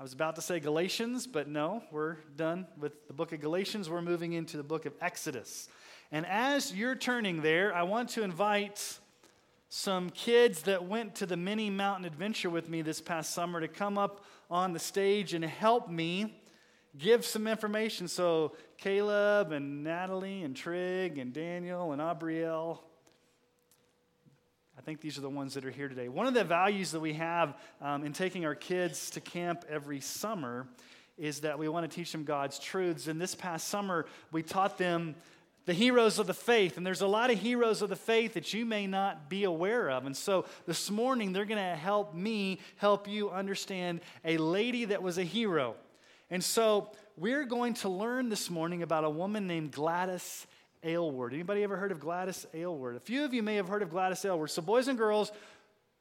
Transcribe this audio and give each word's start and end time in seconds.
I 0.00 0.02
was 0.02 0.14
about 0.14 0.36
to 0.36 0.40
say 0.40 0.60
Galatians, 0.60 1.26
but 1.26 1.46
no, 1.46 1.82
we're 1.90 2.16
done 2.34 2.66
with 2.78 3.06
the 3.06 3.12
book 3.12 3.34
of 3.34 3.40
Galatians. 3.42 3.90
We're 3.90 4.00
moving 4.00 4.32
into 4.32 4.56
the 4.56 4.62
book 4.62 4.86
of 4.86 4.94
Exodus. 5.02 5.68
And 6.10 6.24
as 6.24 6.74
you're 6.74 6.94
turning 6.94 7.42
there, 7.42 7.74
I 7.74 7.82
want 7.82 8.08
to 8.10 8.22
invite 8.22 8.98
some 9.68 10.08
kids 10.08 10.62
that 10.62 10.86
went 10.86 11.16
to 11.16 11.26
the 11.26 11.36
mini 11.36 11.68
mountain 11.68 12.06
adventure 12.06 12.48
with 12.48 12.66
me 12.66 12.80
this 12.80 13.02
past 13.02 13.34
summer 13.34 13.60
to 13.60 13.68
come 13.68 13.98
up 13.98 14.24
on 14.50 14.72
the 14.72 14.78
stage 14.78 15.34
and 15.34 15.44
help 15.44 15.90
me 15.90 16.40
give 16.96 17.26
some 17.26 17.46
information. 17.46 18.08
So, 18.08 18.52
Caleb 18.78 19.52
and 19.52 19.84
Natalie 19.84 20.44
and 20.44 20.56
Trig 20.56 21.18
and 21.18 21.30
Daniel 21.30 21.92
and 21.92 22.00
Abrielle, 22.00 22.78
I 24.80 24.82
think 24.82 25.02
these 25.02 25.18
are 25.18 25.20
the 25.20 25.28
ones 25.28 25.52
that 25.52 25.66
are 25.66 25.70
here 25.70 25.90
today. 25.90 26.08
One 26.08 26.26
of 26.26 26.32
the 26.32 26.42
values 26.42 26.92
that 26.92 27.00
we 27.00 27.12
have 27.12 27.54
um, 27.82 28.02
in 28.02 28.14
taking 28.14 28.46
our 28.46 28.54
kids 28.54 29.10
to 29.10 29.20
camp 29.20 29.62
every 29.68 30.00
summer 30.00 30.66
is 31.18 31.40
that 31.40 31.58
we 31.58 31.68
want 31.68 31.88
to 31.88 31.94
teach 31.94 32.12
them 32.12 32.24
God's 32.24 32.58
truths. 32.58 33.06
And 33.06 33.20
this 33.20 33.34
past 33.34 33.68
summer, 33.68 34.06
we 34.32 34.42
taught 34.42 34.78
them 34.78 35.16
the 35.66 35.74
heroes 35.74 36.18
of 36.18 36.26
the 36.26 36.32
faith. 36.32 36.78
And 36.78 36.86
there's 36.86 37.02
a 37.02 37.06
lot 37.06 37.30
of 37.30 37.38
heroes 37.38 37.82
of 37.82 37.90
the 37.90 37.94
faith 37.94 38.32
that 38.32 38.54
you 38.54 38.64
may 38.64 38.86
not 38.86 39.28
be 39.28 39.44
aware 39.44 39.90
of. 39.90 40.06
And 40.06 40.16
so 40.16 40.46
this 40.66 40.90
morning, 40.90 41.34
they're 41.34 41.44
going 41.44 41.62
to 41.62 41.76
help 41.76 42.14
me 42.14 42.58
help 42.76 43.06
you 43.06 43.28
understand 43.28 44.00
a 44.24 44.38
lady 44.38 44.86
that 44.86 45.02
was 45.02 45.18
a 45.18 45.24
hero. 45.24 45.74
And 46.30 46.42
so 46.42 46.90
we're 47.18 47.44
going 47.44 47.74
to 47.74 47.90
learn 47.90 48.30
this 48.30 48.48
morning 48.48 48.82
about 48.82 49.04
a 49.04 49.10
woman 49.10 49.46
named 49.46 49.72
Gladys 49.72 50.46
Aylward. 50.82 51.32
Anybody 51.34 51.62
ever 51.62 51.76
heard 51.76 51.92
of 51.92 52.00
Gladys 52.00 52.46
Aylward? 52.54 52.96
A 52.96 53.00
few 53.00 53.24
of 53.24 53.34
you 53.34 53.42
may 53.42 53.56
have 53.56 53.68
heard 53.68 53.82
of 53.82 53.90
Gladys 53.90 54.24
Aylward. 54.24 54.50
So, 54.50 54.62
boys 54.62 54.88
and 54.88 54.96
girls, 54.98 55.32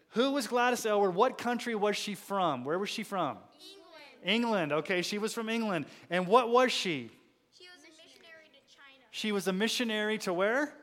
who 0.09 0.31
was 0.31 0.47
Gladys 0.47 0.85
Aylward? 0.85 1.15
What 1.15 1.37
country 1.37 1.75
was 1.75 1.95
she 1.95 2.15
from? 2.15 2.63
Where 2.63 2.79
was 2.79 2.89
she 2.89 3.03
from? 3.03 3.37
England. 4.23 4.69
England. 4.69 4.71
Okay, 4.71 5.01
she 5.01 5.17
was 5.17 5.33
from 5.33 5.49
England. 5.49 5.85
And 6.09 6.27
what 6.27 6.49
was 6.49 6.71
she? 6.71 7.11
She 7.51 7.65
was 7.75 7.83
a 7.83 7.91
missionary 7.91 8.49
to 8.51 8.75
China. 8.75 9.05
She 9.11 9.31
was 9.31 9.47
a 9.47 9.53
missionary 9.53 10.17
to 10.19 10.33
where? 10.33 10.73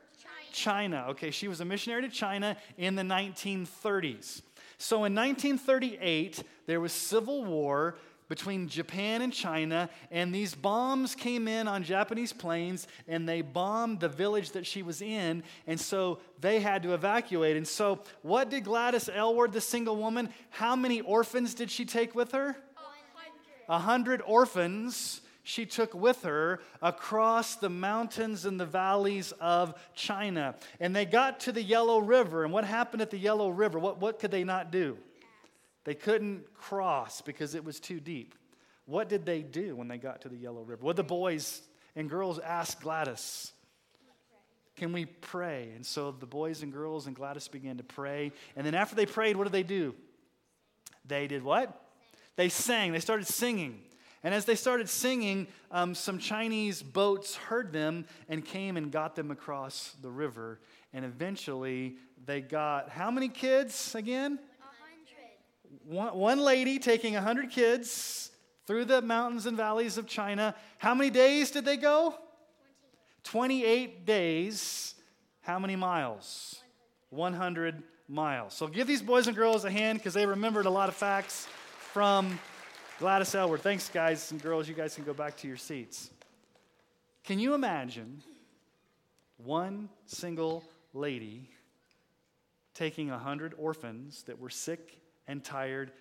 China. 0.53 0.99
China. 0.99 1.07
Okay, 1.11 1.31
she 1.31 1.49
was 1.49 1.61
a 1.61 1.65
missionary 1.65 2.03
to 2.03 2.09
China 2.09 2.57
in 2.77 2.95
the 2.95 3.03
1930s. 3.03 4.43
So 4.79 5.05
in 5.05 5.15
1938, 5.15 6.43
there 6.67 6.81
was 6.81 6.93
civil 6.93 7.45
war 7.45 7.97
between 8.29 8.69
Japan 8.69 9.23
and 9.23 9.33
China, 9.33 9.89
and 10.11 10.35
these 10.35 10.55
bombs 10.55 11.15
came 11.15 11.47
in 11.47 11.69
on 11.69 11.85
Japanese 11.85 12.33
planes 12.33 12.89
and 13.07 13.29
they 13.29 13.41
bombed 13.41 14.01
the 14.01 14.09
village 14.09 14.51
that 14.53 14.67
she 14.67 14.83
was 14.83 15.01
in, 15.01 15.43
and 15.67 15.79
so 15.79 16.19
they 16.41 16.61
had 16.61 16.83
to 16.83 16.95
evacuate. 16.95 17.57
And 17.57 17.67
so, 17.67 18.01
what 18.23 18.51
did 18.51 18.65
Gladys 18.65 19.09
Aylward, 19.09 19.53
the 19.53 19.61
single 19.61 19.97
woman, 19.97 20.29
how 20.51 20.75
many 20.75 21.01
orphans 21.01 21.55
did 21.55 21.71
she 21.71 21.85
take 21.85 22.15
with 22.15 22.33
her? 22.33 22.57
A 23.69 23.79
hundred 23.79 24.23
orphans 24.27 25.21
she 25.47 25.65
took 25.65 25.95
with 25.95 26.23
her 26.23 26.61
across 26.83 27.55
the 27.55 27.71
mountains 27.71 28.47
and 28.47 28.59
the 28.59 28.67
valleys 28.67 29.33
of 29.41 29.75
China. 29.95 30.57
And 30.81 30.95
they 30.95 31.05
got 31.05 31.39
to 31.41 31.53
the 31.53 31.63
Yellow 31.63 32.01
River. 32.01 32.43
And 32.43 32.53
what 32.53 32.65
happened 32.65 33.01
at 33.01 33.11
the 33.11 33.19
Yellow 33.19 33.51
River? 33.51 33.79
What, 33.79 34.01
what 34.01 34.19
could 34.19 34.33
they 34.33 34.43
not 34.43 34.73
do? 34.73 34.99
They 35.87 35.95
couldn't 35.95 36.53
cross 36.53 37.21
because 37.21 37.55
it 37.55 37.65
was 37.65 37.79
too 37.79 38.01
deep. 38.01 38.35
What 38.87 39.09
did 39.09 39.25
they 39.25 39.41
do 39.43 39.77
when 39.77 39.87
they 39.87 39.99
got 39.99 40.23
to 40.23 40.29
the 40.29 40.37
Yellow 40.37 40.63
River? 40.63 40.85
What 40.85 40.97
the 40.97 41.05
boys 41.05 41.63
and 41.95 42.11
girls 42.11 42.41
asked 42.41 42.81
Gladys? 42.81 43.53
Can 44.75 44.93
we 44.93 45.07
pray? 45.07 45.71
And 45.77 45.87
so 45.87 46.11
the 46.11 46.27
boys 46.27 46.65
and 46.65 46.73
girls 46.73 47.07
and 47.07 47.15
Gladys 47.15 47.47
began 47.47 47.77
to 47.77 47.85
pray. 47.85 48.33
And 48.57 48.67
then 48.67 48.75
after 48.75 48.97
they 48.97 49.07
prayed, 49.07 49.37
what 49.37 49.45
did 49.45 49.53
they 49.53 49.63
do? 49.63 49.95
They 51.07 51.29
did 51.29 51.45
what? 51.45 51.81
They 52.35 52.49
sang. 52.49 52.91
They 52.91 52.99
started 52.99 53.29
singing. 53.29 53.81
And 54.25 54.35
as 54.35 54.45
they 54.45 54.57
started 54.57 54.89
singing, 54.89 55.47
um, 55.71 55.95
some 55.95 56.19
Chinese 56.19 56.83
boats 56.83 57.37
heard 57.37 57.73
them 57.73 58.07
and 58.29 58.45
came 58.45 58.77
and 58.77 58.91
got 58.91 59.15
them 59.15 59.31
across 59.31 59.95
the 60.03 60.11
river. 60.11 60.59
And 60.93 61.05
eventually, 61.05 61.95
they 62.25 62.41
got 62.41 62.89
how 62.89 63.13
many 63.13 63.29
kids 63.29 63.95
again? 63.95 64.41
One, 65.85 66.17
one 66.17 66.41
lady 66.41 66.79
taking 66.79 67.15
100 67.15 67.51
kids 67.51 68.31
through 68.67 68.85
the 68.85 69.01
mountains 69.03 69.47
and 69.47 69.57
valleys 69.57 69.99
of 69.99 70.07
China. 70.07 70.55
How 70.79 70.95
many 70.95 71.11
days 71.11 71.51
did 71.51 71.65
they 71.65 71.77
go? 71.77 72.15
28 73.25 74.05
days. 74.05 74.95
How 75.41 75.59
many 75.59 75.77
miles? 75.77 76.61
100 77.11 77.83
miles. 78.09 78.55
So 78.55 78.67
give 78.67 78.87
these 78.87 79.03
boys 79.03 79.27
and 79.27 79.37
girls 79.37 79.65
a 79.65 79.71
hand 79.71 79.99
because 79.99 80.15
they 80.15 80.27
remembered 80.27 80.67
a 80.67 80.71
lot 80.71 80.89
of 80.89 80.95
facts 80.95 81.47
from 81.93 82.39
Gladys 82.99 83.35
Aylward. 83.35 83.61
Thanks, 83.61 83.89
guys 83.89 84.31
and 84.33 84.43
girls. 84.43 84.69
You 84.69 84.75
guys 84.75 84.95
can 84.95 85.05
go 85.05 85.15
back 85.15 85.37
to 85.39 85.49
your 85.49 85.57
seats. 85.57 86.11
Can 87.25 87.39
you 87.39 87.55
imagine 87.55 88.23
one 89.37 89.89
single 90.07 90.65
lady 90.93 91.51
taking 92.75 93.11
100 93.11 93.55
orphans 93.59 94.23
that 94.25 94.39
were 94.39 94.51
sick 94.51 94.99
and 95.29 95.43
tired, 95.43 95.93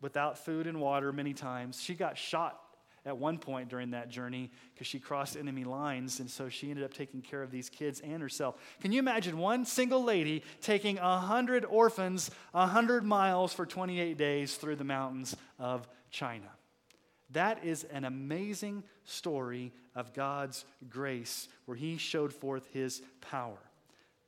without 0.00 0.38
food 0.38 0.66
and 0.66 0.80
water 0.80 1.12
many 1.12 1.32
times. 1.32 1.80
She 1.80 1.94
got 1.94 2.18
shot 2.18 2.60
at 3.06 3.16
one 3.16 3.38
point 3.38 3.68
during 3.68 3.92
that 3.92 4.08
journey 4.08 4.50
because 4.74 4.86
she 4.86 4.98
crossed 4.98 5.36
enemy 5.36 5.64
lines, 5.64 6.20
and 6.20 6.28
so 6.28 6.48
she 6.48 6.68
ended 6.68 6.84
up 6.84 6.92
taking 6.92 7.22
care 7.22 7.42
of 7.42 7.50
these 7.50 7.70
kids 7.70 8.00
and 8.00 8.20
herself. 8.20 8.56
Can 8.80 8.92
you 8.92 8.98
imagine 8.98 9.38
one 9.38 9.64
single 9.64 10.02
lady 10.02 10.42
taking 10.60 10.98
a 10.98 11.18
hundred 11.18 11.64
orphans 11.64 12.30
a 12.52 12.66
hundred 12.66 13.04
miles 13.04 13.54
for 13.54 13.64
28 13.64 14.18
days 14.18 14.56
through 14.56 14.76
the 14.76 14.84
mountains 14.84 15.36
of 15.58 15.88
China? 16.10 16.50
That 17.30 17.64
is 17.64 17.84
an 17.84 18.04
amazing 18.04 18.82
story 19.04 19.72
of 19.94 20.12
God's 20.12 20.64
grace 20.88 21.48
where 21.64 21.76
He 21.76 21.96
showed 21.96 22.32
forth 22.32 22.66
His 22.72 23.02
power. 23.20 23.58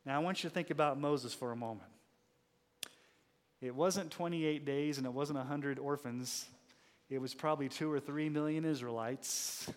Now, 0.07 0.17
I 0.17 0.19
want 0.21 0.43
you 0.43 0.49
to 0.49 0.55
think 0.55 0.71
about 0.71 0.99
Moses 0.99 1.35
for 1.35 1.53
a 1.53 1.57
moment. 1.57 1.91
It 3.61 3.75
wasn't 3.75 4.11
28 4.11 4.65
days 4.65 4.99
and 4.99 5.07
it 5.07 5.13
wasn't 5.13 5.39
100 5.39 5.79
orphans. 5.79 6.47
It 7.11 7.21
was 7.21 7.35
probably 7.35 7.69
two 7.69 7.91
or 7.91 7.99
three 7.99 8.29
million 8.29 8.65
Israelites 8.65 9.71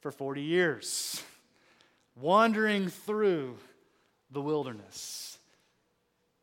for 0.00 0.10
40 0.10 0.42
years, 0.42 1.22
wandering 2.14 2.88
through 2.88 3.56
the 4.30 4.42
wilderness. 4.42 5.38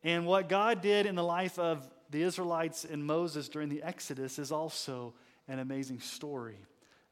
And 0.03 0.25
what 0.25 0.49
God 0.49 0.81
did 0.81 1.05
in 1.05 1.15
the 1.15 1.23
life 1.23 1.59
of 1.59 1.87
the 2.09 2.23
Israelites 2.23 2.85
and 2.85 3.05
Moses 3.05 3.49
during 3.49 3.69
the 3.69 3.83
Exodus 3.83 4.39
is 4.39 4.51
also 4.51 5.13
an 5.47 5.59
amazing 5.59 5.99
story 5.99 6.57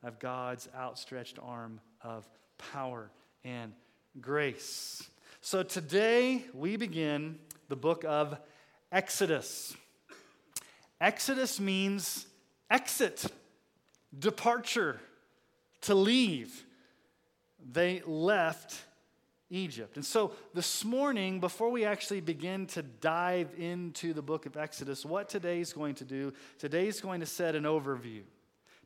of 0.03 0.19
God's 0.19 0.67
outstretched 0.75 1.37
arm 1.41 1.79
of 2.01 2.27
power 2.57 3.11
and 3.43 3.73
grace. 4.19 5.09
So 5.41 5.63
today 5.63 6.45
we 6.53 6.77
begin 6.77 7.39
the 7.69 7.75
book 7.75 8.03
of 8.07 8.37
Exodus. 8.91 9.75
Exodus 10.99 11.59
means 11.59 12.27
exit, 12.69 13.25
departure, 14.17 14.99
to 15.81 15.95
leave. 15.95 16.65
They 17.71 18.01
left 18.05 18.75
Egypt. 19.49 19.95
And 19.95 20.05
so 20.05 20.33
this 20.53 20.83
morning, 20.85 21.39
before 21.39 21.69
we 21.69 21.85
actually 21.85 22.21
begin 22.21 22.67
to 22.67 22.81
dive 22.81 23.49
into 23.57 24.13
the 24.13 24.21
book 24.21 24.45
of 24.45 24.57
Exodus, 24.57 25.05
what 25.05 25.29
today's 25.29 25.73
going 25.73 25.95
to 25.95 26.05
do, 26.05 26.33
today's 26.59 27.01
going 27.01 27.19
to 27.19 27.25
set 27.25 27.55
an 27.55 27.63
overview. 27.63 28.21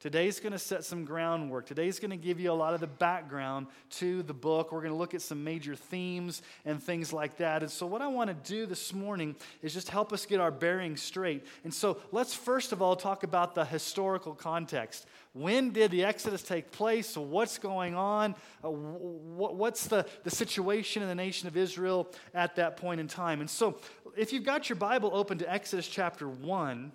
Today's 0.05 0.39
going 0.39 0.51
to 0.51 0.59
set 0.59 0.85
some 0.85 1.03
groundwork. 1.03 1.65
Today's 1.65 1.99
going 1.99 2.11
to 2.11 2.15
give 2.15 2.39
you 2.39 2.51
a 2.51 2.53
lot 2.53 2.75
of 2.75 2.79
the 2.79 2.85
background 2.85 3.65
to 3.89 4.21
the 4.21 4.35
book. 4.35 4.71
We're 4.71 4.81
going 4.81 4.93
to 4.93 4.97
look 4.97 5.15
at 5.15 5.21
some 5.23 5.43
major 5.43 5.75
themes 5.75 6.43
and 6.63 6.79
things 6.79 7.11
like 7.11 7.37
that. 7.37 7.63
And 7.63 7.71
so, 7.71 7.87
what 7.87 8.03
I 8.03 8.07
want 8.07 8.29
to 8.29 8.35
do 8.47 8.67
this 8.67 8.93
morning 8.93 9.35
is 9.63 9.73
just 9.73 9.89
help 9.89 10.13
us 10.13 10.27
get 10.27 10.39
our 10.39 10.51
bearings 10.51 11.01
straight. 11.01 11.47
And 11.63 11.73
so, 11.73 11.97
let's 12.11 12.35
first 12.35 12.71
of 12.71 12.83
all 12.83 12.95
talk 12.95 13.23
about 13.23 13.55
the 13.55 13.65
historical 13.65 14.35
context. 14.35 15.07
When 15.33 15.71
did 15.71 15.89
the 15.89 16.03
Exodus 16.03 16.43
take 16.43 16.69
place? 16.69 17.17
What's 17.17 17.57
going 17.57 17.95
on? 17.95 18.35
Uh, 18.63 18.69
what's 18.69 19.87
the, 19.87 20.05
the 20.23 20.29
situation 20.29 21.01
in 21.01 21.09
the 21.09 21.15
nation 21.15 21.47
of 21.47 21.57
Israel 21.57 22.13
at 22.35 22.57
that 22.57 22.77
point 22.77 22.99
in 22.99 23.07
time? 23.07 23.41
And 23.41 23.49
so, 23.49 23.79
if 24.15 24.31
you've 24.31 24.43
got 24.43 24.69
your 24.69 24.75
Bible 24.75 25.09
open 25.15 25.39
to 25.39 25.51
Exodus 25.51 25.87
chapter 25.87 26.29
1, 26.29 26.91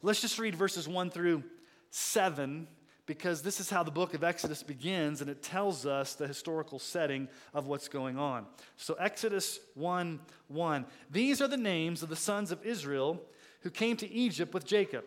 Let's 0.00 0.20
just 0.20 0.38
read 0.38 0.54
verses 0.54 0.86
1 0.86 1.10
through 1.10 1.42
7 1.90 2.66
because 3.06 3.40
this 3.40 3.58
is 3.58 3.70
how 3.70 3.82
the 3.82 3.90
book 3.90 4.12
of 4.12 4.22
Exodus 4.22 4.62
begins 4.62 5.22
and 5.22 5.30
it 5.30 5.42
tells 5.42 5.86
us 5.86 6.14
the 6.14 6.26
historical 6.26 6.78
setting 6.78 7.26
of 7.54 7.66
what's 7.66 7.88
going 7.88 8.18
on. 8.18 8.44
So, 8.76 8.94
Exodus 8.94 9.60
1 9.74 10.20
1. 10.48 10.86
These 11.10 11.40
are 11.40 11.48
the 11.48 11.56
names 11.56 12.02
of 12.02 12.10
the 12.10 12.16
sons 12.16 12.52
of 12.52 12.64
Israel 12.64 13.20
who 13.62 13.70
came 13.70 13.96
to 13.96 14.10
Egypt 14.10 14.52
with 14.52 14.66
Jacob, 14.66 15.04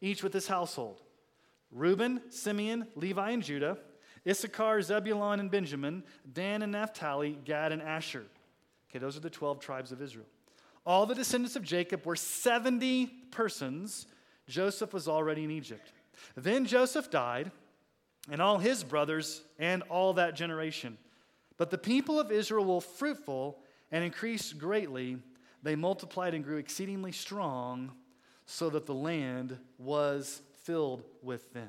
each 0.00 0.22
with 0.22 0.32
his 0.32 0.48
household 0.48 1.00
Reuben, 1.70 2.20
Simeon, 2.30 2.88
Levi, 2.96 3.30
and 3.30 3.42
Judah, 3.42 3.78
Issachar, 4.26 4.82
Zebulun, 4.82 5.40
and 5.40 5.50
Benjamin, 5.50 6.02
Dan 6.32 6.62
and 6.62 6.72
Naphtali, 6.72 7.38
Gad, 7.44 7.72
and 7.72 7.82
Asher. 7.82 8.24
Okay, 8.90 8.98
those 8.98 9.16
are 9.16 9.20
the 9.20 9.30
12 9.30 9.60
tribes 9.60 9.92
of 9.92 10.02
Israel. 10.02 10.26
All 10.84 11.06
the 11.06 11.14
descendants 11.14 11.56
of 11.56 11.62
Jacob 11.62 12.06
were 12.06 12.16
70 12.16 13.06
persons. 13.30 14.06
Joseph 14.48 14.92
was 14.92 15.06
already 15.06 15.44
in 15.44 15.50
Egypt. 15.50 15.92
Then 16.36 16.64
Joseph 16.64 17.10
died, 17.10 17.50
and 18.30 18.42
all 18.42 18.58
his 18.58 18.84
brothers, 18.84 19.42
and 19.58 19.82
all 19.88 20.14
that 20.14 20.34
generation. 20.34 20.98
But 21.56 21.70
the 21.70 21.78
people 21.78 22.20
of 22.20 22.30
Israel 22.30 22.64
were 22.64 22.80
fruitful 22.80 23.58
and 23.90 24.04
increased 24.04 24.58
greatly. 24.58 25.18
They 25.62 25.76
multiplied 25.76 26.34
and 26.34 26.44
grew 26.44 26.58
exceedingly 26.58 27.12
strong, 27.12 27.92
so 28.46 28.70
that 28.70 28.86
the 28.86 28.94
land 28.94 29.58
was 29.76 30.40
filled 30.62 31.02
with 31.22 31.52
them. 31.52 31.68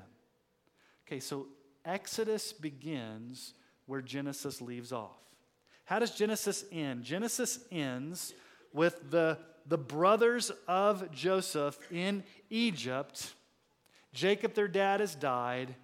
Okay, 1.07 1.19
so 1.19 1.48
Exodus 1.86 2.54
begins 2.54 3.54
where 3.86 4.02
Genesis 4.02 4.62
leaves 4.62 4.92
off. 4.92 5.18
How 5.86 5.98
does 6.00 6.12
Genesis 6.12 6.66
end? 6.72 7.04
Genesis 7.04 7.60
ends 7.72 8.34
with 8.72 9.10
the, 9.10 9.40
the 9.66 9.78
brothers 9.78 10.52
of 10.68 11.12
Joseph 11.12 11.80
in 11.92 12.24
Egypt 12.50 13.34
Jacob, 14.14 14.54
their 14.54 14.68
dad, 14.68 15.00
has 15.00 15.16
died, 15.16 15.76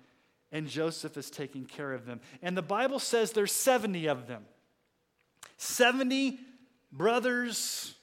and 0.52 0.68
Joseph 0.68 1.18
is 1.18 1.30
taking 1.30 1.66
care 1.66 1.94
of 1.94 2.06
them. 2.06 2.20
And 2.42 2.58
the 2.58 2.62
Bible 2.62 3.00
says 3.00 3.32
there's 3.32 3.52
70 3.52 4.08
of 4.08 4.28
them. 4.28 4.46
70 5.58 6.40
brothers. 6.92 7.94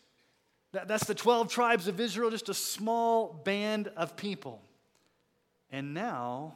That's 0.73 1.05
the 1.05 1.15
12 1.15 1.51
tribes 1.51 1.89
of 1.89 2.01
Israel, 2.01 2.31
just 2.31 2.49
a 2.49 2.55
small 2.55 3.33
band 3.45 3.89
of 3.97 4.17
people. 4.17 4.63
And 5.71 5.95
now 5.95 6.55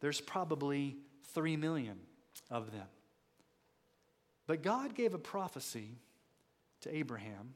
there's 0.00 0.20
probably 0.20 0.96
3 1.34 1.56
million 1.56 1.98
of 2.50 2.72
them. 2.72 2.86
But 4.46 4.62
God 4.62 4.94
gave 4.94 5.14
a 5.14 5.18
prophecy 5.18 5.98
to 6.82 6.94
Abraham 6.94 7.54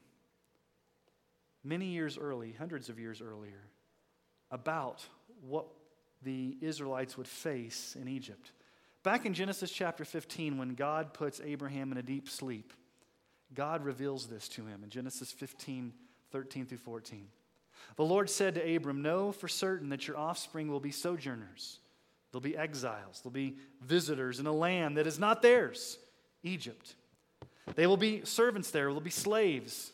many 1.63 1.87
years 1.87 2.17
early, 2.17 2.51
hundreds 2.51 2.89
of 2.89 2.99
years 2.99 3.21
earlier, 3.21 3.61
about 4.53 5.03
what 5.41 5.65
the 6.21 6.55
Israelites 6.61 7.17
would 7.17 7.27
face 7.27 7.97
in 7.99 8.07
Egypt. 8.07 8.51
Back 9.01 9.25
in 9.25 9.33
Genesis 9.33 9.71
chapter 9.71 10.05
15, 10.05 10.57
when 10.57 10.75
God 10.75 11.13
puts 11.13 11.41
Abraham 11.43 11.91
in 11.91 11.97
a 11.97 12.03
deep 12.03 12.29
sleep, 12.29 12.71
God 13.53 13.83
reveals 13.83 14.27
this 14.27 14.47
to 14.49 14.65
him 14.65 14.83
in 14.83 14.89
Genesis 14.89 15.31
15, 15.31 15.91
13 16.31 16.65
through 16.67 16.77
14. 16.77 17.27
The 17.97 18.05
Lord 18.05 18.29
said 18.29 18.55
to 18.55 18.75
Abram, 18.75 19.01
Know 19.01 19.31
for 19.31 19.47
certain 19.47 19.89
that 19.89 20.07
your 20.07 20.17
offspring 20.17 20.69
will 20.69 20.79
be 20.79 20.91
sojourners. 20.91 21.79
They'll 22.31 22.39
be 22.39 22.55
exiles. 22.55 23.21
They'll 23.21 23.31
be 23.31 23.57
visitors 23.81 24.39
in 24.39 24.45
a 24.45 24.53
land 24.53 24.97
that 24.97 25.07
is 25.07 25.19
not 25.19 25.41
theirs, 25.41 25.97
Egypt. 26.43 26.95
They 27.75 27.87
will 27.87 27.97
be 27.97 28.23
servants 28.23 28.71
there. 28.71 28.91
They'll 28.91 29.01
be 29.01 29.09
slaves. 29.09 29.91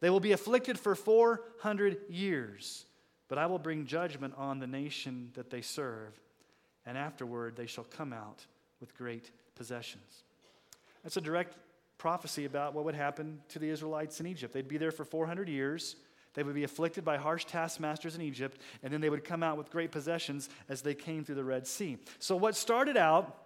They 0.00 0.10
will 0.10 0.20
be 0.20 0.32
afflicted 0.32 0.78
for 0.78 0.94
400 0.94 1.98
years. 2.08 2.84
But 3.34 3.40
I 3.40 3.46
will 3.46 3.58
bring 3.58 3.84
judgment 3.84 4.32
on 4.36 4.60
the 4.60 4.66
nation 4.68 5.32
that 5.34 5.50
they 5.50 5.60
serve, 5.60 6.12
and 6.86 6.96
afterward 6.96 7.56
they 7.56 7.66
shall 7.66 7.82
come 7.82 8.12
out 8.12 8.46
with 8.80 8.96
great 8.96 9.32
possessions. 9.56 10.22
That's 11.02 11.16
a 11.16 11.20
direct 11.20 11.56
prophecy 11.98 12.44
about 12.44 12.74
what 12.74 12.84
would 12.84 12.94
happen 12.94 13.40
to 13.48 13.58
the 13.58 13.68
Israelites 13.68 14.20
in 14.20 14.28
Egypt. 14.28 14.54
They'd 14.54 14.68
be 14.68 14.76
there 14.76 14.92
for 14.92 15.04
400 15.04 15.48
years. 15.48 15.96
They 16.34 16.44
would 16.44 16.54
be 16.54 16.62
afflicted 16.62 17.04
by 17.04 17.16
harsh 17.16 17.44
taskmasters 17.46 18.14
in 18.14 18.20
Egypt, 18.20 18.60
and 18.84 18.92
then 18.92 19.00
they 19.00 19.10
would 19.10 19.24
come 19.24 19.42
out 19.42 19.58
with 19.58 19.68
great 19.68 19.90
possessions 19.90 20.48
as 20.68 20.82
they 20.82 20.94
came 20.94 21.24
through 21.24 21.34
the 21.34 21.42
Red 21.42 21.66
Sea. 21.66 21.98
So, 22.20 22.36
what 22.36 22.54
started 22.54 22.96
out 22.96 23.36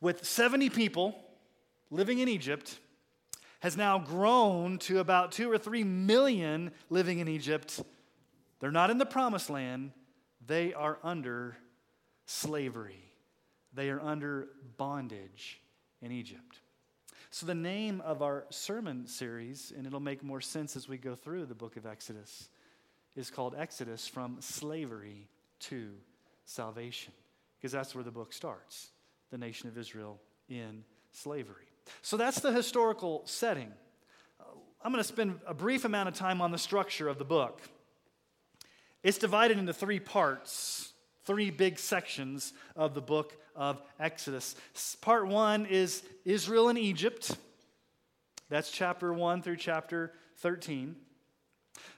with 0.00 0.24
70 0.24 0.70
people 0.70 1.14
living 1.92 2.18
in 2.18 2.26
Egypt 2.26 2.80
has 3.60 3.76
now 3.76 4.00
grown 4.00 4.78
to 4.78 4.98
about 4.98 5.30
two 5.30 5.48
or 5.48 5.56
three 5.56 5.84
million 5.84 6.72
living 6.90 7.20
in 7.20 7.28
Egypt 7.28 7.80
they're 8.60 8.70
not 8.70 8.90
in 8.90 8.98
the 8.98 9.06
promised 9.06 9.50
land, 9.50 9.92
they 10.46 10.74
are 10.74 10.98
under 11.02 11.56
slavery. 12.26 13.08
They 13.74 13.90
are 13.90 14.00
under 14.00 14.48
bondage 14.76 15.60
in 16.02 16.12
Egypt. 16.12 16.60
So, 17.30 17.44
the 17.44 17.54
name 17.54 18.00
of 18.00 18.22
our 18.22 18.46
sermon 18.50 19.06
series, 19.06 19.72
and 19.76 19.86
it'll 19.86 20.00
make 20.00 20.22
more 20.22 20.40
sense 20.40 20.76
as 20.76 20.88
we 20.88 20.96
go 20.96 21.14
through 21.14 21.46
the 21.46 21.54
book 21.54 21.76
of 21.76 21.84
Exodus, 21.84 22.48
is 23.16 23.30
called 23.30 23.54
Exodus 23.56 24.08
from 24.08 24.38
Slavery 24.40 25.28
to 25.60 25.90
Salvation, 26.46 27.12
because 27.58 27.72
that's 27.72 27.94
where 27.94 28.04
the 28.04 28.10
book 28.10 28.32
starts 28.32 28.90
the 29.30 29.36
nation 29.36 29.68
of 29.68 29.76
Israel 29.76 30.18
in 30.48 30.82
slavery. 31.12 31.66
So, 32.00 32.16
that's 32.16 32.40
the 32.40 32.50
historical 32.52 33.22
setting. 33.26 33.72
Uh, 34.40 34.44
I'm 34.82 34.90
going 34.90 35.04
to 35.04 35.08
spend 35.08 35.38
a 35.46 35.52
brief 35.52 35.84
amount 35.84 36.08
of 36.08 36.14
time 36.14 36.40
on 36.40 36.50
the 36.50 36.58
structure 36.58 37.08
of 37.08 37.18
the 37.18 37.26
book. 37.26 37.60
It's 39.02 39.18
divided 39.18 39.58
into 39.58 39.72
three 39.72 40.00
parts, 40.00 40.92
three 41.24 41.50
big 41.50 41.78
sections 41.78 42.52
of 42.74 42.94
the 42.94 43.00
book 43.00 43.36
of 43.54 43.80
Exodus. 44.00 44.56
Part 45.00 45.28
one 45.28 45.66
is 45.66 46.02
Israel 46.24 46.68
and 46.68 46.78
Egypt. 46.78 47.36
That's 48.48 48.70
chapter 48.70 49.12
1 49.12 49.42
through 49.42 49.56
chapter 49.56 50.14
13. 50.38 50.96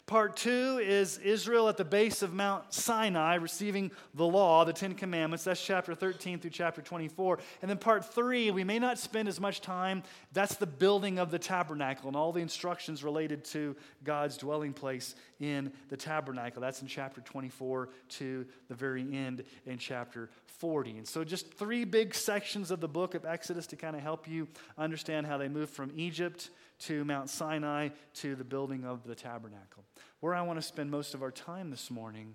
Part 0.07 0.37
two 0.37 0.81
is 0.83 1.19
Israel 1.19 1.69
at 1.69 1.77
the 1.77 1.85
base 1.85 2.23
of 2.23 2.35
Mount 2.35 2.75
Sinai 2.75 3.37
receiving 3.37 3.93
the 4.15 4.27
law, 4.27 4.65
the 4.65 4.73
Ten 4.73 4.95
Commandments. 4.95 5.45
That's 5.45 5.65
chapter 5.65 5.95
13 5.95 6.41
through 6.41 6.51
chapter 6.51 6.83
24. 6.83 7.39
And 7.63 7.71
then 7.71 7.79
part 7.79 8.13
three, 8.13 8.51
we 8.51 8.65
may 8.65 8.81
not 8.81 8.99
spend 8.99 9.29
as 9.29 9.39
much 9.39 9.61
time. 9.61 10.03
That's 10.33 10.57
the 10.57 10.67
building 10.67 11.21
of 11.21 11.31
the 11.31 11.39
tabernacle 11.39 12.09
and 12.09 12.17
all 12.17 12.33
the 12.33 12.41
instructions 12.41 13.05
related 13.05 13.45
to 13.47 13.77
God's 14.03 14.37
dwelling 14.37 14.73
place 14.73 15.15
in 15.39 15.73
the 15.91 15.97
tabernacle. 15.97 16.61
That's 16.61 16.83
in 16.83 16.89
chapter 16.89 17.21
24 17.21 17.91
to 18.09 18.47
the 18.69 18.75
very 18.75 19.03
end 19.03 19.45
in 19.65 19.79
chapter 19.79 20.29
40. 20.59 20.99
And 20.99 21.07
so, 21.07 21.23
just 21.23 21.55
three 21.55 21.85
big 21.85 22.15
sections 22.15 22.73
of 22.73 22.81
the 22.81 22.89
book 22.89 23.15
of 23.15 23.25
Exodus 23.25 23.69
to 23.69 23.77
kind 23.77 23.95
of 23.95 24.03
help 24.03 24.27
you 24.27 24.49
understand 24.77 25.27
how 25.27 25.39
they 25.39 25.49
moved 25.49 25.73
from 25.73 25.93
Egypt 25.95 26.51
to 26.81 27.05
Mount 27.05 27.29
Sinai 27.29 27.91
to 28.15 28.35
the 28.35 28.45
building 28.45 28.85
of 28.85 29.05
the 29.05 29.15
tabernacle. 29.15 29.85
Where 30.21 30.35
I 30.35 30.43
want 30.43 30.59
to 30.59 30.63
spend 30.63 30.91
most 30.91 31.15
of 31.15 31.23
our 31.23 31.31
time 31.31 31.71
this 31.71 31.91
morning 31.91 32.35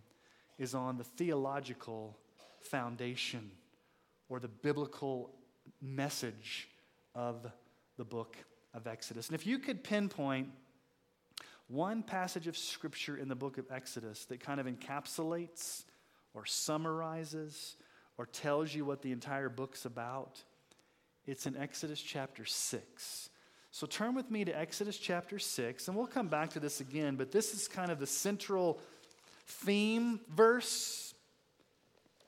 is 0.57 0.73
on 0.73 0.97
the 0.97 1.03
theological 1.03 2.17
foundation 2.59 3.51
or 4.29 4.39
the 4.39 4.47
biblical 4.47 5.31
message 5.81 6.67
of 7.13 7.45
the 7.97 8.05
book 8.05 8.37
of 8.73 8.87
Exodus. 8.87 9.27
And 9.27 9.35
if 9.35 9.45
you 9.47 9.59
could 9.59 9.83
pinpoint 9.83 10.49
one 11.67 12.03
passage 12.03 12.47
of 12.47 12.57
scripture 12.57 13.17
in 13.17 13.27
the 13.27 13.35
book 13.35 13.57
of 13.57 13.65
Exodus 13.71 14.25
that 14.25 14.39
kind 14.39 14.59
of 14.59 14.67
encapsulates 14.67 15.83
or 16.33 16.45
summarizes 16.45 17.75
or 18.17 18.25
tells 18.25 18.73
you 18.73 18.85
what 18.85 19.01
the 19.01 19.11
entire 19.11 19.49
book's 19.49 19.85
about, 19.85 20.43
it's 21.25 21.47
in 21.47 21.57
Exodus 21.57 21.99
chapter 21.99 22.45
6. 22.45 23.29
So 23.75 23.85
turn 23.85 24.15
with 24.15 24.31
me 24.31 24.45
to 24.45 24.57
Exodus 24.57 24.97
chapter 24.97 25.37
6, 25.37 25.89
and 25.89 25.97
we'll 25.97 26.07
come 26.07 26.29
back 26.29 26.51
to 26.51 26.61
this 26.61 26.79
again, 26.79 27.17
but 27.17 27.33
this 27.33 27.53
is 27.53 27.67
kind 27.67 27.91
of 27.91 27.99
the 27.99 28.07
central 28.07 28.79
theme 29.47 30.21
verse, 30.33 31.13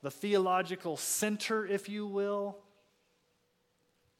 the 0.02 0.12
theological 0.12 0.98
center, 0.98 1.66
if 1.66 1.88
you 1.88 2.06
will, 2.06 2.58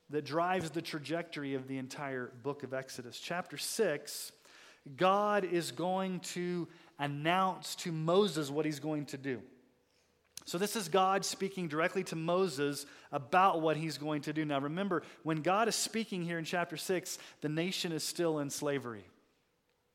that 0.10 0.24
drives 0.24 0.70
the 0.70 0.82
trajectory 0.82 1.54
of 1.54 1.68
the 1.68 1.78
entire 1.78 2.32
book 2.44 2.64
of 2.64 2.74
Exodus. 2.74 3.20
Chapter 3.20 3.58
6, 3.58 4.32
God 4.96 5.44
is 5.44 5.74
going 5.74 6.22
to 6.22 6.66
announce 6.98 7.76
to 7.76 7.92
Moses 7.92 8.50
what 8.50 8.64
he's 8.64 8.80
going 8.80 9.06
to 9.08 9.18
do. 9.18 9.42
So, 10.48 10.58
this 10.58 10.78
is 10.78 10.88
God 10.88 11.26
speaking 11.26 11.68
directly 11.68 12.06
to 12.06 12.16
Moses 12.16 12.86
about 13.12 13.60
what 13.60 13.76
he's 13.76 13.98
going 13.98 14.22
to 14.22 14.34
do. 14.34 14.46
Now, 14.46 14.60
remember, 14.60 15.04
when 15.24 15.42
God 15.42 15.68
is 15.68 15.76
speaking 15.76 16.24
here 16.24 16.40
in 16.40 16.46
chapter 16.46 16.78
6, 16.78 17.18
the 17.42 17.50
nation 17.50 17.92
is 17.92 18.02
still 18.02 18.40
in 18.40 18.50
slavery. 18.50 19.04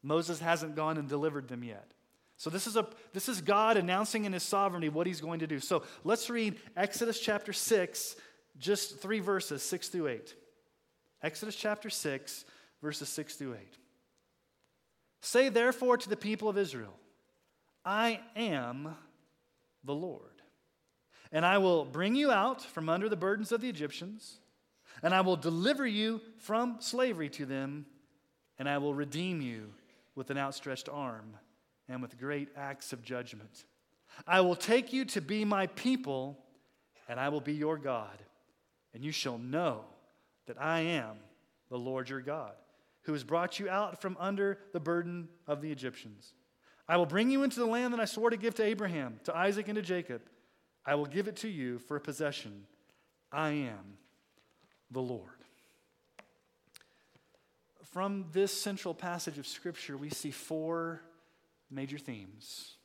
Moses 0.03 0.41
hasn't 0.41 0.77
gone 0.77 0.99
and 0.99 1.09
delivered 1.09 1.49
them 1.49 1.65
yet. 1.65 1.93
So, 2.37 2.51
this 2.51 2.67
is, 2.67 2.77
a, 2.77 2.87
this 3.15 3.31
is 3.31 3.41
God 3.41 3.79
announcing 3.79 4.27
in 4.27 4.35
his 4.35 4.43
sovereignty 4.43 4.91
what 4.91 5.07
he's 5.07 5.23
going 5.23 5.41
to 5.41 5.47
do. 5.47 5.59
So, 5.59 5.85
let's 6.05 6.29
read 6.29 6.59
Exodus 6.77 7.19
chapter 7.19 7.55
6, 7.55 8.15
just 8.59 9.01
three 9.01 9.21
verses, 9.21 9.63
6 9.63 9.89
through 9.89 10.09
8. 10.09 10.35
Exodus 11.23 11.57
chapter 11.57 11.89
6, 11.89 12.45
verses 12.83 13.09
6 13.09 13.37
through 13.37 13.55
8. 13.55 13.61
Say 15.23 15.49
therefore 15.49 15.97
to 15.97 16.11
the 16.11 16.17
people 16.17 16.51
of 16.51 16.59
Israel, 16.59 16.93
I 17.87 18.21
am 18.37 18.95
the 19.83 19.95
Lord. 19.95 20.32
And 21.33 21.47
I 21.47 21.59
will 21.59 21.87
bring 21.87 22.15
you 22.15 22.31
out 22.31 22.61
from 22.61 22.91
under 22.91 23.09
the 23.09 23.17
burdens 23.17 23.53
of 23.53 23.63
the 23.63 23.69
Egyptians, 23.69 24.39
and 25.03 25.15
I 25.15 25.23
will 25.23 25.37
deliver 25.37 25.87
you 25.87 26.21
from 26.39 26.77
slavery 26.81 27.31
to 27.31 27.47
them, 27.47 27.87
and 28.59 28.69
I 28.69 28.79
will 28.79 28.95
redeem 28.95 29.41
you 29.41 29.73
with 30.15 30.31
an 30.31 30.37
outstretched 30.37 30.91
arm 30.91 31.37
and 31.89 32.03
with 32.03 32.19
great 32.19 32.51
acts 32.55 32.93
of 32.93 33.03
judgment. 33.03 33.65
I 34.27 34.43
will 34.43 34.55
take 34.55 34.93
you 34.93 35.07
to 35.07 35.23
be 35.23 35.45
my 35.47 35.69
people, 35.69 36.39
and 37.09 37.19
I 37.19 37.31
will 37.31 37.41
be 37.41 37.55
your 37.55 37.79
God, 37.79 38.23
and 38.93 39.03
you 39.03 39.11
shall 39.11 39.39
know 39.39 39.87
that 40.47 40.61
I 40.61 40.81
am 40.81 41.17
the 41.71 41.79
Lord 41.79 42.11
your 42.11 42.21
God, 42.21 42.53
who 43.05 43.15
has 43.15 43.25
brought 43.25 43.59
you 43.59 43.71
out 43.71 44.03
from 44.03 44.19
under 44.21 44.59
the 44.75 44.81
burden 44.81 45.29
of 45.47 45.63
the 45.63 45.73
Egyptians. 45.73 46.35
I 46.87 46.99
will 46.99 47.07
bring 47.07 47.31
you 47.31 47.43
into 47.43 47.59
the 47.59 47.67
land 47.67 47.95
that 47.95 48.01
I 48.01 48.05
swore 48.05 48.29
to 48.29 48.37
give 48.37 48.55
to 48.57 48.65
Abraham, 48.65 49.19
to 49.25 49.35
Isaac, 49.35 49.69
and 49.69 49.77
to 49.77 49.83
Jacob. 49.83 50.21
I 50.85 50.95
will 50.95 51.07
give 51.07 51.29
it 51.29 51.37
to 51.37 51.49
you 51.49 51.79
for 51.79 51.97
a 51.97 52.01
possession. 52.01 52.65
I 53.31 53.51
am 53.51 53.99
the 54.91 55.01
Lord. 55.01 55.31
From 57.93 58.27
this 58.33 58.53
central 58.53 58.95
passage 58.95 59.39
of 59.39 59.47
Scripture, 59.47 59.97
we 59.97 60.11
see 60.11 60.31
four 60.31 61.03
major 61.71 61.99
themes 61.99 62.77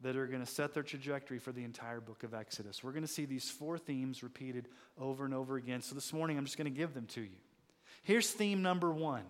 that 0.00 0.16
are 0.16 0.26
going 0.26 0.44
to 0.44 0.50
set 0.50 0.74
their 0.74 0.82
trajectory 0.82 1.38
for 1.38 1.52
the 1.52 1.64
entire 1.64 2.00
book 2.00 2.24
of 2.24 2.34
Exodus. 2.34 2.82
We're 2.82 2.92
going 2.92 3.04
to 3.04 3.08
see 3.08 3.24
these 3.24 3.50
four 3.50 3.78
themes 3.78 4.22
repeated 4.22 4.68
over 4.98 5.24
and 5.24 5.32
over 5.32 5.56
again. 5.56 5.82
So 5.82 5.94
this 5.94 6.12
morning, 6.12 6.36
I'm 6.36 6.44
just 6.44 6.58
going 6.58 6.72
to 6.72 6.78
give 6.78 6.94
them 6.94 7.06
to 7.08 7.20
you. 7.20 7.36
Here's 8.02 8.30
theme 8.30 8.62
number 8.62 8.90
one 8.90 9.24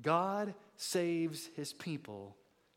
God 0.00 0.54
saves 0.76 1.48
his 1.54 1.72
people 1.72 2.36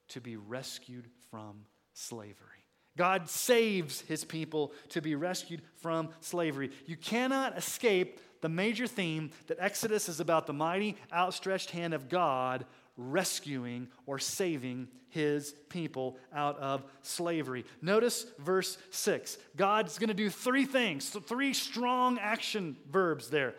to 0.09 0.21
be 0.21 0.35
rescued 0.35 1.05
from 1.31 1.65
slavery. 1.93 2.54
God 2.97 3.29
saves 3.29 4.01
his 4.01 4.23
people 4.23 4.71
to 4.89 5.01
be 5.01 5.15
rescued 5.15 5.61
from 5.77 6.09
slavery. 6.21 6.71
You 6.85 6.95
cannot 6.95 7.57
escape 7.57 8.19
the 8.41 8.49
major 8.49 8.87
theme 8.87 9.31
that 9.47 9.57
Exodus 9.59 10.07
is 10.07 10.19
about 10.19 10.47
the 10.47 10.53
mighty, 10.53 10.97
outstretched 11.11 11.71
hand 11.71 11.93
of 11.93 12.09
God 12.09 12.65
rescuing 12.97 13.87
or 14.05 14.19
saving 14.19 14.87
his 15.09 15.55
people 15.69 16.17
out 16.33 16.57
of 16.59 16.83
slavery. 17.01 17.65
Notice 17.81 18.25
verse 18.39 18.77
6. 18.91 19.37
God's 19.55 19.97
going 19.97 20.09
to 20.09 20.13
do 20.13 20.29
three 20.29 20.65
things, 20.65 21.09
three 21.09 21.53
strong 21.53 22.19
action 22.19 22.75
verbs 22.89 23.29
there. 23.29 23.55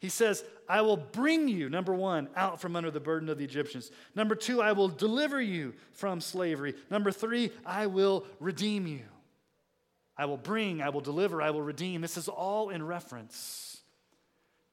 He 0.00 0.08
says, 0.08 0.44
I 0.66 0.80
will 0.80 0.96
bring 0.96 1.46
you, 1.46 1.68
number 1.68 1.94
one, 1.94 2.28
out 2.34 2.60
from 2.60 2.74
under 2.74 2.90
the 2.90 3.00
burden 3.00 3.28
of 3.28 3.36
the 3.36 3.44
Egyptians. 3.44 3.90
Number 4.14 4.34
two, 4.34 4.62
I 4.62 4.72
will 4.72 4.88
deliver 4.88 5.40
you 5.40 5.74
from 5.92 6.22
slavery. 6.22 6.74
Number 6.90 7.12
three, 7.12 7.52
I 7.66 7.86
will 7.86 8.24
redeem 8.40 8.86
you. 8.86 9.04
I 10.16 10.24
will 10.24 10.38
bring, 10.38 10.80
I 10.80 10.88
will 10.88 11.02
deliver, 11.02 11.42
I 11.42 11.50
will 11.50 11.62
redeem. 11.62 12.00
This 12.00 12.16
is 12.16 12.28
all 12.28 12.70
in 12.70 12.84
reference 12.84 13.82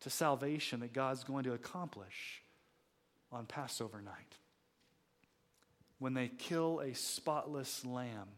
to 0.02 0.10
salvation 0.10 0.80
that 0.80 0.94
God's 0.94 1.26
going 1.26 1.44
to 1.44 1.54
accomplish 1.54 2.42
on 3.32 3.46
Passover 3.46 4.02
night. 4.02 4.38
When 6.00 6.14
they 6.14 6.30
kill 6.30 6.80
a 6.80 6.94
spotless 6.94 7.84
lamb 7.84 8.30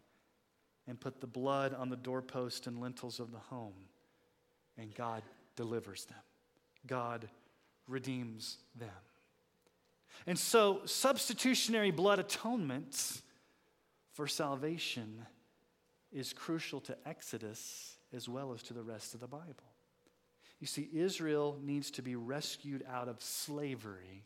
and 0.88 1.00
put 1.00 1.22
the 1.22 1.28
blood 1.28 1.76
on 1.76 1.90
the 1.90 1.96
doorpost 1.96 2.66
and 2.66 2.80
lintels 2.80 3.20
of 3.20 3.32
the 3.32 3.38
home, 3.38 3.74
and 4.78 4.94
God 4.96 5.22
delivers 5.56 6.06
them. 6.06 6.18
God 6.88 7.30
redeems 7.88 8.58
them. 8.76 8.90
And 10.28 10.38
so, 10.38 10.82
substitutionary 10.86 11.92
blood 11.92 12.20
atonement 12.20 13.22
for 14.14 14.28
salvation 14.28 15.26
is 16.12 16.34
crucial 16.34 16.82
to 16.82 16.98
Exodus 17.06 17.98
as 18.14 18.28
well 18.28 18.54
as 18.54 18.64
to 18.64 18.74
the 18.74 18.84
rest 18.84 19.14
of 19.14 19.20
the 19.20 19.28
Bible. 19.28 19.70
You 20.60 20.68
see, 20.68 20.90
Israel 20.94 21.58
needs 21.64 21.90
to 21.92 22.02
be 22.02 22.16
rescued 22.16 22.84
out 22.92 23.08
of 23.08 23.22
slavery 23.22 24.26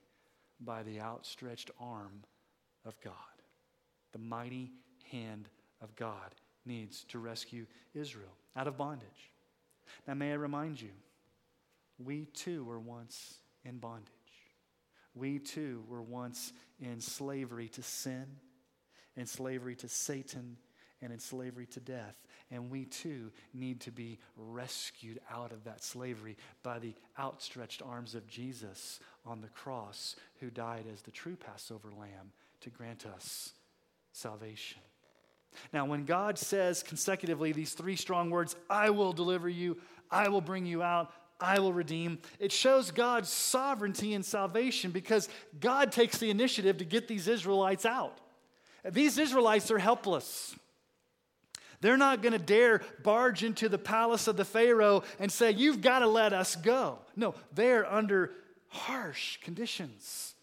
by 0.59 0.83
the 0.83 0.99
outstretched 0.99 1.69
arm 1.79 2.23
of 2.85 2.99
God. 3.01 3.13
The 4.13 4.19
mighty 4.19 4.71
hand 5.11 5.49
of 5.81 5.95
God 5.95 6.33
needs 6.65 7.03
to 7.09 7.19
rescue 7.19 7.65
Israel 7.93 8.35
out 8.55 8.67
of 8.67 8.77
bondage. 8.77 9.31
Now, 10.07 10.13
may 10.13 10.31
I 10.31 10.35
remind 10.35 10.81
you, 10.81 10.89
we 12.05 12.25
too 12.25 12.63
were 12.63 12.79
once 12.79 13.39
in 13.63 13.77
bondage. 13.77 14.09
We 15.15 15.39
too 15.39 15.83
were 15.87 16.01
once 16.01 16.53
in 16.79 16.99
slavery 16.99 17.69
to 17.69 17.83
sin, 17.83 18.25
in 19.15 19.25
slavery 19.25 19.75
to 19.77 19.87
Satan, 19.87 20.57
and 21.01 21.11
in 21.11 21.19
slavery 21.19 21.67
to 21.67 21.79
death. 21.79 22.15
And 22.49 22.71
we 22.71 22.85
too 22.85 23.31
need 23.53 23.81
to 23.81 23.91
be 23.91 24.19
rescued 24.37 25.19
out 25.31 25.51
of 25.51 25.63
that 25.65 25.83
slavery 25.83 26.37
by 26.63 26.79
the 26.79 26.93
outstretched 27.19 27.81
arms 27.81 28.15
of 28.15 28.27
Jesus 28.27 28.99
on 29.25 29.41
the 29.41 29.49
cross, 29.49 30.15
who 30.39 30.49
died 30.49 30.85
as 30.91 31.01
the 31.01 31.11
true 31.11 31.35
Passover 31.35 31.91
lamb 31.91 32.31
to 32.61 32.69
grant 32.69 33.05
us 33.05 33.53
salvation. 34.13 34.81
Now, 35.71 35.85
when 35.85 36.05
God 36.05 36.37
says 36.37 36.81
consecutively 36.81 37.51
these 37.51 37.73
three 37.73 37.95
strong 37.95 38.29
words, 38.29 38.55
I 38.69 38.89
will 38.89 39.13
deliver 39.13 39.49
you, 39.49 39.77
I 40.09 40.29
will 40.29 40.41
bring 40.41 40.65
you 40.65 40.81
out, 40.81 41.11
I 41.43 41.59
will 41.59 41.73
redeem. 41.73 42.19
It 42.39 42.51
shows 42.51 42.89
God's 42.91 43.29
sovereignty 43.29 44.13
and 44.13 44.23
salvation 44.23 44.91
because 44.91 45.27
God 45.59 45.91
takes 45.91 46.17
the 46.17 46.29
initiative 46.29 46.77
to 46.77 46.85
get 46.85 47.07
these 47.07 47.27
Israelites 47.27 47.85
out. 47.85 48.17
These 48.89 49.17
Israelites 49.17 49.69
are 49.69 49.77
helpless. 49.77 50.55
They're 51.81 51.97
not 51.97 52.21
going 52.21 52.31
to 52.31 52.39
dare 52.39 52.81
barge 53.03 53.43
into 53.43 53.67
the 53.67 53.77
palace 53.77 54.27
of 54.27 54.37
the 54.37 54.45
Pharaoh 54.45 55.03
and 55.19 55.29
say, 55.29 55.51
You've 55.51 55.81
got 55.81 55.99
to 55.99 56.07
let 56.07 56.31
us 56.31 56.55
go. 56.55 56.99
No, 57.15 57.35
they're 57.53 57.91
under 57.91 58.31
harsh 58.69 59.37
conditions. 59.41 60.33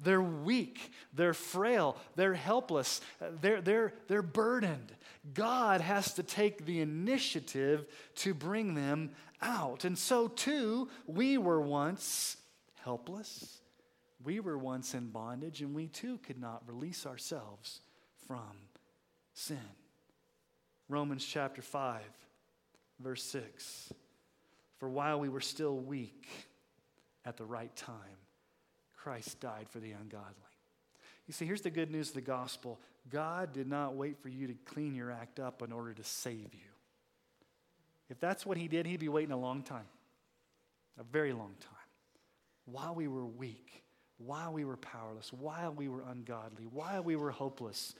They're 0.00 0.22
weak, 0.22 0.92
they're 1.12 1.34
frail, 1.34 1.96
they're 2.14 2.34
helpless, 2.34 3.00
they're, 3.40 3.60
they're, 3.60 3.92
they're 4.06 4.22
burdened. 4.22 4.92
God 5.34 5.80
has 5.80 6.14
to 6.14 6.22
take 6.22 6.64
the 6.64 6.80
initiative 6.80 7.84
to 8.16 8.32
bring 8.32 8.74
them 8.74 9.10
out. 9.42 9.84
And 9.84 9.96
so, 9.96 10.28
too, 10.28 10.88
we 11.06 11.38
were 11.38 11.60
once 11.60 12.36
helpless. 12.82 13.60
We 14.22 14.40
were 14.40 14.58
once 14.58 14.94
in 14.94 15.08
bondage, 15.08 15.60
and 15.60 15.74
we 15.74 15.86
too 15.86 16.18
could 16.18 16.40
not 16.40 16.62
release 16.66 17.06
ourselves 17.06 17.80
from 18.26 18.68
sin. 19.34 19.58
Romans 20.88 21.24
chapter 21.24 21.62
5, 21.62 22.00
verse 23.00 23.22
6. 23.24 23.92
For 24.78 24.88
while 24.88 25.20
we 25.20 25.28
were 25.28 25.40
still 25.40 25.76
weak 25.76 26.26
at 27.24 27.36
the 27.36 27.44
right 27.44 27.74
time, 27.76 27.94
Christ 28.96 29.40
died 29.40 29.66
for 29.70 29.80
the 29.80 29.92
ungodly. 29.92 30.34
You 31.26 31.34
see, 31.34 31.44
here's 31.44 31.60
the 31.60 31.70
good 31.70 31.90
news 31.90 32.08
of 32.08 32.14
the 32.14 32.20
gospel 32.20 32.78
God 33.10 33.52
did 33.52 33.68
not 33.68 33.94
wait 33.94 34.18
for 34.22 34.28
you 34.28 34.46
to 34.46 34.54
clean 34.64 34.94
your 34.94 35.10
act 35.10 35.40
up 35.40 35.62
in 35.62 35.72
order 35.72 35.94
to 35.94 36.04
save 36.04 36.54
you. 36.54 36.70
If 38.08 38.20
that's 38.20 38.46
what 38.46 38.56
he 38.56 38.68
did, 38.68 38.86
he'd 38.86 39.00
be 39.00 39.08
waiting 39.08 39.32
a 39.32 39.38
long 39.38 39.62
time, 39.62 39.88
a 40.98 41.02
very 41.02 41.32
long 41.32 41.54
time. 41.60 41.74
While 42.64 42.94
we 42.94 43.08
were 43.08 43.26
weak, 43.26 43.82
while 44.18 44.52
we 44.52 44.64
were 44.64 44.76
powerless, 44.76 45.32
while 45.32 45.72
we 45.72 45.88
were 45.88 46.02
ungodly, 46.02 46.64
while 46.64 47.02
we 47.02 47.16
were 47.16 47.30
hopeless, 47.30 47.94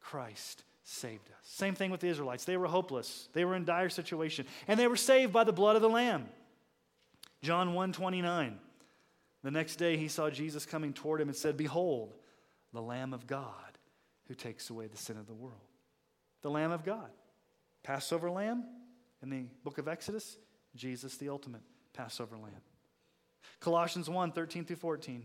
Christ 0.00 0.64
saved 0.84 1.28
us. 1.30 1.38
Same 1.42 1.74
thing 1.74 1.90
with 1.90 2.00
the 2.00 2.08
Israelites. 2.08 2.44
They 2.44 2.56
were 2.56 2.66
hopeless. 2.66 3.28
They 3.32 3.44
were 3.44 3.54
in 3.54 3.64
dire 3.64 3.88
situation, 3.88 4.46
and 4.66 4.78
they 4.78 4.88
were 4.88 4.96
saved 4.96 5.32
by 5.32 5.44
the 5.44 5.52
blood 5.52 5.76
of 5.76 5.82
the 5.82 5.88
lamb. 5.88 6.28
John 7.40 7.74
1:29. 7.74 8.58
The 9.42 9.50
next 9.50 9.76
day 9.76 9.96
he 9.96 10.08
saw 10.08 10.30
Jesus 10.30 10.66
coming 10.66 10.92
toward 10.92 11.20
him 11.20 11.28
and 11.28 11.36
said, 11.36 11.56
"Behold, 11.56 12.14
the 12.72 12.82
lamb 12.82 13.12
of 13.12 13.26
God 13.26 13.78
who 14.26 14.34
takes 14.34 14.70
away 14.70 14.86
the 14.86 14.96
sin 14.96 15.16
of 15.16 15.26
the 15.26 15.34
world." 15.34 15.66
The 16.42 16.50
lamb 16.50 16.70
of 16.70 16.84
God. 16.84 17.10
Passover 17.82 18.30
lamb, 18.30 18.64
in 19.22 19.30
the 19.30 19.44
book 19.64 19.78
of 19.78 19.88
Exodus, 19.88 20.36
Jesus, 20.74 21.16
the 21.16 21.28
ultimate 21.28 21.62
Passover 21.92 22.36
lamb. 22.36 22.52
Colossians 23.60 24.10
1 24.10 24.32
13 24.32 24.64
through 24.64 24.76
14. 24.76 25.24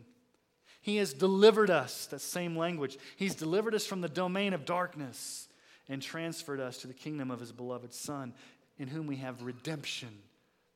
He 0.82 0.98
has 0.98 1.14
delivered 1.14 1.70
us, 1.70 2.06
that 2.08 2.22
same 2.22 2.56
language. 2.56 2.98
He's 3.16 3.36
delivered 3.36 3.76
us 3.76 3.86
from 3.86 4.02
the 4.02 4.10
domain 4.10 4.54
of 4.54 4.66
darkness 4.66 5.48
and 5.90 6.02
transferred 6.02 6.60
us 6.60 6.78
to 6.80 6.88
the 6.88 6.94
kingdom 6.94 7.32
of 7.32 7.40
his 7.40 7.52
beloved 7.52 7.94
Son, 7.94 8.34
in 8.78 8.88
whom 8.88 9.08
we 9.08 9.18
have 9.18 9.42
redemption, 9.42 10.10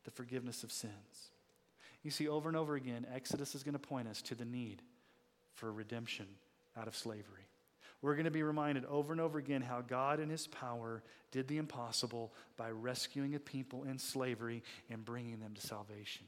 the 0.04 0.12
forgiveness 0.12 0.64
of 0.64 0.72
sins. 0.72 1.32
You 2.04 2.12
see, 2.12 2.28
over 2.28 2.50
and 2.50 2.58
over 2.58 2.76
again, 2.76 3.06
Exodus 3.14 3.54
is 3.54 3.64
going 3.64 3.74
to 3.74 3.80
point 3.80 4.08
us 4.08 4.22
to 4.24 4.36
the 4.36 4.46
need 4.46 4.82
for 5.54 5.72
redemption 5.72 6.26
out 6.76 6.88
of 6.88 6.96
slavery. 6.96 7.48
We're 8.02 8.16
going 8.16 8.26
to 8.26 8.32
be 8.32 8.44
reminded 8.44 8.86
over 8.86 9.14
and 9.14 9.22
over 9.22 9.38
again 9.38 9.62
how 9.62 9.82
God, 9.82 10.20
in 10.20 10.30
His 10.30 10.48
power, 10.48 11.04
did 11.32 11.48
the 11.48 11.58
impossible 11.58 12.34
by 12.58 12.72
rescuing 12.72 13.36
a 13.36 13.40
people 13.40 13.84
in 13.84 14.00
slavery 14.00 14.64
and 14.90 15.06
bringing 15.06 15.40
them 15.40 15.54
to 15.54 15.62
salvation. 15.62 16.26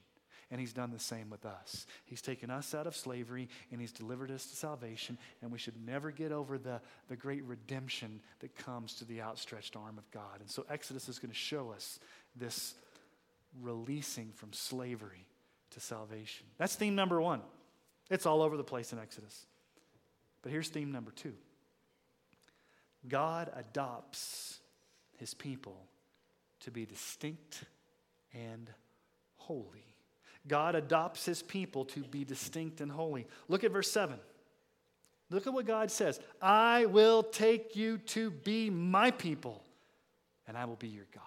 and 0.51 0.59
He's 0.59 0.73
done 0.73 0.91
the 0.91 0.99
same 0.99 1.31
with 1.31 1.45
us. 1.45 1.87
He's 2.05 2.21
taken 2.21 2.51
us 2.51 2.75
out 2.75 2.85
of 2.85 2.95
slavery 2.95 3.49
and 3.71 3.81
He's 3.81 3.91
delivered 3.91 4.29
us 4.29 4.45
to 4.45 4.55
salvation, 4.55 5.17
and 5.41 5.51
we 5.51 5.57
should 5.57 5.83
never 5.83 6.11
get 6.11 6.31
over 6.31 6.59
the, 6.59 6.79
the 7.09 7.15
great 7.15 7.43
redemption 7.43 8.21
that 8.39 8.55
comes 8.55 8.93
to 8.95 9.05
the 9.05 9.21
outstretched 9.21 9.75
arm 9.75 9.97
of 9.97 10.09
God. 10.11 10.41
And 10.41 10.49
so 10.49 10.65
Exodus 10.69 11.09
is 11.09 11.17
going 11.17 11.31
to 11.31 11.35
show 11.35 11.71
us 11.71 11.99
this 12.35 12.75
releasing 13.61 14.31
from 14.33 14.53
slavery 14.53 15.25
to 15.71 15.79
salvation. 15.79 16.45
That's 16.59 16.75
theme 16.75 16.93
number 16.95 17.19
one. 17.19 17.41
It's 18.11 18.27
all 18.27 18.43
over 18.43 18.57
the 18.57 18.63
place 18.63 18.93
in 18.93 18.99
Exodus. 18.99 19.47
But 20.43 20.51
here's 20.51 20.69
theme 20.69 20.91
number 20.91 21.11
two 21.11 21.33
God 23.07 23.51
adopts 23.55 24.59
his 25.17 25.33
people 25.33 25.77
to 26.61 26.71
be 26.71 26.85
distinct 26.85 27.63
and 28.33 28.69
holy. 29.35 29.85
God 30.47 30.75
adopts 30.75 31.25
his 31.25 31.41
people 31.41 31.85
to 31.85 32.01
be 32.01 32.23
distinct 32.23 32.81
and 32.81 32.91
holy. 32.91 33.27
Look 33.47 33.63
at 33.63 33.71
verse 33.71 33.91
7. 33.91 34.17
Look 35.29 35.47
at 35.47 35.53
what 35.53 35.65
God 35.65 35.89
says 35.89 36.19
I 36.41 36.85
will 36.85 37.23
take 37.23 37.75
you 37.75 37.97
to 37.99 38.29
be 38.29 38.69
my 38.69 39.11
people, 39.11 39.63
and 40.47 40.57
I 40.57 40.65
will 40.65 40.75
be 40.75 40.89
your 40.89 41.07
God. 41.13 41.23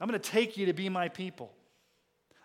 I'm 0.00 0.08
going 0.08 0.20
to 0.20 0.30
take 0.30 0.56
you 0.56 0.66
to 0.66 0.72
be 0.72 0.88
my 0.88 1.08
people. 1.08 1.52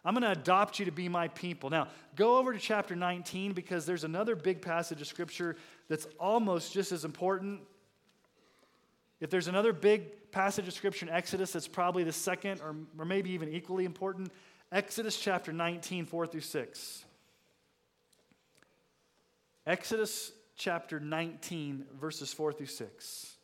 I'm 0.04 0.16
going 0.16 0.24
to 0.24 0.32
adopt 0.32 0.80
you 0.80 0.86
to 0.86 0.92
be 0.92 1.08
my 1.10 1.28
people. 1.28 1.70
Now, 1.70 1.88
go 2.16 2.38
over 2.38 2.54
to 2.54 2.60
chapter 2.60 2.96
19 2.96 3.54
because 3.54 3.86
there's 3.86 4.04
another 4.04 4.36
big 4.36 4.62
passage 4.62 5.00
of 5.00 5.08
scripture 5.08 5.58
that's 5.90 6.08
almost 6.20 6.74
just 6.74 6.92
as 6.92 7.06
important. 7.06 7.62
If 9.22 9.30
there's 9.30 9.48
another 9.48 9.72
big 9.72 10.32
passage 10.32 10.68
of 10.68 10.74
scripture 10.74 11.06
in 11.06 11.12
Exodus 11.12 11.54
that's 11.54 11.68
probably 11.68 12.04
the 12.04 12.12
second 12.12 12.60
or, 12.62 12.76
or 12.98 13.06
maybe 13.06 13.32
even 13.32 13.50
equally 13.50 13.86
important, 13.86 14.32
Exodus 14.72 15.18
chapter 15.18 15.54
19, 15.54 16.08
4 16.08 16.28
through 16.28 16.42
6. 16.42 17.06
Exodus 19.68 20.32
chapter 20.58 21.00
19, 21.00 21.86
verses 22.00 22.34
4 22.34 22.52
through 22.52 22.66
6. 22.66 23.36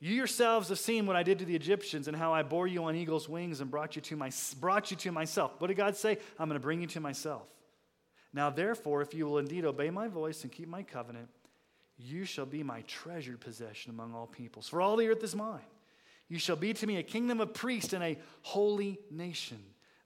You 0.00 0.14
yourselves 0.14 0.68
have 0.70 0.78
seen 0.78 1.06
what 1.06 1.16
I 1.16 1.22
did 1.22 1.40
to 1.40 1.44
the 1.44 1.56
Egyptians 1.56 2.08
and 2.08 2.16
how 2.16 2.32
I 2.32 2.44
bore 2.44 2.66
you 2.66 2.84
on 2.84 2.94
eagle's 2.94 3.28
wings 3.28 3.60
and 3.60 3.70
brought 3.70 3.96
you 3.96 4.02
to, 4.02 4.16
my, 4.16 4.30
brought 4.58 4.90
you 4.90 4.96
to 4.98 5.12
myself. 5.12 5.52
What 5.58 5.66
did 5.66 5.76
God 5.76 5.96
say? 5.96 6.18
I'm 6.38 6.48
going 6.48 6.58
to 6.58 6.64
bring 6.64 6.80
you 6.80 6.86
to 6.88 7.00
myself. 7.00 7.46
Now, 8.32 8.48
therefore, 8.48 9.02
if 9.02 9.12
you 9.12 9.26
will 9.26 9.38
indeed 9.38 9.64
obey 9.64 9.90
my 9.90 10.06
voice 10.06 10.44
and 10.44 10.52
keep 10.52 10.68
my 10.68 10.82
covenant, 10.82 11.28
you 11.98 12.24
shall 12.24 12.46
be 12.46 12.62
my 12.62 12.82
treasured 12.82 13.40
possession 13.40 13.90
among 13.90 14.14
all 14.14 14.26
peoples. 14.26 14.68
For 14.68 14.80
all 14.80 14.96
the 14.96 15.08
earth 15.08 15.22
is 15.24 15.34
mine. 15.34 15.60
You 16.28 16.38
shall 16.38 16.56
be 16.56 16.72
to 16.74 16.86
me 16.86 16.98
a 16.98 17.02
kingdom 17.02 17.40
of 17.40 17.54
priests 17.54 17.92
and 17.92 18.04
a 18.04 18.18
holy 18.42 18.98
nation. 19.10 19.58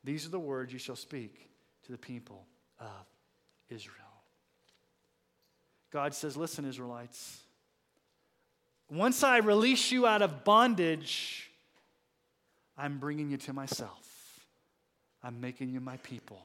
These 0.05 0.27
are 0.27 0.31
the 0.31 0.41
words 0.41 0.73
you 0.73 0.79
shall 0.79 0.97
speak 0.97 1.51
to 1.85 1.93
the 1.93 1.99
people 1.99 2.47
of 2.81 3.07
Israel. 3.69 3.97
God 5.91 6.15
says, 6.15 6.37
Listen, 6.37 6.65
Israelites. 6.65 7.41
Once 8.91 9.23
I 9.23 9.39
release 9.39 9.91
you 9.91 10.07
out 10.07 10.23
of 10.23 10.45
bondage, 10.45 11.51
I'm 12.77 12.99
bringing 12.99 13.31
you 13.31 13.37
to 13.39 13.53
myself. 13.53 14.47
I'm 15.23 15.41
making 15.41 15.71
you 15.71 15.81
my 15.81 15.97
people. 15.99 16.41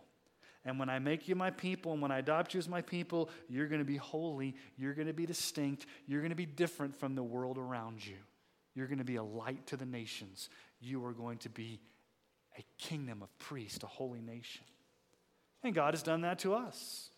And 0.67 0.77
when 0.77 0.89
I 0.89 0.99
make 0.99 1.29
you 1.29 1.35
my 1.35 1.49
people 1.49 1.93
and 1.93 2.01
when 2.01 2.11
I 2.11 2.19
adopt 2.19 2.53
you 2.53 2.57
as 2.57 2.67
my 2.67 2.81
people, 2.81 3.29
you're 3.47 3.67
going 3.67 3.79
to 3.79 3.85
be 3.85 3.95
holy. 3.95 4.53
You're 4.75 4.93
going 4.93 5.07
to 5.07 5.13
be 5.13 5.25
distinct. 5.25 5.85
You're 6.07 6.19
going 6.19 6.31
to 6.31 6.35
be 6.35 6.45
different 6.45 6.93
from 6.93 7.15
the 7.15 7.23
world 7.23 7.57
around 7.57 8.05
you. 8.05 8.17
You're 8.75 8.87
going 8.87 8.97
to 8.97 9.05
be 9.05 9.15
a 9.15 9.23
light 9.23 9.65
to 9.67 9.77
the 9.77 9.85
nations. 9.85 10.49
You 10.81 11.05
are 11.05 11.13
going 11.13 11.37
to 11.39 11.49
be 11.49 11.79
a 12.59 12.63
kingdom 12.77 13.23
of 13.23 13.35
priests, 13.39 13.81
a 13.81 13.87
holy 13.87 14.19
nation. 14.19 14.65
And 15.63 15.73
God 15.73 15.93
has 15.93 16.03
done 16.03 16.21
that 16.21 16.39
to 16.39 16.53
us. 16.53 17.11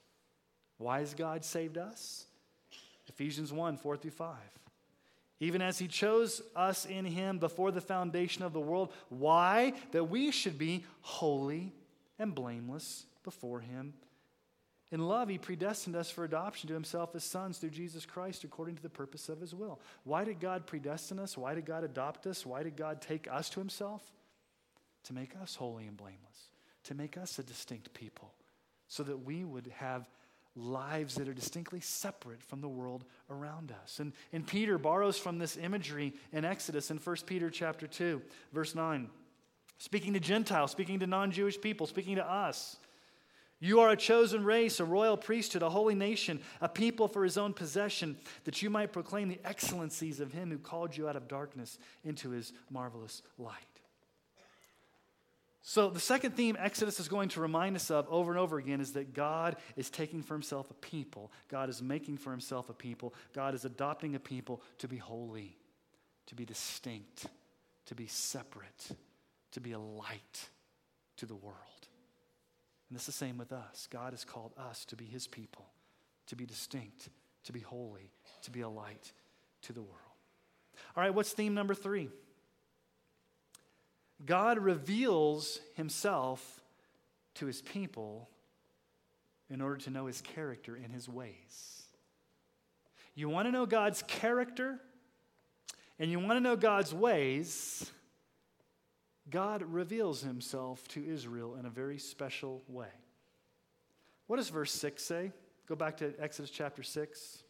Why 0.77 0.99
has 0.99 1.15
God 1.15 1.43
saved 1.43 1.79
us? 1.79 2.27
Ephesians 3.07 3.51
1 3.51 3.77
4 3.77 3.97
through 3.97 4.11
5 4.11 4.35
even 5.41 5.61
as 5.61 5.79
he 5.79 5.87
chose 5.87 6.41
us 6.53 6.85
in 6.85 7.05
him 7.05 7.39
before 7.39 7.71
the 7.71 7.79
foundation 7.79 8.43
of 8.43 8.51
the 8.51 8.59
world. 8.59 8.91
Why? 9.07 9.71
That 9.91 10.03
we 10.03 10.31
should 10.31 10.57
be 10.57 10.83
holy 10.99 11.71
and 12.19 12.35
blameless 12.35 13.05
before 13.29 13.59
him. 13.59 13.93
In 14.91 15.07
love, 15.07 15.29
he 15.29 15.37
predestined 15.37 15.95
us 15.95 16.09
for 16.09 16.23
adoption 16.23 16.67
to 16.67 16.73
himself 16.73 17.13
as 17.13 17.23
sons 17.23 17.59
through 17.59 17.69
Jesus 17.69 18.07
Christ 18.07 18.43
according 18.43 18.75
to 18.77 18.81
the 18.81 18.89
purpose 18.89 19.29
of 19.29 19.39
his 19.39 19.53
will. 19.53 19.79
Why 20.03 20.23
did 20.23 20.39
God 20.39 20.65
predestine 20.65 21.19
us? 21.19 21.37
Why 21.37 21.53
did 21.53 21.67
God 21.67 21.83
adopt 21.83 22.25
us? 22.25 22.43
Why 22.43 22.63
did 22.63 22.75
God 22.75 23.03
take 23.03 23.27
us 23.31 23.51
to 23.51 23.59
himself? 23.59 24.01
To 25.03 25.13
make 25.13 25.35
us 25.39 25.53
holy 25.53 25.85
and 25.85 25.95
blameless, 25.95 26.49
to 26.85 26.95
make 26.95 27.17
us 27.17 27.37
a 27.37 27.43
distinct 27.43 27.93
people, 27.93 28.33
so 28.87 29.03
that 29.03 29.23
we 29.23 29.43
would 29.43 29.71
have 29.77 30.09
lives 30.55 31.15
that 31.15 31.29
are 31.29 31.33
distinctly 31.33 31.81
separate 31.81 32.41
from 32.41 32.61
the 32.61 32.67
world 32.67 33.05
around 33.29 33.71
us. 33.83 33.99
And, 33.99 34.11
and 34.33 34.45
Peter 34.45 34.79
borrows 34.79 35.19
from 35.19 35.37
this 35.37 35.55
imagery 35.55 36.15
in 36.33 36.45
Exodus 36.45 36.89
in 36.89 36.97
1 36.97 37.15
Peter 37.27 37.51
chapter 37.51 37.85
2, 37.85 38.23
verse 38.51 38.73
9. 38.73 39.07
Speaking 39.77 40.13
to 40.13 40.19
Gentiles, 40.19 40.71
speaking 40.71 40.99
to 40.99 41.07
non 41.07 41.31
Jewish 41.31 41.61
people, 41.61 41.87
speaking 41.87 42.15
to 42.15 42.29
us. 42.29 42.77
You 43.61 43.81
are 43.81 43.89
a 43.89 43.97
chosen 43.97 44.45
race, 44.45 44.79
a 44.79 44.85
royal 44.85 45.17
priesthood, 45.17 45.63
a 45.63 45.69
holy 45.69 45.95
nation, 45.95 46.39
a 46.61 46.69
people 46.69 47.09
for 47.09 47.25
his 47.25 47.37
own 47.37 47.53
possession, 47.53 48.17
that 48.45 48.61
you 48.61 48.69
might 48.69 48.93
proclaim 48.93 49.27
the 49.27 49.39
excellencies 49.43 50.21
of 50.21 50.31
him 50.31 50.49
who 50.49 50.57
called 50.57 50.95
you 50.95 51.09
out 51.09 51.17
of 51.17 51.27
darkness 51.27 51.77
into 52.05 52.29
his 52.29 52.53
marvelous 52.69 53.21
light. 53.37 53.55
So, 55.61 55.89
the 55.89 55.99
second 55.99 56.35
theme 56.35 56.57
Exodus 56.57 56.99
is 56.99 57.09
going 57.09 57.29
to 57.29 57.41
remind 57.41 57.75
us 57.75 57.91
of 57.91 58.07
over 58.09 58.31
and 58.31 58.39
over 58.39 58.57
again 58.57 58.79
is 58.79 58.93
that 58.93 59.13
God 59.13 59.57
is 59.75 59.89
taking 59.89 60.23
for 60.23 60.33
himself 60.33 60.71
a 60.71 60.73
people. 60.75 61.31
God 61.49 61.69
is 61.69 61.81
making 61.81 62.17
for 62.17 62.31
himself 62.31 62.69
a 62.69 62.73
people. 62.73 63.13
God 63.33 63.53
is 63.53 63.65
adopting 63.65 64.15
a 64.15 64.19
people 64.19 64.63
to 64.79 64.87
be 64.87 64.97
holy, 64.97 65.57
to 66.27 66.35
be 66.35 66.45
distinct, 66.45 67.27
to 67.87 67.93
be 67.93 68.07
separate, 68.07 68.87
to 69.51 69.59
be 69.59 69.73
a 69.73 69.79
light 69.79 70.49
to 71.17 71.25
the 71.25 71.35
world. 71.35 71.78
And 72.89 72.95
it's 72.95 73.05
the 73.05 73.11
same 73.11 73.37
with 73.37 73.51
us. 73.51 73.87
God 73.91 74.13
has 74.13 74.25
called 74.25 74.53
us 74.57 74.83
to 74.85 74.95
be 74.95 75.05
his 75.05 75.27
people, 75.27 75.65
to 76.27 76.35
be 76.35 76.45
distinct, 76.45 77.09
to 77.43 77.53
be 77.53 77.59
holy, 77.59 78.11
to 78.43 78.51
be 78.51 78.61
a 78.61 78.69
light 78.69 79.11
to 79.63 79.73
the 79.73 79.81
world. 79.81 79.95
All 80.95 81.03
right, 81.03 81.13
what's 81.13 81.31
theme 81.31 81.53
number 81.53 81.75
three? 81.75 82.09
God 84.25 84.57
reveals 84.57 85.59
himself 85.75 86.61
to 87.35 87.45
his 87.45 87.61
people 87.61 88.29
in 89.49 89.61
order 89.61 89.77
to 89.77 89.89
know 89.89 90.07
his 90.07 90.21
character 90.21 90.75
and 90.75 90.93
his 90.93 91.07
ways. 91.07 91.83
You 93.15 93.29
want 93.29 93.47
to 93.47 93.51
know 93.51 93.65
God's 93.65 94.01
character 94.03 94.79
and 95.99 96.09
you 96.09 96.19
want 96.19 96.33
to 96.33 96.39
know 96.39 96.55
God's 96.55 96.93
ways, 96.93 97.91
God 99.29 99.63
reveals 99.63 100.21
himself 100.21 100.87
to 100.89 101.05
Israel 101.05 101.55
in 101.59 101.65
a 101.65 101.69
very 101.69 101.97
special 101.97 102.63
way. 102.67 102.87
What 104.27 104.37
does 104.37 104.49
verse 104.49 104.71
6 104.71 105.03
say? 105.03 105.31
Go 105.67 105.75
back 105.75 105.97
to 105.97 106.13
Exodus 106.19 106.51
chapter 106.51 106.83
6. 106.83 107.43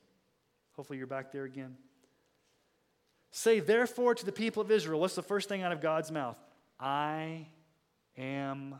Hopefully, 0.76 0.98
you're 0.98 1.08
back 1.08 1.32
there 1.32 1.44
again. 1.44 1.76
Say, 3.32 3.60
therefore, 3.60 4.16
to 4.16 4.26
the 4.26 4.32
people 4.32 4.62
of 4.62 4.72
Israel, 4.72 5.00
what's 5.00 5.16
the 5.16 5.22
first 5.22 5.50
thing 5.50 5.62
out 5.62 5.72
of 5.72 5.82
God's 5.82 6.12
mouth? 6.12 6.38
I 6.80 7.48
am 8.18 8.76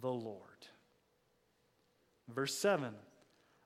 the 0.00 0.12
Lord. 0.12 0.42
Verse 2.28 2.54
7 2.54 2.94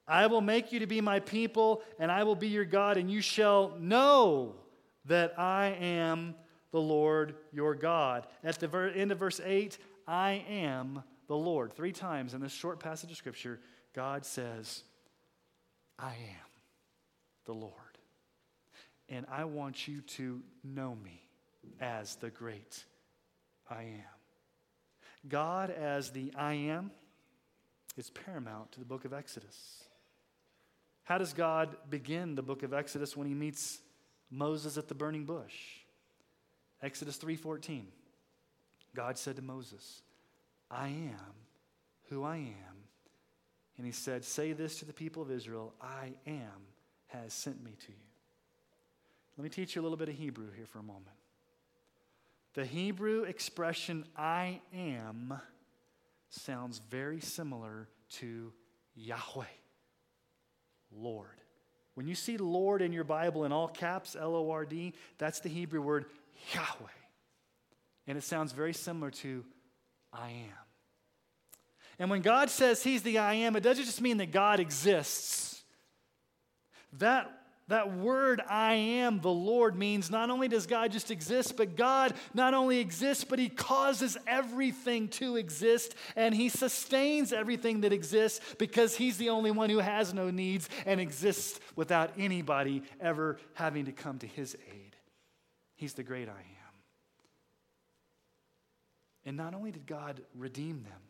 I 0.08 0.26
will 0.26 0.40
make 0.40 0.72
you 0.72 0.80
to 0.80 0.86
be 0.86 1.00
my 1.00 1.20
people, 1.20 1.82
and 1.98 2.10
I 2.10 2.24
will 2.24 2.34
be 2.34 2.48
your 2.48 2.64
God, 2.64 2.96
and 2.96 3.10
you 3.10 3.20
shall 3.20 3.76
know 3.78 4.56
that 5.04 5.38
I 5.38 5.76
am 5.80 6.34
the 6.70 6.80
Lord 6.80 7.34
your 7.52 7.74
God. 7.74 8.26
At 8.44 8.58
the 8.58 8.68
ver- 8.68 8.88
end 8.88 9.12
of 9.12 9.18
verse 9.18 9.40
8, 9.44 9.78
I 10.06 10.44
am 10.48 11.02
the 11.26 11.36
Lord. 11.36 11.72
Three 11.72 11.92
times 11.92 12.34
in 12.34 12.40
this 12.40 12.52
short 12.52 12.80
passage 12.80 13.10
of 13.10 13.16
Scripture, 13.16 13.60
God 13.94 14.24
says, 14.24 14.82
I 15.98 16.10
am 16.10 16.50
the 17.44 17.54
Lord. 17.54 17.74
And 19.08 19.26
I 19.30 19.44
want 19.44 19.88
you 19.88 20.00
to 20.02 20.40
know 20.62 20.96
me 21.02 21.22
as 21.80 22.16
the 22.16 22.30
great 22.30 22.84
I 23.68 23.82
am. 23.82 25.28
God 25.28 25.70
as 25.70 26.10
the 26.10 26.32
I 26.36 26.54
am 26.54 26.90
is 27.96 28.10
paramount 28.10 28.72
to 28.72 28.80
the 28.80 28.86
book 28.86 29.04
of 29.04 29.12
Exodus. 29.12 29.84
How 31.04 31.18
does 31.18 31.32
God 31.32 31.76
begin 31.90 32.34
the 32.34 32.42
book 32.42 32.62
of 32.62 32.72
Exodus 32.72 33.16
when 33.16 33.26
he 33.26 33.34
meets 33.34 33.80
Moses 34.30 34.78
at 34.78 34.88
the 34.88 34.94
burning 34.94 35.24
bush? 35.24 35.79
Exodus 36.82 37.16
3:14. 37.16 37.92
God 38.94 39.18
said 39.18 39.36
to 39.36 39.42
Moses, 39.42 40.02
"I 40.70 40.88
am 40.88 41.46
who 42.04 42.24
I 42.24 42.36
am." 42.36 42.88
And 43.76 43.86
he 43.86 43.92
said, 43.92 44.24
"Say 44.24 44.52
this 44.52 44.78
to 44.78 44.84
the 44.84 44.92
people 44.92 45.22
of 45.22 45.30
Israel, 45.30 45.74
I 45.80 46.14
am 46.26 46.66
has 47.08 47.32
sent 47.32 47.62
me 47.62 47.76
to 47.76 47.92
you." 47.92 47.98
Let 49.36 49.44
me 49.44 49.50
teach 49.50 49.74
you 49.74 49.80
a 49.80 49.84
little 49.84 49.96
bit 49.96 50.08
of 50.08 50.16
Hebrew 50.16 50.50
here 50.50 50.66
for 50.66 50.80
a 50.80 50.82
moment. 50.82 51.16
The 52.54 52.66
Hebrew 52.66 53.22
expression 53.22 54.06
I 54.16 54.60
am 54.72 55.40
sounds 56.28 56.78
very 56.78 57.20
similar 57.20 57.88
to 58.10 58.52
Yahweh, 58.94 59.46
Lord. 60.90 61.40
When 61.94 62.06
you 62.06 62.14
see 62.14 62.36
Lord 62.36 62.82
in 62.82 62.92
your 62.92 63.04
Bible 63.04 63.44
in 63.44 63.52
all 63.52 63.68
caps, 63.68 64.16
L 64.16 64.34
O 64.34 64.50
R 64.50 64.64
D, 64.64 64.94
that's 65.18 65.40
the 65.40 65.48
Hebrew 65.48 65.80
word 65.80 66.10
Yahweh. 66.54 66.88
And 68.06 68.18
it 68.18 68.24
sounds 68.24 68.52
very 68.52 68.72
similar 68.72 69.10
to 69.10 69.44
I 70.12 70.30
am. 70.30 70.66
And 71.98 72.10
when 72.10 72.22
God 72.22 72.50
says 72.50 72.82
He's 72.82 73.02
the 73.02 73.18
I 73.18 73.34
am, 73.34 73.56
it 73.56 73.62
doesn't 73.62 73.84
just 73.84 74.00
mean 74.00 74.16
that 74.18 74.32
God 74.32 74.58
exists. 74.58 75.62
That 76.94 77.30
that 77.70 77.96
word, 77.96 78.42
I 78.48 78.74
am 78.74 79.20
the 79.20 79.30
Lord, 79.30 79.76
means 79.76 80.10
not 80.10 80.28
only 80.28 80.48
does 80.48 80.66
God 80.66 80.90
just 80.90 81.12
exist, 81.12 81.56
but 81.56 81.76
God 81.76 82.14
not 82.34 82.52
only 82.52 82.80
exists, 82.80 83.22
but 83.22 83.38
He 83.38 83.48
causes 83.48 84.18
everything 84.26 85.06
to 85.08 85.36
exist 85.36 85.94
and 86.16 86.34
He 86.34 86.48
sustains 86.48 87.32
everything 87.32 87.82
that 87.82 87.92
exists 87.92 88.40
because 88.58 88.96
He's 88.96 89.18
the 89.18 89.28
only 89.28 89.52
one 89.52 89.70
who 89.70 89.78
has 89.78 90.12
no 90.12 90.30
needs 90.30 90.68
and 90.84 91.00
exists 91.00 91.60
without 91.76 92.10
anybody 92.18 92.82
ever 93.00 93.38
having 93.54 93.84
to 93.84 93.92
come 93.92 94.18
to 94.18 94.26
His 94.26 94.56
aid. 94.68 94.89
He's 95.80 95.94
the 95.94 96.02
great 96.02 96.28
I 96.28 96.32
am. 96.32 96.74
And 99.24 99.34
not 99.34 99.54
only 99.54 99.70
did 99.70 99.86
God 99.86 100.20
redeem 100.36 100.82
them, 100.82 101.00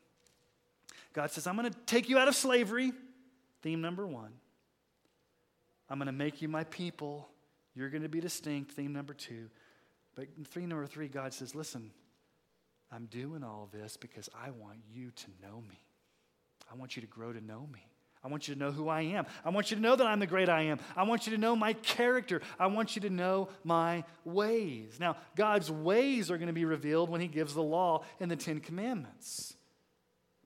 God 1.12 1.32
says, 1.32 1.48
I'm 1.48 1.56
going 1.56 1.68
to 1.68 1.76
take 1.86 2.08
you 2.08 2.18
out 2.18 2.28
of 2.28 2.36
slavery, 2.36 2.92
theme 3.62 3.80
number 3.80 4.06
one. 4.06 4.30
I'm 5.88 5.98
going 5.98 6.06
to 6.06 6.12
make 6.12 6.40
you 6.40 6.46
my 6.46 6.62
people. 6.62 7.28
You're 7.74 7.90
going 7.90 8.04
to 8.04 8.08
be 8.08 8.20
distinct, 8.20 8.70
theme 8.70 8.92
number 8.92 9.12
two. 9.12 9.50
But 10.14 10.28
theme 10.46 10.68
number 10.68 10.86
three, 10.86 11.08
God 11.08 11.34
says, 11.34 11.56
listen, 11.56 11.90
I'm 12.92 13.06
doing 13.06 13.42
all 13.42 13.68
this 13.72 13.96
because 13.96 14.28
I 14.40 14.52
want 14.52 14.78
you 14.94 15.10
to 15.10 15.26
know 15.42 15.64
me. 15.68 15.80
I 16.70 16.76
want 16.76 16.94
you 16.94 17.02
to 17.02 17.08
grow 17.08 17.32
to 17.32 17.44
know 17.44 17.66
me. 17.72 17.89
I 18.22 18.28
want 18.28 18.48
you 18.48 18.54
to 18.54 18.60
know 18.60 18.70
who 18.70 18.88
I 18.88 19.02
am. 19.02 19.24
I 19.44 19.50
want 19.50 19.70
you 19.70 19.76
to 19.76 19.82
know 19.82 19.96
that 19.96 20.06
I'm 20.06 20.20
the 20.20 20.26
great 20.26 20.50
I 20.50 20.62
am. 20.62 20.78
I 20.94 21.04
want 21.04 21.26
you 21.26 21.32
to 21.32 21.38
know 21.38 21.56
my 21.56 21.72
character. 21.72 22.42
I 22.58 22.66
want 22.66 22.94
you 22.94 23.02
to 23.02 23.10
know 23.10 23.48
my 23.64 24.04
ways. 24.24 24.98
Now, 25.00 25.16
God's 25.36 25.70
ways 25.70 26.30
are 26.30 26.36
going 26.36 26.48
to 26.48 26.52
be 26.52 26.66
revealed 26.66 27.08
when 27.08 27.22
He 27.22 27.28
gives 27.28 27.54
the 27.54 27.62
law 27.62 28.04
and 28.20 28.30
the 28.30 28.36
Ten 28.36 28.60
Commandments. 28.60 29.54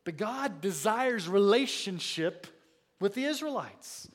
But 0.04 0.16
God 0.16 0.60
desires 0.60 1.28
relationship 1.28 2.46
with 3.00 3.14
the 3.14 3.24
Israelites. 3.24 4.08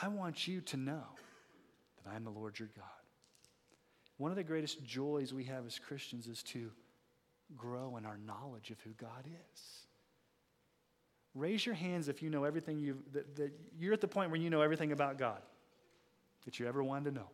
I 0.00 0.08
want 0.08 0.46
you 0.46 0.60
to 0.62 0.76
know 0.76 1.04
that 2.04 2.10
I'm 2.14 2.24
the 2.24 2.30
Lord 2.30 2.58
your 2.58 2.68
God. 2.76 2.84
One 4.18 4.30
of 4.30 4.36
the 4.36 4.44
greatest 4.44 4.84
joys 4.84 5.32
we 5.32 5.44
have 5.44 5.66
as 5.66 5.78
Christians 5.78 6.26
is 6.26 6.42
to 6.44 6.70
grow 7.56 7.96
in 7.96 8.04
our 8.04 8.18
knowledge 8.18 8.70
of 8.70 8.80
who 8.80 8.90
God 8.90 9.24
is. 9.26 9.85
Raise 11.36 11.66
your 11.66 11.74
hands 11.74 12.08
if 12.08 12.22
you 12.22 12.30
know 12.30 12.44
everything 12.44 12.78
you 12.78 12.96
that, 13.12 13.36
that 13.36 13.52
you're 13.78 13.92
at 13.92 14.00
the 14.00 14.08
point 14.08 14.30
where 14.30 14.40
you 14.40 14.48
know 14.48 14.62
everything 14.62 14.90
about 14.90 15.18
God 15.18 15.42
that 16.46 16.58
you 16.58 16.66
ever 16.66 16.82
wanted 16.82 17.10
to 17.10 17.10
know. 17.10 17.28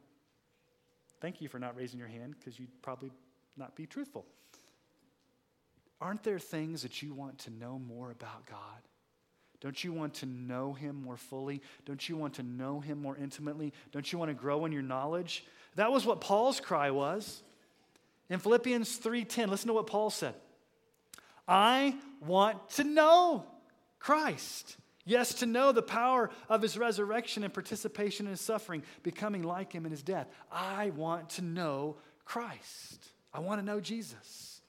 Thank 1.21 1.41
you 1.41 1.49
for 1.49 1.61
not 1.61 1.77
raising 1.77 2.01
your 2.01 2.09
hand 2.09 2.35
because 2.37 2.59
you'd 2.59 2.83
probably 2.83 3.13
not 3.57 3.77
be 3.77 3.87
truthful. 3.87 4.27
Aren't 6.01 6.25
there 6.25 6.41
things 6.41 6.83
that 6.83 7.01
you 7.01 7.15
want 7.15 7.39
to 7.41 7.51
know 7.51 7.79
more 7.79 8.11
about 8.11 8.45
God? 8.47 8.59
Don't 9.61 9.85
you 9.85 9.93
want 9.93 10.15
to 10.15 10.27
know 10.27 10.73
him 10.73 11.01
more 11.01 11.17
fully? 11.17 11.63
Don't 11.85 12.09
you 12.09 12.17
want 12.17 12.35
to 12.35 12.43
know 12.43 12.81
him 12.81 13.01
more 13.01 13.17
intimately? 13.17 13.73
Don't 13.93 14.13
you 14.13 14.19
want 14.19 14.31
to 14.31 14.35
grow 14.35 14.65
in 14.65 14.73
your 14.73 14.83
knowledge? 14.83 15.45
That 15.77 15.93
was 15.93 16.05
what 16.05 16.21
Paul's 16.21 16.59
cry 16.59 16.91
was. 16.91 17.45
In 18.29 18.41
Philippians 18.41 18.99
3:10, 18.99 19.49
listen 19.49 19.69
to 19.69 19.75
what 19.75 19.87
Paul 19.87 20.11
said. 20.11 20.35
I 21.47 21.97
want 22.21 22.69
to 22.71 22.85
know 22.85 23.47
Christ. 24.03 24.79
Yes, 25.05 25.35
to 25.35 25.47
know 25.47 25.71
the 25.71 25.81
power 25.81 26.31
of 26.49 26.61
his 26.61 26.77
resurrection 26.77 27.45
and 27.45 27.55
participation 27.55 28.27
in 28.27 28.33
his 28.33 28.41
suffering, 28.41 28.83
becoming 29.05 29.43
like 29.43 29.73
him 29.73 29.85
in 29.85 29.93
his 29.93 30.03
death. 30.03 30.29
I 30.51 30.91
want 30.91 31.31
to 31.31 31.43
know 31.43 31.97
Christ. 32.25 33.05
I 33.33 33.39
want 33.39 33.61
to 33.61 33.65
know 33.65 33.81
Jesus. 33.81 34.61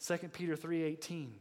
2 0.00 0.32
Peter 0.32 0.56
3:18. 0.56 1.34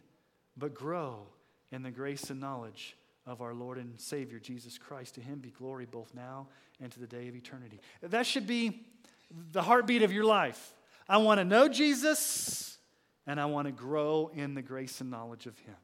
But 0.57 0.73
grow 0.73 1.27
in 1.71 1.83
the 1.83 1.89
grace 1.89 2.29
and 2.29 2.41
knowledge 2.41 2.97
of 3.25 3.41
our 3.41 3.53
Lord 3.53 3.77
and 3.77 3.99
Savior 3.99 4.37
Jesus 4.37 4.77
Christ. 4.77 5.15
To 5.15 5.21
him 5.21 5.39
be 5.39 5.51
glory 5.51 5.85
both 5.85 6.13
now 6.13 6.47
and 6.81 6.91
to 6.91 6.99
the 6.99 7.07
day 7.07 7.29
of 7.29 7.35
eternity. 7.35 7.79
That 8.01 8.27
should 8.27 8.45
be 8.45 8.85
the 9.31 9.61
heartbeat 9.61 10.03
of 10.03 10.11
your 10.11 10.25
life. 10.25 10.75
I 11.07 11.17
want 11.17 11.39
to 11.39 11.45
know 11.45 11.69
Jesus 11.69 12.77
and 13.25 13.39
I 13.39 13.45
want 13.45 13.67
to 13.67 13.71
grow 13.71 14.31
in 14.33 14.53
the 14.53 14.61
grace 14.61 14.99
and 14.99 15.09
knowledge 15.09 15.47
of 15.47 15.57
him. 15.59 15.75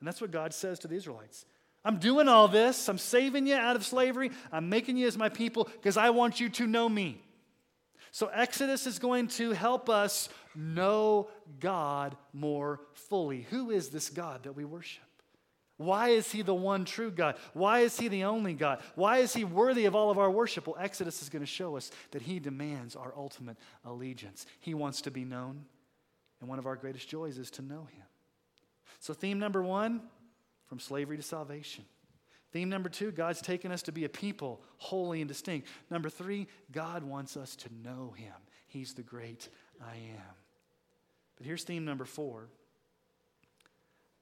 And 0.00 0.06
that's 0.06 0.20
what 0.20 0.30
God 0.30 0.54
says 0.54 0.78
to 0.80 0.88
the 0.88 0.96
Israelites. 0.96 1.44
I'm 1.84 1.98
doing 1.98 2.28
all 2.28 2.48
this. 2.48 2.88
I'm 2.88 2.98
saving 2.98 3.46
you 3.46 3.54
out 3.54 3.76
of 3.76 3.84
slavery. 3.84 4.30
I'm 4.52 4.68
making 4.68 4.96
you 4.96 5.06
as 5.06 5.16
my 5.16 5.28
people 5.28 5.64
because 5.64 5.96
I 5.96 6.10
want 6.10 6.40
you 6.40 6.48
to 6.50 6.66
know 6.66 6.88
me. 6.88 7.22
So, 8.10 8.28
Exodus 8.28 8.86
is 8.86 8.98
going 8.98 9.28
to 9.28 9.52
help 9.52 9.88
us 9.90 10.28
know 10.54 11.28
God 11.60 12.16
more 12.32 12.80
fully. 12.94 13.46
Who 13.50 13.70
is 13.70 13.90
this 13.90 14.08
God 14.08 14.44
that 14.44 14.56
we 14.56 14.64
worship? 14.64 15.04
Why 15.76 16.08
is 16.08 16.32
he 16.32 16.42
the 16.42 16.54
one 16.54 16.84
true 16.84 17.10
God? 17.10 17.36
Why 17.52 17.80
is 17.80 17.98
he 17.98 18.08
the 18.08 18.24
only 18.24 18.54
God? 18.54 18.80
Why 18.96 19.18
is 19.18 19.32
he 19.32 19.44
worthy 19.44 19.84
of 19.84 19.94
all 19.94 20.10
of 20.10 20.18
our 20.18 20.30
worship? 20.30 20.66
Well, 20.66 20.76
Exodus 20.80 21.22
is 21.22 21.28
going 21.28 21.42
to 21.42 21.46
show 21.46 21.76
us 21.76 21.92
that 22.10 22.22
he 22.22 22.40
demands 22.40 22.96
our 22.96 23.12
ultimate 23.16 23.56
allegiance. 23.84 24.46
He 24.58 24.74
wants 24.74 25.02
to 25.02 25.12
be 25.12 25.24
known, 25.24 25.64
and 26.40 26.48
one 26.48 26.58
of 26.58 26.66
our 26.66 26.74
greatest 26.74 27.08
joys 27.08 27.38
is 27.38 27.50
to 27.52 27.62
know 27.62 27.86
him. 27.92 28.02
So, 29.00 29.14
theme 29.14 29.38
number 29.38 29.62
one 29.62 30.02
from 30.66 30.80
slavery 30.80 31.16
to 31.16 31.22
salvation. 31.22 31.84
Theme 32.52 32.68
number 32.68 32.88
two 32.88 33.10
God's 33.10 33.40
taken 33.40 33.72
us 33.72 33.82
to 33.82 33.92
be 33.92 34.04
a 34.04 34.08
people, 34.08 34.60
holy 34.78 35.20
and 35.20 35.28
distinct. 35.28 35.68
Number 35.90 36.08
three, 36.08 36.46
God 36.72 37.04
wants 37.04 37.36
us 37.36 37.56
to 37.56 37.68
know 37.82 38.14
him. 38.16 38.34
He's 38.66 38.94
the 38.94 39.02
great 39.02 39.48
I 39.80 39.94
am. 39.94 40.34
But 41.36 41.46
here's 41.46 41.64
theme 41.64 41.84
number 41.84 42.04
four 42.04 42.48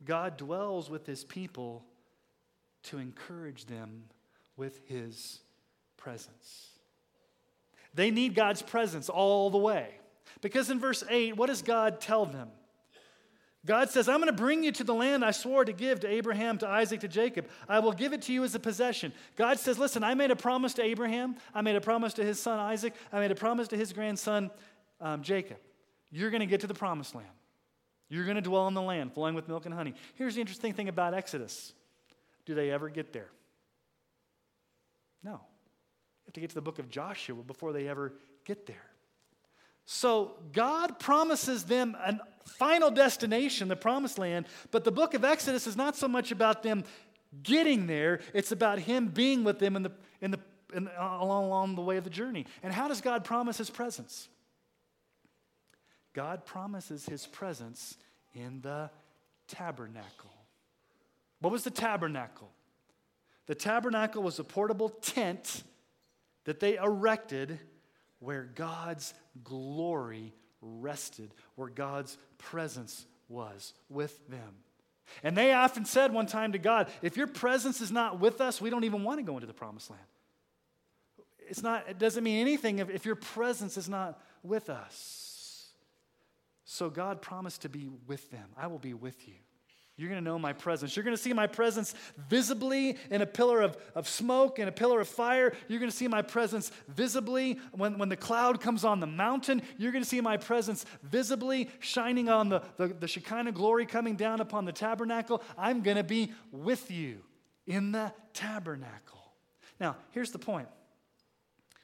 God 0.05 0.37
dwells 0.37 0.91
with 0.91 1.07
his 1.07 1.25
people 1.25 1.85
to 2.85 2.99
encourage 2.99 3.67
them 3.67 4.05
with 4.57 4.81
his 4.87 5.41
presence. 5.97 6.69
They 7.95 8.11
need 8.11 8.35
God's 8.35 8.63
presence 8.63 9.09
all 9.09 9.51
the 9.51 9.59
way. 9.59 9.89
Because 10.43 10.71
in 10.71 10.79
verse 10.79 11.03
8, 11.09 11.37
what 11.37 11.47
does 11.47 11.63
God 11.63 12.01
tell 12.01 12.27
them? 12.27 12.49
God 13.67 13.91
says, 13.91 14.09
I'm 14.09 14.21
going 14.21 14.29
to 14.29 14.33
bring 14.33 14.63
you 14.63 14.71
to 14.73 14.85
the 14.85 14.95
land 14.95 15.25
I 15.25 15.33
swore 15.33 15.65
to 15.65 15.73
give 15.73 16.01
to 16.01 16.09
Abraham, 16.09 16.57
to 16.59 16.69
Isaac, 16.69 17.01
to 17.01 17.09
Jacob. 17.09 17.49
I 17.69 17.81
will 17.81 17.93
give 17.93 18.13
it 18.13 18.23
to 18.23 18.33
you 18.33 18.45
as 18.45 18.55
a 18.55 18.61
possession. 18.61 19.13
God 19.35 19.59
says, 19.59 19.77
Listen, 19.79 20.05
I 20.05 20.15
made 20.15 20.31
a 20.31 20.37
promise 20.37 20.73
to 20.75 20.85
Abraham. 20.85 21.37
I 21.53 21.63
made 21.63 21.75
a 21.75 21.81
promise 21.81 22.15
to 22.15 22.25
his 22.25 22.39
son 22.39 22.61
Isaac. 22.61 22.95
I 23.13 23.19
made 23.19 23.33
a 23.33 23.35
promise 23.35 23.69
to 23.69 23.77
his 23.77 23.93
grandson 23.93 24.51
um, 25.01 25.23
Jacob. 25.23 25.59
You're 26.11 26.31
going 26.31 26.41
to 26.41 26.47
get 26.47 26.61
to 26.61 26.69
the 26.69 26.75
promised 26.75 27.15
land. 27.15 27.29
You're 28.09 28.25
going 28.25 28.37
to 28.37 28.43
dwell 28.43 28.69
in 28.69 28.75
the 28.75 28.83
land 28.83 29.13
flowing 29.13 29.35
with 29.35 29.49
milk 29.49 29.67
and 29.67 29.75
honey. 29.75 29.95
Here's 30.15 30.37
the 30.37 30.41
interesting 30.41 30.73
thing 30.73 30.89
about 30.89 31.13
Exodus 31.13 31.73
do 32.45 32.55
they 32.55 32.71
ever 32.71 32.89
get 32.89 33.13
there? 33.13 33.31
No. 35.25 35.33
You 35.33 36.29
have 36.29 36.35
to 36.35 36.41
get 36.41 36.51
to 36.51 36.55
the 36.55 36.63
book 36.63 36.79
of 36.79 36.89
Joshua 36.89 37.43
before 37.43 37.73
they 37.73 37.89
ever 37.89 38.13
get 38.45 38.67
there. 38.67 38.77
So 39.87 40.35
God 40.53 40.99
promises 40.99 41.65
them 41.65 41.95
a 41.95 42.19
final 42.45 42.91
destination, 42.91 43.69
the 43.69 43.77
promised 43.77 44.19
land, 44.19 44.47
but 44.71 44.85
the 44.85 44.93
book 44.93 45.15
of 45.15 45.25
Exodus 45.25 45.67
is 45.67 45.77
not 45.77 45.97
so 45.97 46.07
much 46.09 46.31
about 46.31 46.63
them 46.63 46.85
getting 47.43 47.87
there, 47.87 48.21
it's 48.35 48.53
about 48.53 48.79
Him 48.79 49.09
being 49.09 49.45
with 49.45 49.59
them 49.59 49.77
in 49.77 49.83
the, 49.83 49.93
in 50.21 50.31
the, 50.33 50.41
in, 50.75 50.89
uh, 50.89 51.19
along, 51.21 51.45
along 51.45 51.75
the 51.77 51.83
way 51.83 51.97
of 51.97 52.05
the 52.05 52.11
journey. 52.11 52.47
And 52.63 52.73
how 52.73 52.89
does 52.89 53.01
God 53.01 53.25
promise 53.25 53.59
His 53.59 53.71
presence? 53.71 54.29
God 56.17 56.47
promises 56.47 57.05
his 57.05 57.27
presence 57.27 57.99
in 58.33 58.63
the 58.63 58.89
tabernacle. 59.49 60.33
What 61.41 61.53
was 61.53 61.63
the 61.63 61.71
tabernacle? 61.71 62.51
The 63.45 63.55
tabernacle 63.55 64.23
was 64.23 64.39
a 64.39 64.45
portable 64.45 64.89
tent 64.89 65.63
that 66.45 66.59
they 66.59 66.77
erected 66.77 67.61
where 68.27 68.49
God's 68.57 69.15
glory 69.45 70.35
rested, 70.61 71.33
where 71.55 71.69
God's 71.69 72.19
presence 72.39 73.07
was 73.29 73.73
with 73.89 74.27
them. 74.29 74.57
And 75.23 75.37
they 75.37 75.53
often 75.53 75.85
said 75.85 76.13
one 76.13 76.27
time 76.27 76.51
to 76.51 76.59
God, 76.59 76.89
if 77.03 77.17
your 77.17 77.29
presence 77.29 77.81
is 77.81 77.93
not 77.93 78.19
with 78.19 78.41
us, 78.41 78.61
we 78.61 78.69
don't 78.69 78.83
even 78.83 79.05
want 79.05 79.21
to 79.21 79.23
go 79.23 79.35
into 79.35 79.47
the 79.47 79.53
promised 79.53 79.91
land. 79.91 80.03
It's 81.39 81.63
not, 81.63 81.89
it 81.89 82.01
doesn't 82.01 82.25
mean 82.25 82.41
anything 82.41 82.81
if, 82.81 82.91
if 82.91 83.07
your 83.07 83.15
presence 83.15 83.77
is 83.77 83.89
not 83.89 84.21
with 84.43 84.71
us. 84.71 85.69
So 86.65 86.91
God 86.91 87.23
promised 87.23 87.63
to 87.63 87.69
be 87.69 87.89
with 88.09 88.29
them. 88.33 88.49
I 88.59 88.67
will 88.67 88.81
be 88.81 88.93
with 88.93 89.29
you. 89.29 89.35
You're 89.99 90.11
going 90.11 90.23
to 90.23 90.25
know 90.25 90.39
my 90.39 90.53
presence. 90.53 90.95
You're 90.95 91.05
going 91.05 91.17
to 91.17 91.23
see 91.23 91.33
my 91.33 91.47
presence 91.47 91.95
visibly 92.29 92.99
in 93.11 93.23
a 93.23 93.27
pillar 93.27 93.63
of, 93.63 93.79
of 93.95 94.07
smoke 94.07 94.59
and 94.59 94.69
a 94.69 94.73
pillar 94.73 95.01
of 95.01 95.09
fire. 95.09 95.55
You're 95.69 95.79
going 95.79 95.91
to 95.91 95.97
see 95.97 96.07
my 96.07 96.21
presence 96.21 96.71
visibly 96.89 97.59
when, 97.73 97.97
when 97.97 98.11
the 98.11 98.17
cloud 98.17 98.61
comes 98.61 98.85
on 98.85 99.01
the 99.01 99.07
mountain. 99.07 99.63
You're 99.79 99.93
going 99.93 100.05
to 100.05 100.09
see 100.09 100.21
my 100.21 100.37
presence 100.37 100.85
visibly 101.03 101.71
shining 101.81 102.29
on 102.29 102.51
the, 102.51 102.63
the, 102.77 102.89
the 102.89 103.09
Shekinah 103.09 103.53
glory 103.53 103.87
coming 103.87 104.17
down 104.17 104.41
upon 104.41 104.67
the 104.67 104.73
tabernacle. 104.73 105.43
I'm 105.57 105.81
going 105.81 105.97
to 105.97 106.05
be 106.05 106.31
with 106.53 106.91
you 106.91 107.23
in 107.67 107.93
the 107.93 108.13
tabernacle. 108.35 109.33
Now, 109.81 109.97
here's 110.11 110.31
the 110.31 110.39
point 110.39 110.69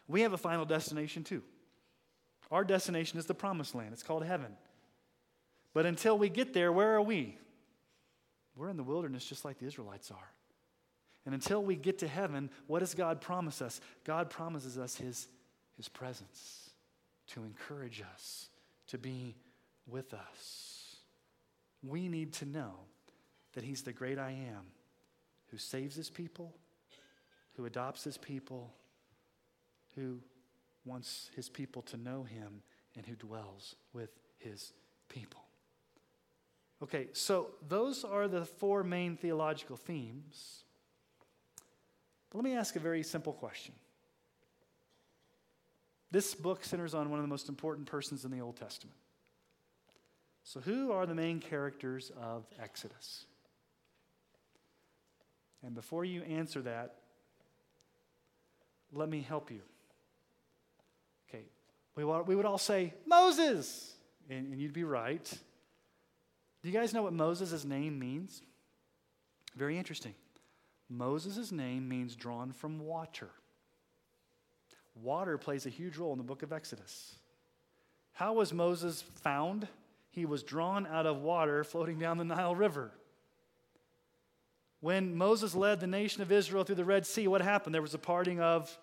we 0.06 0.20
have 0.20 0.34
a 0.34 0.38
final 0.38 0.66
destination 0.66 1.24
too. 1.24 1.42
Our 2.50 2.64
destination 2.64 3.18
is 3.18 3.24
the 3.24 3.34
promised 3.34 3.74
land, 3.74 3.94
it's 3.94 4.02
called 4.02 4.24
heaven. 4.24 4.54
But 5.72 5.86
until 5.86 6.18
we 6.18 6.28
get 6.28 6.52
there, 6.52 6.70
where 6.70 6.94
are 6.94 7.00
we? 7.00 7.38
We're 8.56 8.68
in 8.68 8.76
the 8.76 8.82
wilderness 8.82 9.24
just 9.24 9.44
like 9.44 9.58
the 9.58 9.66
Israelites 9.66 10.10
are. 10.10 10.30
And 11.24 11.34
until 11.34 11.62
we 11.62 11.76
get 11.76 11.98
to 11.98 12.08
heaven, 12.08 12.50
what 12.66 12.80
does 12.80 12.94
God 12.94 13.20
promise 13.20 13.62
us? 13.62 13.80
God 14.04 14.28
promises 14.28 14.78
us 14.78 14.96
His, 14.96 15.28
his 15.76 15.88
presence 15.88 16.70
to 17.28 17.44
encourage 17.44 18.02
us, 18.14 18.48
to 18.88 18.98
be 18.98 19.36
with 19.86 20.12
us. 20.14 20.96
We 21.82 22.08
need 22.08 22.32
to 22.34 22.44
know 22.44 22.72
that 23.54 23.64
He's 23.64 23.82
the 23.82 23.92
great 23.92 24.18
I 24.18 24.30
am 24.30 24.66
who 25.50 25.58
saves 25.58 25.94
His 25.94 26.10
people, 26.10 26.54
who 27.56 27.66
adopts 27.66 28.04
His 28.04 28.18
people, 28.18 28.72
who 29.94 30.18
wants 30.84 31.30
His 31.36 31.48
people 31.48 31.82
to 31.82 31.96
know 31.96 32.24
Him, 32.24 32.62
and 32.96 33.06
who 33.06 33.14
dwells 33.14 33.76
with 33.92 34.10
His 34.38 34.72
people. 35.08 35.41
Okay, 36.82 37.06
so 37.12 37.50
those 37.68 38.02
are 38.02 38.26
the 38.26 38.44
four 38.44 38.82
main 38.82 39.16
theological 39.16 39.76
themes. 39.76 40.64
But 42.30 42.38
let 42.38 42.44
me 42.44 42.56
ask 42.56 42.74
a 42.74 42.80
very 42.80 43.04
simple 43.04 43.32
question. 43.32 43.74
This 46.10 46.34
book 46.34 46.64
centers 46.64 46.92
on 46.92 47.08
one 47.08 47.20
of 47.20 47.24
the 47.24 47.28
most 47.28 47.48
important 47.48 47.86
persons 47.86 48.24
in 48.24 48.32
the 48.32 48.40
Old 48.40 48.56
Testament. 48.56 48.96
So, 50.44 50.60
who 50.60 50.90
are 50.90 51.06
the 51.06 51.14
main 51.14 51.38
characters 51.38 52.10
of 52.20 52.44
Exodus? 52.60 53.26
And 55.64 55.74
before 55.74 56.04
you 56.04 56.22
answer 56.22 56.62
that, 56.62 56.96
let 58.92 59.08
me 59.08 59.20
help 59.20 59.52
you. 59.52 59.60
Okay, 61.28 61.44
we, 61.94 62.04
would 62.34 62.44
all 62.44 62.58
say, 62.58 62.92
Moses! 63.06 63.94
And 64.28 64.58
you'd 64.58 64.72
be 64.72 64.84
right. 64.84 65.32
Do 66.62 66.68
you 66.68 66.78
guys 66.78 66.94
know 66.94 67.02
what 67.02 67.12
Moses' 67.12 67.64
name 67.64 67.98
means? 67.98 68.42
Very 69.56 69.76
interesting. 69.76 70.14
Moses' 70.88 71.50
name 71.50 71.88
means 71.88 72.14
drawn 72.14 72.52
from 72.52 72.78
water. 72.78 73.30
Water 74.94 75.38
plays 75.38 75.66
a 75.66 75.70
huge 75.70 75.96
role 75.96 76.12
in 76.12 76.18
the 76.18 76.24
book 76.24 76.42
of 76.42 76.52
Exodus. 76.52 77.16
How 78.12 78.34
was 78.34 78.52
Moses 78.52 79.02
found? 79.22 79.66
He 80.10 80.26
was 80.26 80.42
drawn 80.42 80.86
out 80.86 81.06
of 81.06 81.22
water 81.22 81.64
floating 81.64 81.98
down 81.98 82.18
the 82.18 82.24
Nile 82.24 82.54
River. 82.54 82.92
When 84.80 85.16
Moses 85.16 85.54
led 85.54 85.80
the 85.80 85.86
nation 85.86 86.22
of 86.22 86.30
Israel 86.30 86.64
through 86.64 86.74
the 86.74 86.84
Red 86.84 87.06
Sea, 87.06 87.26
what 87.26 87.40
happened? 87.40 87.74
There 87.74 87.82
was 87.82 87.94
a 87.94 87.98
parting 87.98 88.40
of 88.40 88.76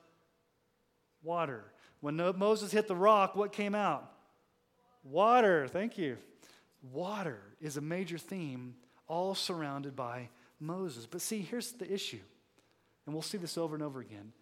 water. 1.22 1.66
When 2.02 2.16
Moses 2.16 2.72
hit 2.72 2.88
the 2.88 2.96
rock, 2.96 3.36
what 3.36 3.52
came 3.52 3.76
out? 3.76 4.12
Water. 5.04 5.68
Thank 5.68 5.98
you. 5.98 6.18
Water 6.82 7.40
is 7.60 7.78
a 7.78 7.82
major 7.82 8.18
theme, 8.18 8.76
all 9.08 9.36
surrounded 9.36 9.96
by 9.96 10.30
Moses. 10.60 11.06
But 11.06 11.22
see, 11.22 11.42
here's 11.42 11.74
the 11.74 11.92
issue, 11.92 12.20
and 13.06 13.14
we'll 13.14 13.22
see 13.22 13.38
this 13.38 13.58
over 13.58 13.76
and 13.76 13.84
over 13.84 14.00
again. 14.00 14.34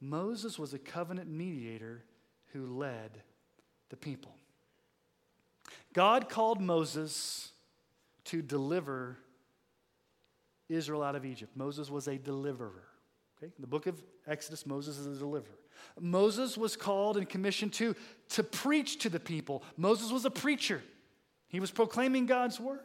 Moses 0.00 0.58
was 0.58 0.72
a 0.72 0.78
covenant 0.78 1.28
mediator 1.28 2.04
who 2.52 2.66
led 2.66 3.22
the 3.90 3.96
people. 3.96 4.34
God 5.92 6.28
called 6.28 6.60
Moses 6.60 7.50
to 8.24 8.42
deliver 8.42 9.18
Israel 10.68 11.02
out 11.02 11.16
of 11.16 11.24
Egypt. 11.24 11.56
Moses 11.56 11.90
was 11.90 12.06
a 12.06 12.16
deliverer. 12.16 12.84
Okay? 13.36 13.46
In 13.46 13.60
the 13.60 13.66
book 13.66 13.86
of 13.86 14.00
Exodus, 14.26 14.64
Moses 14.66 14.98
is 14.98 15.16
a 15.16 15.18
deliverer. 15.18 15.58
Moses 15.98 16.56
was 16.56 16.76
called 16.76 17.16
and 17.16 17.28
commissioned 17.28 17.72
to, 17.74 17.96
to 18.30 18.42
preach 18.42 18.98
to 19.00 19.08
the 19.08 19.20
people. 19.20 19.64
Moses 19.76 20.12
was 20.12 20.24
a 20.24 20.30
preacher. 20.30 20.82
He 21.50 21.60
was 21.60 21.70
proclaiming 21.70 22.26
God's 22.26 22.58
word. 22.58 22.80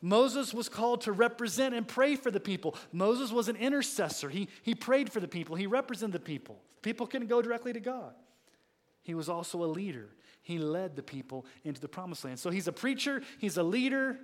Moses 0.00 0.54
was 0.54 0.68
called 0.68 1.02
to 1.02 1.12
represent 1.12 1.74
and 1.74 1.86
pray 1.86 2.16
for 2.16 2.30
the 2.30 2.40
people. 2.40 2.74
Moses 2.92 3.30
was 3.30 3.48
an 3.48 3.56
intercessor. 3.56 4.28
He, 4.28 4.48
he 4.62 4.74
prayed 4.74 5.12
for 5.12 5.20
the 5.20 5.28
people, 5.28 5.56
he 5.56 5.66
represented 5.66 6.14
the 6.14 6.24
people. 6.24 6.62
People 6.82 7.06
couldn't 7.06 7.28
go 7.28 7.42
directly 7.42 7.72
to 7.72 7.80
God. 7.80 8.14
He 9.02 9.14
was 9.14 9.28
also 9.28 9.62
a 9.62 9.66
leader. 9.66 10.08
He 10.42 10.58
led 10.58 10.94
the 10.94 11.02
people 11.02 11.46
into 11.64 11.80
the 11.80 11.88
promised 11.88 12.24
land. 12.24 12.38
So 12.38 12.50
he's 12.50 12.68
a 12.68 12.72
preacher, 12.72 13.22
he's 13.38 13.56
a 13.56 13.62
leader, 13.62 14.18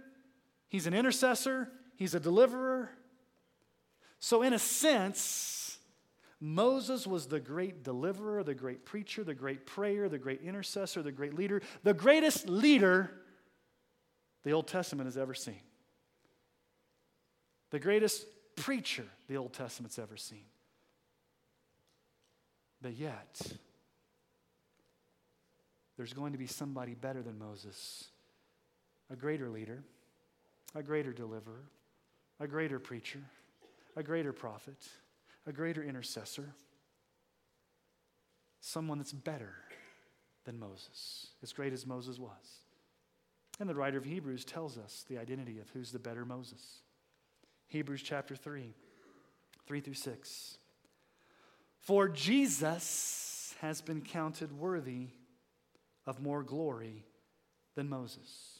he's 0.68 0.86
an 0.86 0.94
intercessor, 0.94 1.68
he's 1.96 2.14
a 2.14 2.20
deliverer. 2.20 2.90
So, 4.20 4.42
in 4.42 4.52
a 4.52 4.58
sense, 4.58 5.78
Moses 6.38 7.08
was 7.08 7.26
the 7.26 7.40
great 7.40 7.82
deliverer, 7.82 8.44
the 8.44 8.54
great 8.54 8.84
preacher, 8.84 9.24
the 9.24 9.34
great 9.34 9.66
prayer, 9.66 10.08
the 10.08 10.18
great 10.18 10.42
intercessor, 10.42 11.02
the 11.02 11.10
great 11.10 11.34
leader, 11.34 11.60
the 11.82 11.94
greatest 11.94 12.48
leader 12.48 13.21
the 14.44 14.52
Old 14.52 14.66
Testament 14.66 15.06
has 15.06 15.16
ever 15.16 15.34
seen. 15.34 15.60
The 17.70 17.78
greatest 17.78 18.26
preacher 18.56 19.06
the 19.28 19.36
Old 19.36 19.52
Testament's 19.52 19.98
ever 19.98 20.16
seen. 20.16 20.44
But 22.80 22.94
yet, 22.94 23.40
there's 25.96 26.12
going 26.12 26.32
to 26.32 26.38
be 26.38 26.46
somebody 26.46 26.94
better 26.94 27.22
than 27.22 27.38
Moses, 27.38 28.08
a 29.10 29.16
greater 29.16 29.48
leader, 29.48 29.82
a 30.74 30.82
greater 30.82 31.12
deliverer, 31.12 31.62
a 32.40 32.46
greater 32.48 32.78
preacher, 32.78 33.20
a 33.96 34.02
greater 34.02 34.32
prophet, 34.32 34.88
a 35.46 35.52
greater 35.52 35.82
intercessor, 35.82 36.54
someone 38.60 38.98
that's 38.98 39.12
better 39.12 39.54
than 40.44 40.58
Moses, 40.58 41.28
as 41.42 41.52
great 41.52 41.72
as 41.72 41.86
Moses 41.86 42.18
was. 42.18 42.61
And 43.60 43.68
the 43.68 43.74
writer 43.74 43.98
of 43.98 44.04
Hebrews 44.04 44.44
tells 44.44 44.78
us 44.78 45.04
the 45.08 45.18
identity 45.18 45.58
of 45.60 45.68
who's 45.70 45.92
the 45.92 45.98
better 45.98 46.24
Moses. 46.24 46.78
Hebrews 47.68 48.02
chapter 48.02 48.34
3, 48.36 48.74
3 49.66 49.80
through 49.80 49.94
6. 49.94 50.58
For 51.80 52.08
Jesus 52.08 53.54
has 53.60 53.80
been 53.80 54.02
counted 54.02 54.52
worthy 54.58 55.08
of 56.06 56.20
more 56.20 56.42
glory 56.42 57.04
than 57.74 57.88
Moses. 57.88 58.58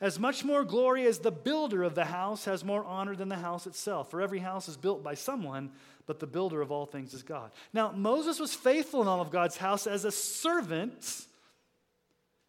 As 0.00 0.18
much 0.18 0.44
more 0.44 0.64
glory 0.64 1.06
as 1.06 1.18
the 1.18 1.32
builder 1.32 1.82
of 1.82 1.94
the 1.94 2.04
house 2.04 2.44
has 2.44 2.64
more 2.64 2.84
honor 2.84 3.16
than 3.16 3.28
the 3.28 3.36
house 3.36 3.66
itself. 3.66 4.10
For 4.10 4.20
every 4.20 4.38
house 4.38 4.68
is 4.68 4.76
built 4.76 5.02
by 5.02 5.14
someone, 5.14 5.72
but 6.06 6.20
the 6.20 6.26
builder 6.26 6.62
of 6.62 6.70
all 6.70 6.86
things 6.86 7.14
is 7.14 7.22
God. 7.22 7.50
Now, 7.72 7.92
Moses 7.92 8.38
was 8.38 8.54
faithful 8.54 9.02
in 9.02 9.08
all 9.08 9.20
of 9.20 9.30
God's 9.30 9.56
house 9.56 9.86
as 9.86 10.04
a 10.04 10.12
servant 10.12 11.26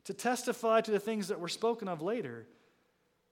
to 0.06 0.14
testify 0.14 0.82
to 0.82 0.92
the 0.92 1.00
things 1.00 1.30
that 1.30 1.40
were 1.40 1.48
spoken 1.48 1.88
of 1.88 2.02
later. 2.02 2.48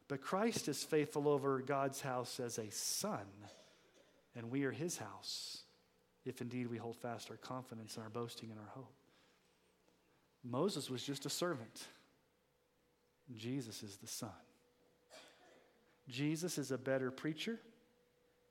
But 0.08 0.22
Christ 0.22 0.68
is 0.68 0.84
faithful 0.84 1.28
over 1.28 1.60
God's 1.62 2.02
house 2.02 2.40
as 2.40 2.58
a 2.58 2.70
son, 2.70 3.26
and 4.36 4.52
we 4.52 4.64
are 4.66 4.72
his 4.72 4.98
house, 4.98 5.64
if 6.26 6.42
indeed 6.42 6.68
we 6.68 6.78
hold 6.78 6.98
fast 6.98 7.30
our 7.30 7.38
confidence 7.38 7.96
and 7.96 8.04
our 8.04 8.10
boasting 8.10 8.52
and 8.52 8.60
our 8.60 8.70
hope. 8.74 8.94
Moses 10.44 10.90
was 10.90 11.04
just 11.04 11.26
a 11.26 11.30
servant, 11.30 11.88
Jesus 13.36 13.84
is 13.84 13.98
the 13.98 14.08
son. 14.08 14.30
Jesus 16.10 16.58
is 16.58 16.72
a 16.72 16.78
better 16.78 17.10
preacher, 17.10 17.60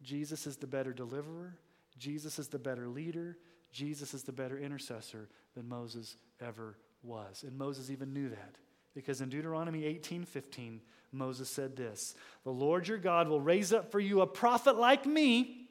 Jesus 0.03 0.47
is 0.47 0.57
the 0.57 0.67
better 0.67 0.93
deliverer, 0.93 1.59
Jesus 1.99 2.39
is 2.39 2.49
the 2.49 2.59
better 2.59 2.89
leader, 2.89 3.37
Jesus 3.71 4.15
is 4.15 4.23
the 4.23 4.33
better 4.33 4.59
intercessor 4.59 5.29
than 5.55 5.69
Moses 5.69 6.17
ever 6.41 6.79
was. 7.03 7.45
And 7.47 7.57
Moses 7.57 7.91
even 7.91 8.13
knew 8.13 8.29
that. 8.29 8.57
Because 8.95 9.21
in 9.21 9.29
Deuteronomy 9.29 9.85
18 9.85 10.25
15, 10.25 10.81
Moses 11.13 11.49
said 11.49 11.77
this 11.77 12.15
The 12.45 12.51
Lord 12.51 12.89
your 12.89 12.99
God 12.99 13.29
will 13.29 13.41
raise 13.41 13.73
up 13.73 13.91
for 13.91 14.01
you 14.01 14.21
a 14.21 14.27
prophet 14.27 14.77
like 14.77 15.07
me 15.07 15.69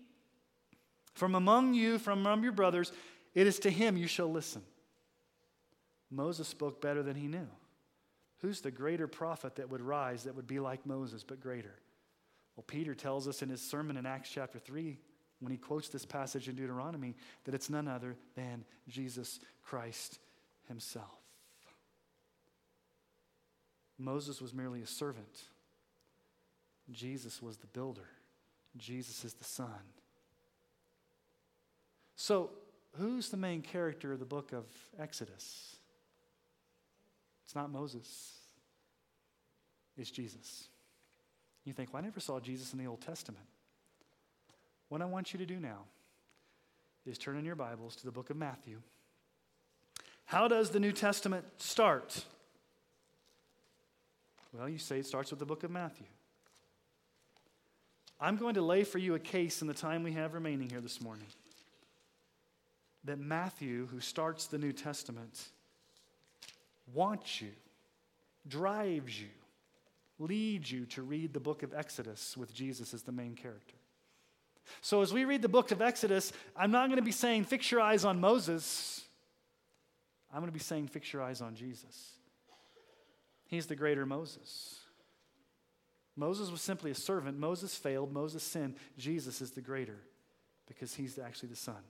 from 1.14 1.36
among 1.36 1.74
you, 1.74 2.00
from 2.00 2.20
among 2.20 2.44
your 2.44 2.52
brothers. 2.52 2.92
It 3.36 3.46
is 3.46 3.60
to 3.60 3.70
him 3.70 3.98
you 3.98 4.08
shall 4.08 4.32
listen. 4.32 4.64
Moses 6.10 6.48
spoke 6.48 6.82
better 6.82 7.04
than 7.04 7.16
he 7.16 7.28
knew. 7.28 7.48
Who's 8.40 8.62
the 8.62 8.72
greater 8.72 9.08
prophet 9.08 9.56
that 9.58 9.70
would 9.70 9.82
rise 9.82 10.24
that 10.24 10.36
would 10.36 10.48
be 10.48 10.60
like 10.60 10.86
Moses, 10.86 11.24
but 11.24 11.42
greater? 11.42 11.76
Well, 12.56 12.64
Peter 12.66 12.96
tells 12.96 13.28
us 13.28 13.42
in 13.42 13.50
his 13.50 13.62
sermon 13.62 13.98
in 13.98 14.06
Acts 14.06 14.30
chapter 14.30 14.60
3, 14.60 14.98
when 15.40 15.52
he 15.52 15.58
quotes 15.58 15.90
this 15.90 16.06
passage 16.06 16.50
in 16.50 16.56
Deuteronomy, 16.56 17.16
that 17.44 17.54
it's 17.54 17.70
none 17.70 17.88
other 17.88 18.16
than 18.36 18.66
Jesus 18.88 19.40
Christ 19.64 20.20
himself. 20.68 21.19
Moses 24.00 24.42
was 24.42 24.54
merely 24.54 24.82
a 24.82 24.88
servant. 24.88 25.44
Jesus 26.92 27.42
was 27.42 27.58
the 27.58 27.68
builder, 27.68 28.08
Jesus 28.78 29.26
is 29.26 29.34
the 29.34 29.44
Son. 29.44 29.68
So, 32.16 32.50
who's 32.98 33.30
the 33.30 33.38
main 33.38 33.62
character 33.62 34.12
of 34.14 34.20
the 34.20 34.26
book 34.26 34.52
of 34.52 34.66
Exodus? 34.98 35.76
It's 37.46 37.56
not 37.56 37.70
Moses, 37.70 38.34
it's 39.98 40.12
Jesus. 40.12 40.70
You 41.66 41.74
think, 41.74 41.94
well, 41.94 42.02
I 42.02 42.06
never 42.06 42.20
saw 42.20 42.40
Jesus 42.40 42.74
in 42.74 42.80
the 42.80 42.88
Old 42.88 43.02
Testament. 43.02 43.46
What 44.88 45.02
I 45.02 45.06
want 45.06 45.34
you 45.34 45.40
to 45.40 45.46
do 45.46 45.60
now 45.60 45.84
is 47.06 47.18
turn 47.18 47.38
in 47.38 47.46
your 47.46 47.56
Bibles 47.56 47.96
to 47.98 48.06
the 48.06 48.12
book 48.12 48.30
of 48.30 48.38
Matthew. 48.38 48.82
How 50.26 50.48
does 50.48 50.72
the 50.72 50.80
New 50.80 50.92
Testament 50.92 51.46
start? 51.58 52.24
Well, 54.52 54.68
you 54.68 54.80
say 54.80 55.00
it 55.00 55.06
starts 55.06 55.30
with 55.30 55.40
the 55.40 55.46
book 55.46 55.64
of 55.64 55.72
Matthew. 55.72 56.08
I'm 58.20 58.36
going 58.36 58.56
to 58.56 58.62
lay 58.62 58.84
for 58.84 58.98
you 58.98 59.16
a 59.16 59.20
case 59.20 59.62
in 59.62 59.68
the 59.68 59.74
time 59.74 60.04
we 60.04 60.12
have 60.14 60.34
remaining 60.34 60.70
here 60.70 60.82
this 60.82 61.02
morning 61.02 61.28
that 63.06 63.20
Matthew, 63.20 63.88
who 63.88 64.00
starts 64.02 64.48
the 64.48 64.58
New 64.58 64.74
Testament, 64.74 65.50
wants 66.94 67.42
you, 67.42 67.52
drives 68.48 69.20
you, 69.20 69.30
leads 70.18 70.70
you 70.70 70.86
to 70.88 71.02
read 71.02 71.34
the 71.34 71.40
book 71.40 71.64
of 71.64 71.74
Exodus 71.74 72.36
with 72.36 72.54
Jesus 72.54 72.94
as 72.94 73.04
the 73.04 73.12
main 73.12 73.36
character. 73.36 73.76
So, 74.82 75.02
as 75.02 75.14
we 75.14 75.26
read 75.26 75.42
the 75.42 75.50
book 75.50 75.72
of 75.72 75.82
Exodus, 75.82 76.34
I'm 76.56 76.72
not 76.72 76.88
going 76.88 76.98
to 77.00 77.06
be 77.06 77.12
saying, 77.12 77.46
fix 77.46 77.72
your 77.72 77.82
eyes 77.82 78.04
on 78.06 78.20
Moses. 78.20 79.02
I'm 80.32 80.42
going 80.42 80.52
to 80.52 80.54
be 80.54 80.60
saying, 80.60 80.88
fix 80.88 81.12
your 81.12 81.24
eyes 81.24 81.42
on 81.42 81.56
Jesus. 81.56 82.19
He's 83.50 83.66
the 83.66 83.76
greater 83.76 84.06
Moses. 84.06 84.80
Moses 86.16 86.52
was 86.52 86.62
simply 86.62 86.92
a 86.92 86.96
servant. 86.96 87.38
Moses 87.38 87.76
failed. 87.76 88.14
Moses 88.14 88.44
sinned. 88.44 88.76
Jesus 88.98 89.42
is 89.42 89.52
the 89.52 89.62
greater 89.62 89.98
because 90.68 90.94
he's 90.94 91.18
actually 91.18 91.50
the 91.50 91.56
son. 91.56 91.82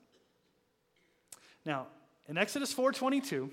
Now, 1.66 1.88
in 2.28 2.38
Exodus 2.38 2.74
4:22, 2.74 3.52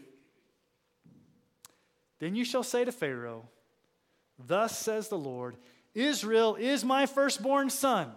then 2.20 2.36
you 2.36 2.44
shall 2.44 2.62
say 2.62 2.84
to 2.84 2.92
Pharaoh, 2.92 3.48
Thus 4.38 4.78
says 4.78 5.08
the 5.08 5.18
Lord, 5.18 5.56
Israel 5.94 6.54
is 6.54 6.84
my 6.84 7.06
firstborn 7.06 7.70
son. 7.70 8.12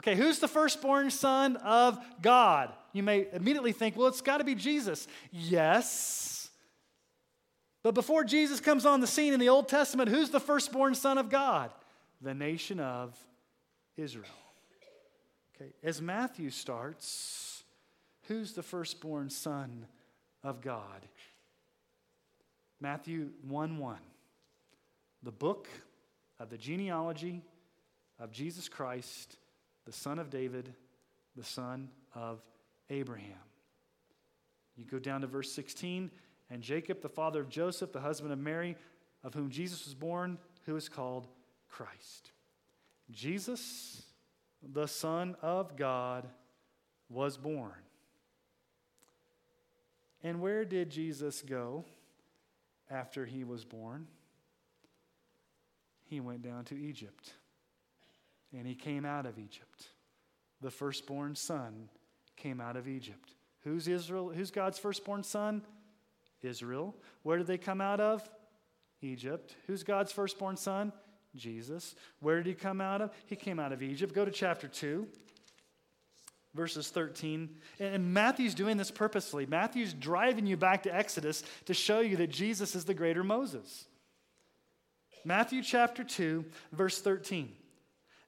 Okay, 0.00 0.16
who's 0.16 0.38
the 0.38 0.48
firstborn 0.48 1.10
son 1.10 1.56
of 1.56 1.98
God? 2.22 2.72
You 2.94 3.02
may 3.02 3.26
immediately 3.32 3.72
think, 3.72 3.96
well, 3.96 4.06
it's 4.06 4.22
got 4.22 4.38
to 4.38 4.44
be 4.44 4.54
Jesus. 4.54 5.06
Yes. 5.30 6.29
But 7.82 7.94
before 7.94 8.24
Jesus 8.24 8.60
comes 8.60 8.84
on 8.84 9.00
the 9.00 9.06
scene 9.06 9.32
in 9.32 9.40
the 9.40 9.48
Old 9.48 9.68
Testament, 9.68 10.10
who's 10.10 10.30
the 10.30 10.40
firstborn 10.40 10.94
son 10.94 11.18
of 11.18 11.30
God? 11.30 11.70
The 12.20 12.34
nation 12.34 12.78
of 12.78 13.16
Israel. 13.96 14.26
Okay, 15.56 15.72
as 15.82 16.02
Matthew 16.02 16.50
starts, 16.50 17.62
who's 18.28 18.52
the 18.52 18.62
firstborn 18.62 19.30
son 19.30 19.86
of 20.42 20.60
God? 20.60 21.06
Matthew 22.80 23.30
1 23.48 23.78
1. 23.78 23.96
The 25.22 25.32
book 25.32 25.68
of 26.38 26.50
the 26.50 26.58
genealogy 26.58 27.42
of 28.18 28.30
Jesus 28.32 28.68
Christ 28.68 29.36
the 29.90 29.92
son 29.92 30.18
of 30.18 30.30
David, 30.30 30.72
the 31.36 31.44
son 31.44 31.88
of 32.14 32.40
Abraham. 32.90 33.26
You 34.76 34.84
go 34.84 34.98
down 34.98 35.22
to 35.22 35.26
verse 35.26 35.50
16, 35.52 36.10
and 36.50 36.62
Jacob, 36.62 37.00
the 37.00 37.08
father 37.08 37.40
of 37.40 37.48
Joseph, 37.48 37.92
the 37.92 38.00
husband 38.00 38.32
of 38.32 38.38
Mary, 38.38 38.76
of 39.22 39.34
whom 39.34 39.50
Jesus 39.50 39.84
was 39.84 39.94
born, 39.94 40.38
who 40.66 40.76
is 40.76 40.88
called 40.88 41.28
Christ. 41.68 42.32
Jesus, 43.10 44.02
the 44.62 44.88
Son 44.88 45.36
of 45.42 45.76
God, 45.76 46.28
was 47.08 47.36
born. 47.36 47.72
And 50.22 50.40
where 50.40 50.64
did 50.64 50.90
Jesus 50.90 51.42
go 51.42 51.84
after 52.90 53.24
he 53.24 53.44
was 53.44 53.64
born? 53.64 54.06
He 56.04 56.20
went 56.20 56.42
down 56.42 56.64
to 56.66 56.78
Egypt 56.78 57.34
and 58.52 58.66
he 58.66 58.74
came 58.74 59.04
out 59.04 59.26
of 59.26 59.38
Egypt. 59.38 59.86
The 60.60 60.70
firstborn 60.70 61.36
son 61.36 61.88
came 62.36 62.60
out 62.60 62.76
of 62.76 62.88
Egypt. 62.88 63.34
Who's 63.62 63.86
Israel? 63.88 64.30
Who's 64.30 64.50
God's 64.50 64.78
firstborn 64.78 65.22
son? 65.22 65.62
Israel. 66.42 66.96
Where 67.22 67.38
did 67.38 67.46
they 67.46 67.58
come 67.58 67.80
out 67.80 68.00
of? 68.00 68.28
Egypt. 69.02 69.56
Who's 69.66 69.82
God's 69.82 70.12
firstborn 70.12 70.56
son? 70.56 70.92
Jesus. 71.36 71.94
Where 72.20 72.36
did 72.36 72.46
he 72.46 72.54
come 72.54 72.80
out 72.80 73.00
of? 73.00 73.10
He 73.26 73.36
came 73.36 73.58
out 73.58 73.72
of 73.72 73.82
Egypt. 73.82 74.14
Go 74.14 74.24
to 74.24 74.30
chapter 74.30 74.68
2, 74.68 75.06
verses 76.54 76.88
13. 76.88 77.56
And 77.78 78.12
Matthew's 78.12 78.54
doing 78.54 78.76
this 78.76 78.90
purposely. 78.90 79.46
Matthew's 79.46 79.94
driving 79.94 80.46
you 80.46 80.56
back 80.56 80.82
to 80.84 80.94
Exodus 80.94 81.42
to 81.66 81.74
show 81.74 82.00
you 82.00 82.16
that 82.16 82.30
Jesus 82.30 82.74
is 82.74 82.84
the 82.84 82.94
greater 82.94 83.24
Moses. 83.24 83.86
Matthew 85.24 85.62
chapter 85.62 86.02
2, 86.02 86.44
verse 86.72 87.00
13. 87.00 87.52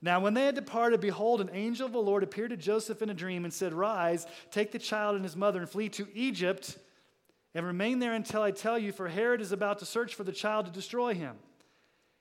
Now, 0.04 0.18
when 0.18 0.34
they 0.34 0.46
had 0.46 0.56
departed, 0.56 1.00
behold, 1.00 1.40
an 1.40 1.50
angel 1.52 1.86
of 1.86 1.92
the 1.92 2.02
Lord 2.02 2.24
appeared 2.24 2.50
to 2.50 2.56
Joseph 2.56 3.02
in 3.02 3.10
a 3.10 3.14
dream 3.14 3.44
and 3.44 3.54
said, 3.54 3.72
Rise, 3.72 4.26
take 4.50 4.72
the 4.72 4.78
child 4.78 5.14
and 5.14 5.24
his 5.24 5.36
mother, 5.36 5.60
and 5.60 5.70
flee 5.70 5.88
to 5.90 6.08
Egypt, 6.12 6.76
and 7.54 7.66
remain 7.66 7.98
there 7.98 8.14
until 8.14 8.42
I 8.42 8.50
tell 8.50 8.78
you, 8.78 8.92
for 8.92 9.08
Herod 9.08 9.40
is 9.40 9.52
about 9.52 9.78
to 9.80 9.86
search 9.86 10.14
for 10.14 10.24
the 10.24 10.32
child 10.32 10.66
to 10.66 10.72
destroy 10.72 11.14
him. 11.14 11.36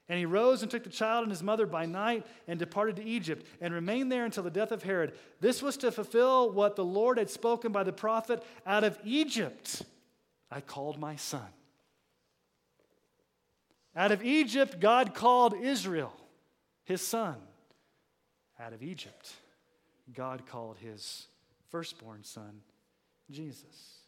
And 0.09 0.19
he 0.19 0.25
rose 0.25 0.61
and 0.61 0.69
took 0.69 0.83
the 0.83 0.89
child 0.89 1.23
and 1.23 1.31
his 1.31 1.43
mother 1.43 1.65
by 1.65 1.85
night 1.85 2.25
and 2.47 2.59
departed 2.59 2.97
to 2.97 3.03
Egypt, 3.03 3.45
and 3.61 3.73
remained 3.73 4.11
there 4.11 4.25
until 4.25 4.43
the 4.43 4.49
death 4.49 4.71
of 4.71 4.83
Herod. 4.83 5.13
This 5.39 5.61
was 5.61 5.77
to 5.77 5.91
fulfill 5.91 6.51
what 6.51 6.75
the 6.75 6.83
Lord 6.83 7.17
had 7.17 7.29
spoken 7.29 7.71
by 7.71 7.83
the 7.83 7.93
prophet 7.93 8.43
Out 8.65 8.83
of 8.83 8.99
Egypt 9.05 9.83
I 10.51 10.59
called 10.59 10.99
my 10.99 11.15
son. 11.15 11.47
Out 13.95 14.11
of 14.11 14.23
Egypt, 14.23 14.79
God 14.79 15.13
called 15.13 15.53
Israel, 15.53 16.13
his 16.83 17.01
son 17.01 17.37
out 18.59 18.73
of 18.73 18.83
Egypt, 18.83 19.33
God 20.13 20.45
called 20.45 20.77
his 20.77 21.27
firstborn 21.69 22.23
son 22.23 22.61
Jesus. 23.29 24.00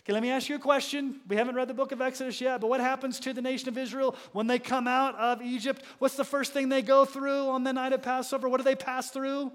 Okay, 0.00 0.12
let 0.12 0.22
me 0.22 0.30
ask 0.30 0.48
you 0.48 0.56
a 0.56 0.58
question. 0.60 1.20
We 1.28 1.36
haven't 1.36 1.54
read 1.54 1.68
the 1.68 1.74
book 1.74 1.92
of 1.92 2.00
Exodus 2.00 2.40
yet, 2.40 2.60
but 2.60 2.68
what 2.68 2.80
happens 2.80 3.18
to 3.20 3.32
the 3.32 3.40
nation 3.40 3.68
of 3.68 3.78
Israel 3.78 4.16
when 4.32 4.46
they 4.46 4.58
come 4.58 4.86
out 4.86 5.14
of 5.16 5.40
Egypt? 5.40 5.82
What's 5.98 6.16
the 6.16 6.24
first 6.24 6.52
thing 6.52 6.68
they 6.68 6.82
go 6.82 7.04
through 7.04 7.48
on 7.48 7.64
the 7.64 7.72
night 7.72 7.92
of 7.92 8.02
Passover? 8.02 8.48
What 8.48 8.58
do 8.58 8.64
they 8.64 8.76
pass 8.76 9.10
through? 9.10 9.52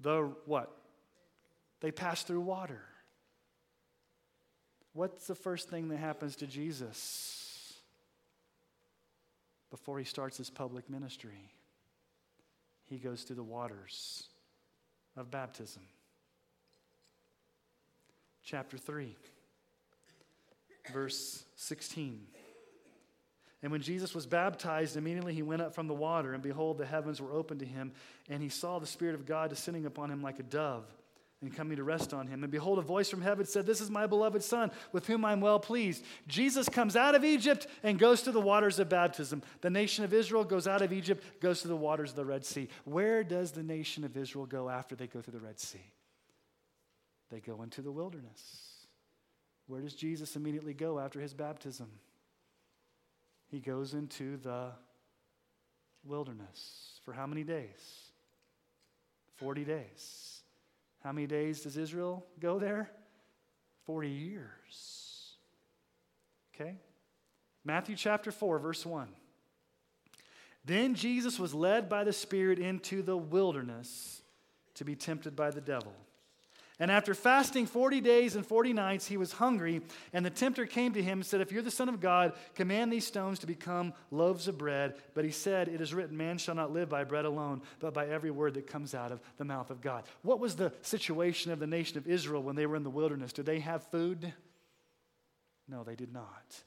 The 0.00 0.30
what? 0.44 0.70
They 1.80 1.90
pass 1.90 2.22
through 2.22 2.40
water. 2.40 2.82
What's 4.92 5.26
the 5.26 5.34
first 5.34 5.70
thing 5.70 5.88
that 5.88 5.98
happens 5.98 6.36
to 6.36 6.46
Jesus 6.46 7.74
before 9.70 9.98
he 9.98 10.04
starts 10.04 10.36
his 10.36 10.50
public 10.50 10.90
ministry? 10.90 11.52
he 12.88 12.96
goes 12.96 13.22
through 13.22 13.36
the 13.36 13.42
waters 13.42 14.24
of 15.16 15.30
baptism. 15.30 15.82
Chapter 18.50 18.78
3, 18.78 19.14
verse 20.90 21.44
16. 21.56 22.22
And 23.62 23.70
when 23.70 23.82
Jesus 23.82 24.14
was 24.14 24.24
baptized, 24.24 24.96
immediately 24.96 25.34
he 25.34 25.42
went 25.42 25.60
up 25.60 25.74
from 25.74 25.86
the 25.86 25.92
water, 25.92 26.32
and 26.32 26.42
behold, 26.42 26.78
the 26.78 26.86
heavens 26.86 27.20
were 27.20 27.30
opened 27.30 27.60
to 27.60 27.66
him, 27.66 27.92
and 28.30 28.42
he 28.42 28.48
saw 28.48 28.78
the 28.78 28.86
Spirit 28.86 29.14
of 29.14 29.26
God 29.26 29.50
descending 29.50 29.84
upon 29.84 30.10
him 30.10 30.22
like 30.22 30.38
a 30.38 30.44
dove 30.44 30.86
and 31.42 31.54
coming 31.54 31.76
to 31.76 31.84
rest 31.84 32.14
on 32.14 32.26
him. 32.26 32.42
And 32.42 32.50
behold, 32.50 32.78
a 32.78 32.82
voice 32.82 33.10
from 33.10 33.20
heaven 33.20 33.44
said, 33.44 33.66
This 33.66 33.82
is 33.82 33.90
my 33.90 34.06
beloved 34.06 34.42
Son, 34.42 34.70
with 34.92 35.06
whom 35.06 35.26
I'm 35.26 35.42
well 35.42 35.60
pleased. 35.60 36.02
Jesus 36.26 36.70
comes 36.70 36.96
out 36.96 37.14
of 37.14 37.26
Egypt 37.26 37.66
and 37.82 37.98
goes 37.98 38.22
to 38.22 38.32
the 38.32 38.40
waters 38.40 38.78
of 38.78 38.88
baptism. 38.88 39.42
The 39.60 39.68
nation 39.68 40.04
of 40.04 40.14
Israel 40.14 40.44
goes 40.44 40.66
out 40.66 40.80
of 40.80 40.90
Egypt, 40.90 41.22
goes 41.42 41.60
to 41.60 41.68
the 41.68 41.76
waters 41.76 42.10
of 42.10 42.16
the 42.16 42.24
Red 42.24 42.46
Sea. 42.46 42.70
Where 42.86 43.22
does 43.22 43.52
the 43.52 43.62
nation 43.62 44.04
of 44.04 44.16
Israel 44.16 44.46
go 44.46 44.70
after 44.70 44.96
they 44.96 45.06
go 45.06 45.20
through 45.20 45.38
the 45.38 45.44
Red 45.44 45.60
Sea? 45.60 45.84
They 47.30 47.40
go 47.40 47.62
into 47.62 47.82
the 47.82 47.92
wilderness. 47.92 48.86
Where 49.66 49.80
does 49.80 49.94
Jesus 49.94 50.36
immediately 50.36 50.74
go 50.74 50.98
after 50.98 51.20
his 51.20 51.34
baptism? 51.34 51.90
He 53.50 53.60
goes 53.60 53.94
into 53.94 54.38
the 54.38 54.70
wilderness. 56.04 57.00
For 57.04 57.12
how 57.12 57.26
many 57.26 57.44
days? 57.44 58.10
40 59.36 59.64
days. 59.64 60.42
How 61.02 61.12
many 61.12 61.26
days 61.26 61.62
does 61.62 61.76
Israel 61.76 62.24
go 62.40 62.58
there? 62.58 62.90
40 63.86 64.08
years. 64.08 65.32
Okay? 66.54 66.76
Matthew 67.64 67.96
chapter 67.96 68.32
4, 68.32 68.58
verse 68.58 68.84
1. 68.84 69.08
Then 70.64 70.94
Jesus 70.94 71.38
was 71.38 71.54
led 71.54 71.88
by 71.88 72.04
the 72.04 72.12
Spirit 72.12 72.58
into 72.58 73.02
the 73.02 73.16
wilderness 73.16 74.22
to 74.74 74.84
be 74.84 74.96
tempted 74.96 75.34
by 75.34 75.50
the 75.50 75.60
devil. 75.60 75.94
And 76.80 76.92
after 76.92 77.12
fasting 77.12 77.66
40 77.66 78.00
days 78.00 78.36
and 78.36 78.46
40 78.46 78.72
nights, 78.72 79.06
he 79.06 79.16
was 79.16 79.32
hungry. 79.32 79.80
And 80.12 80.24
the 80.24 80.30
tempter 80.30 80.64
came 80.64 80.92
to 80.92 81.02
him 81.02 81.18
and 81.18 81.26
said, 81.26 81.40
If 81.40 81.50
you're 81.50 81.62
the 81.62 81.72
Son 81.72 81.88
of 81.88 82.00
God, 82.00 82.34
command 82.54 82.92
these 82.92 83.06
stones 83.06 83.40
to 83.40 83.48
become 83.48 83.92
loaves 84.12 84.46
of 84.46 84.58
bread. 84.58 84.94
But 85.12 85.24
he 85.24 85.32
said, 85.32 85.66
It 85.66 85.80
is 85.80 85.92
written, 85.92 86.16
Man 86.16 86.38
shall 86.38 86.54
not 86.54 86.72
live 86.72 86.88
by 86.88 87.02
bread 87.02 87.24
alone, 87.24 87.62
but 87.80 87.94
by 87.94 88.06
every 88.06 88.30
word 88.30 88.54
that 88.54 88.68
comes 88.68 88.94
out 88.94 89.10
of 89.10 89.20
the 89.38 89.44
mouth 89.44 89.70
of 89.70 89.80
God. 89.80 90.04
What 90.22 90.38
was 90.38 90.54
the 90.54 90.72
situation 90.82 91.50
of 91.50 91.58
the 91.58 91.66
nation 91.66 91.98
of 91.98 92.06
Israel 92.06 92.42
when 92.44 92.54
they 92.54 92.66
were 92.66 92.76
in 92.76 92.84
the 92.84 92.90
wilderness? 92.90 93.32
Did 93.32 93.46
they 93.46 93.58
have 93.58 93.82
food? 93.90 94.32
No, 95.66 95.82
they 95.82 95.96
did 95.96 96.12
not. 96.12 96.62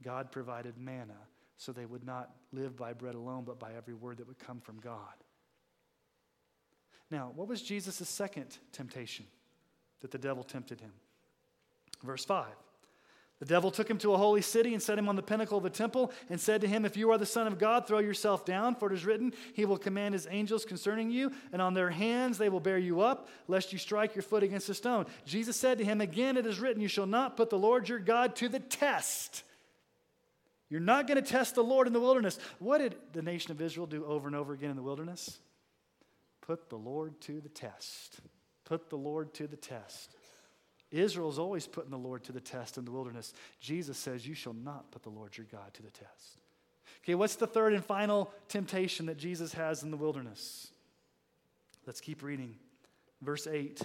God 0.00 0.30
provided 0.30 0.78
manna 0.78 1.18
so 1.56 1.72
they 1.72 1.86
would 1.86 2.04
not 2.04 2.30
live 2.52 2.76
by 2.76 2.92
bread 2.92 3.16
alone, 3.16 3.42
but 3.44 3.58
by 3.58 3.72
every 3.76 3.94
word 3.94 4.18
that 4.18 4.28
would 4.28 4.38
come 4.38 4.60
from 4.60 4.78
God. 4.78 5.02
Now, 7.10 7.32
what 7.34 7.48
was 7.48 7.60
Jesus' 7.60 8.08
second 8.08 8.56
temptation? 8.72 9.26
That 10.00 10.10
the 10.10 10.18
devil 10.18 10.42
tempted 10.42 10.80
him. 10.80 10.92
Verse 12.02 12.24
5 12.24 12.46
The 13.38 13.46
devil 13.46 13.70
took 13.70 13.88
him 13.88 13.98
to 13.98 14.14
a 14.14 14.18
holy 14.18 14.42
city 14.42 14.72
and 14.72 14.82
set 14.82 14.98
him 14.98 15.08
on 15.08 15.16
the 15.16 15.22
pinnacle 15.22 15.58
of 15.58 15.64
the 15.64 15.70
temple 15.70 16.12
and 16.28 16.40
said 16.40 16.60
to 16.62 16.66
him, 16.66 16.84
If 16.84 16.96
you 16.96 17.10
are 17.10 17.18
the 17.18 17.26
Son 17.26 17.46
of 17.46 17.58
God, 17.58 17.86
throw 17.86 17.98
yourself 17.98 18.44
down, 18.44 18.74
for 18.74 18.90
it 18.90 18.94
is 18.94 19.04
written, 19.04 19.32
He 19.54 19.64
will 19.64 19.78
command 19.78 20.14
His 20.14 20.26
angels 20.30 20.64
concerning 20.64 21.10
you, 21.10 21.32
and 21.52 21.60
on 21.60 21.74
their 21.74 21.90
hands 21.90 22.38
they 22.38 22.48
will 22.48 22.60
bear 22.60 22.78
you 22.78 23.00
up, 23.00 23.28
lest 23.48 23.72
you 23.72 23.78
strike 23.78 24.14
your 24.14 24.22
foot 24.22 24.42
against 24.42 24.68
a 24.68 24.74
stone. 24.74 25.06
Jesus 25.24 25.56
said 25.56 25.78
to 25.78 25.84
him, 25.84 26.00
Again 26.00 26.36
it 26.36 26.46
is 26.46 26.60
written, 26.60 26.82
You 26.82 26.88
shall 26.88 27.06
not 27.06 27.36
put 27.36 27.50
the 27.50 27.58
Lord 27.58 27.88
your 27.88 27.98
God 27.98 28.36
to 28.36 28.48
the 28.48 28.60
test. 28.60 29.44
You're 30.70 30.80
not 30.80 31.08
going 31.08 31.22
to 31.22 31.28
test 31.28 31.56
the 31.56 31.64
Lord 31.64 31.88
in 31.88 31.92
the 31.92 32.00
wilderness. 32.00 32.38
What 32.60 32.78
did 32.78 32.94
the 33.12 33.22
nation 33.22 33.50
of 33.50 33.60
Israel 33.60 33.86
do 33.86 34.04
over 34.04 34.28
and 34.28 34.36
over 34.36 34.52
again 34.52 34.70
in 34.70 34.76
the 34.76 34.82
wilderness? 34.82 35.40
Put 36.40 36.70
the 36.70 36.78
Lord 36.78 37.20
to 37.22 37.40
the 37.40 37.48
test. 37.48 38.20
Put 38.70 38.88
the 38.88 38.96
Lord 38.96 39.34
to 39.34 39.48
the 39.48 39.56
test. 39.56 40.14
Israel's 40.92 41.40
always 41.40 41.66
putting 41.66 41.90
the 41.90 41.98
Lord 41.98 42.22
to 42.22 42.32
the 42.32 42.40
test 42.40 42.78
in 42.78 42.84
the 42.84 42.92
wilderness. 42.92 43.34
Jesus 43.58 43.98
says, 43.98 44.24
You 44.24 44.34
shall 44.34 44.52
not 44.52 44.92
put 44.92 45.02
the 45.02 45.10
Lord 45.10 45.36
your 45.36 45.48
God 45.50 45.74
to 45.74 45.82
the 45.82 45.90
test. 45.90 46.38
Okay, 47.02 47.16
what's 47.16 47.34
the 47.34 47.48
third 47.48 47.72
and 47.72 47.84
final 47.84 48.30
temptation 48.46 49.06
that 49.06 49.16
Jesus 49.16 49.52
has 49.54 49.82
in 49.82 49.90
the 49.90 49.96
wilderness? 49.96 50.70
Let's 51.84 52.00
keep 52.00 52.22
reading. 52.22 52.54
Verse 53.20 53.48
8. 53.48 53.82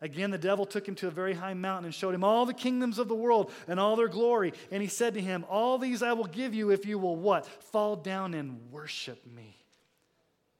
Again, 0.00 0.30
the 0.30 0.38
devil 0.38 0.64
took 0.64 0.86
him 0.86 0.94
to 0.96 1.08
a 1.08 1.10
very 1.10 1.34
high 1.34 1.54
mountain 1.54 1.86
and 1.86 1.94
showed 1.94 2.14
him 2.14 2.22
all 2.22 2.46
the 2.46 2.54
kingdoms 2.54 3.00
of 3.00 3.08
the 3.08 3.16
world 3.16 3.50
and 3.66 3.80
all 3.80 3.96
their 3.96 4.06
glory. 4.06 4.52
And 4.70 4.80
he 4.80 4.88
said 4.88 5.14
to 5.14 5.20
him, 5.20 5.44
All 5.50 5.76
these 5.76 6.04
I 6.04 6.12
will 6.12 6.26
give 6.26 6.54
you 6.54 6.70
if 6.70 6.86
you 6.86 7.00
will 7.00 7.16
what? 7.16 7.46
Fall 7.46 7.96
down 7.96 8.32
and 8.32 8.70
worship 8.70 9.26
me. 9.26 9.63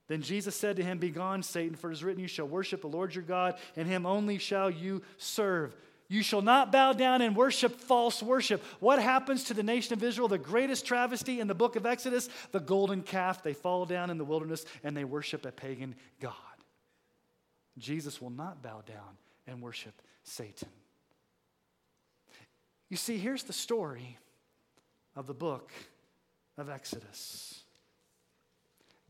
Then 0.06 0.22
Jesus 0.22 0.54
said 0.54 0.76
to 0.76 0.84
him, 0.84 0.98
Begone, 0.98 1.42
Satan, 1.42 1.76
for 1.76 1.90
it 1.90 1.94
is 1.94 2.04
written, 2.04 2.20
You 2.20 2.28
shall 2.28 2.46
worship 2.46 2.82
the 2.82 2.88
Lord 2.88 3.14
your 3.14 3.24
God, 3.24 3.56
and 3.76 3.88
him 3.88 4.04
only 4.04 4.38
shall 4.38 4.70
you 4.70 5.02
serve. 5.16 5.74
You 6.08 6.22
shall 6.22 6.42
not 6.42 6.70
bow 6.70 6.92
down 6.92 7.22
and 7.22 7.34
worship 7.34 7.80
false 7.80 8.22
worship. 8.22 8.62
What 8.78 9.00
happens 9.00 9.44
to 9.44 9.54
the 9.54 9.62
nation 9.62 9.94
of 9.94 10.02
Israel? 10.02 10.28
The 10.28 10.38
greatest 10.38 10.84
travesty 10.84 11.40
in 11.40 11.46
the 11.46 11.54
book 11.54 11.76
of 11.76 11.86
Exodus 11.86 12.28
the 12.52 12.60
golden 12.60 13.02
calf. 13.02 13.42
They 13.42 13.54
fall 13.54 13.86
down 13.86 14.10
in 14.10 14.18
the 14.18 14.24
wilderness 14.24 14.66
and 14.82 14.96
they 14.96 15.04
worship 15.04 15.46
a 15.46 15.52
pagan 15.52 15.94
God. 16.20 16.34
Jesus 17.78 18.20
will 18.20 18.30
not 18.30 18.62
bow 18.62 18.82
down 18.86 19.16
and 19.46 19.62
worship 19.62 20.00
Satan. 20.22 20.68
You 22.90 22.96
see, 22.96 23.16
here's 23.16 23.42
the 23.42 23.52
story 23.52 24.18
of 25.16 25.26
the 25.26 25.34
book 25.34 25.72
of 26.58 26.68
Exodus. 26.68 27.63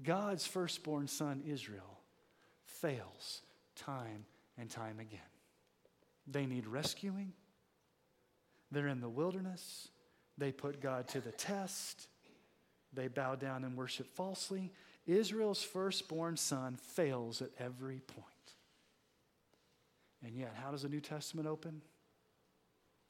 God's 0.04 0.46
firstborn 0.46 1.08
son, 1.08 1.42
Israel, 1.46 2.00
fails 2.64 3.42
time 3.74 4.26
and 4.58 4.70
time 4.70 5.00
again. 5.00 5.20
They 6.26 6.46
need 6.46 6.66
rescuing. 6.66 7.32
They're 8.70 8.88
in 8.88 9.00
the 9.00 9.08
wilderness. 9.08 9.88
They 10.38 10.52
put 10.52 10.80
God 10.80 11.08
to 11.08 11.20
the 11.20 11.32
test. 11.32 12.08
They 12.92 13.08
bow 13.08 13.34
down 13.34 13.64
and 13.64 13.76
worship 13.76 14.06
falsely. 14.14 14.72
Israel's 15.06 15.62
firstborn 15.62 16.36
son 16.36 16.76
fails 16.76 17.42
at 17.42 17.50
every 17.58 18.00
point. 18.00 18.24
And 20.24 20.34
yet, 20.36 20.54
how 20.62 20.70
does 20.70 20.82
the 20.82 20.88
New 20.88 21.00
Testament 21.00 21.46
open? 21.46 21.82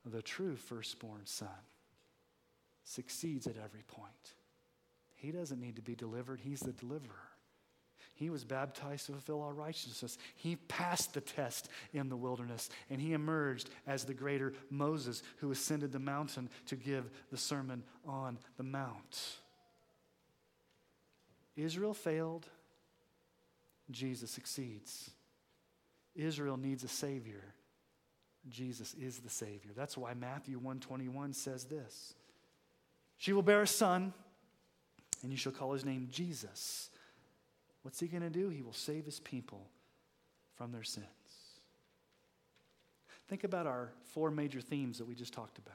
The 0.05 0.23
true 0.23 0.57
firstborn 0.57 1.23
son 1.25 1.49
succeeds 2.85 3.47
at 3.47 3.57
every 3.57 3.83
point. 3.87 4.35
He 5.25 5.33
doesn't 5.33 5.61
need 5.61 5.77
to 5.77 5.83
be 5.83 5.95
delivered, 5.95 6.41
He's 6.41 6.61
the 6.61 6.73
deliverer. 6.73 7.31
He 8.17 8.31
was 8.31 8.45
baptized 8.45 9.07
to 9.07 9.13
fulfill 9.13 9.43
all 9.43 9.53
righteousness. 9.53 10.19
He 10.37 10.55
passed 10.55 11.15
the 11.15 11.21
test 11.21 11.69
in 11.93 12.09
the 12.09 12.17
wilderness, 12.17 12.71
and 12.89 13.01
he 13.01 13.13
emerged 13.13 13.71
as 13.89 14.05
the 14.05 14.15
greater 14.15 14.53
Moses 14.71 15.25
who 15.39 15.51
ascended 15.51 15.91
the 15.91 15.99
mountain 15.99 16.49
to 16.67 16.77
give 16.77 17.11
the 17.31 17.37
Sermon 17.37 17.83
on 18.07 18.39
the 18.57 18.63
Mount. 18.63 19.39
Israel 21.57 21.93
failed, 21.93 22.47
Jesus 23.91 24.31
succeeds. 24.31 25.11
Israel 26.15 26.57
needs 26.57 26.85
a 26.85 26.89
Savior. 26.89 27.43
Jesus 28.49 28.95
is 28.95 29.19
the 29.19 29.31
Savior. 29.31 29.73
That's 29.75 29.97
why 29.97 30.15
Matthew 30.15 30.59
121 30.59 31.33
says 31.33 31.65
this. 31.65 32.15
She 33.17 33.33
will 33.33 33.43
bear 33.43 33.63
a 33.63 33.67
son 33.67 34.13
and 35.25 35.33
you 35.33 35.39
shall 35.39 35.53
call 35.53 35.73
his 35.73 35.85
name 35.85 36.09
Jesus. 36.11 36.91
What's 37.83 37.99
he 37.99 38.07
going 38.07 38.23
to 38.23 38.31
do? 38.31 38.51
He 38.51 38.63
will 38.63 38.73
save 38.73 39.07
his 39.07 39.19
people 39.21 39.67
from 40.55 40.71
their 40.71 40.85
sins. 40.85 41.07
Think 43.27 43.43
about 43.43 43.67
our 43.67 43.91
four 44.13 44.31
major 44.31 44.61
themes 44.61 44.99
that 44.99 45.07
we 45.07 45.15
just 45.15 45.33
talked 45.33 45.59
about 45.59 45.75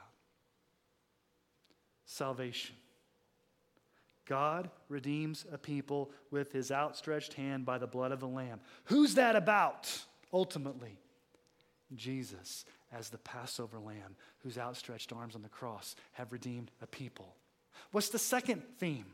salvation. 2.05 2.75
God 4.25 4.69
redeems 4.87 5.45
a 5.51 5.57
people 5.57 6.11
with 6.29 6.51
his 6.51 6.71
outstretched 6.71 7.33
hand 7.33 7.65
by 7.65 7.79
the 7.79 7.87
blood 7.87 8.11
of 8.11 8.19
the 8.19 8.27
Lamb. 8.27 8.59
Who's 8.85 9.15
that 9.15 9.35
about, 9.35 9.91
ultimately? 10.31 10.99
Jesus, 11.95 12.65
as 12.91 13.09
the 13.09 13.17
Passover 13.17 13.79
lamb, 13.79 14.15
whose 14.39 14.59
outstretched 14.59 15.11
arms 15.11 15.35
on 15.35 15.41
the 15.41 15.49
cross 15.49 15.95
have 16.13 16.31
redeemed 16.31 16.69
a 16.81 16.87
people. 16.87 17.35
What's 17.91 18.09
the 18.09 18.19
second 18.19 18.61
theme? 18.77 19.05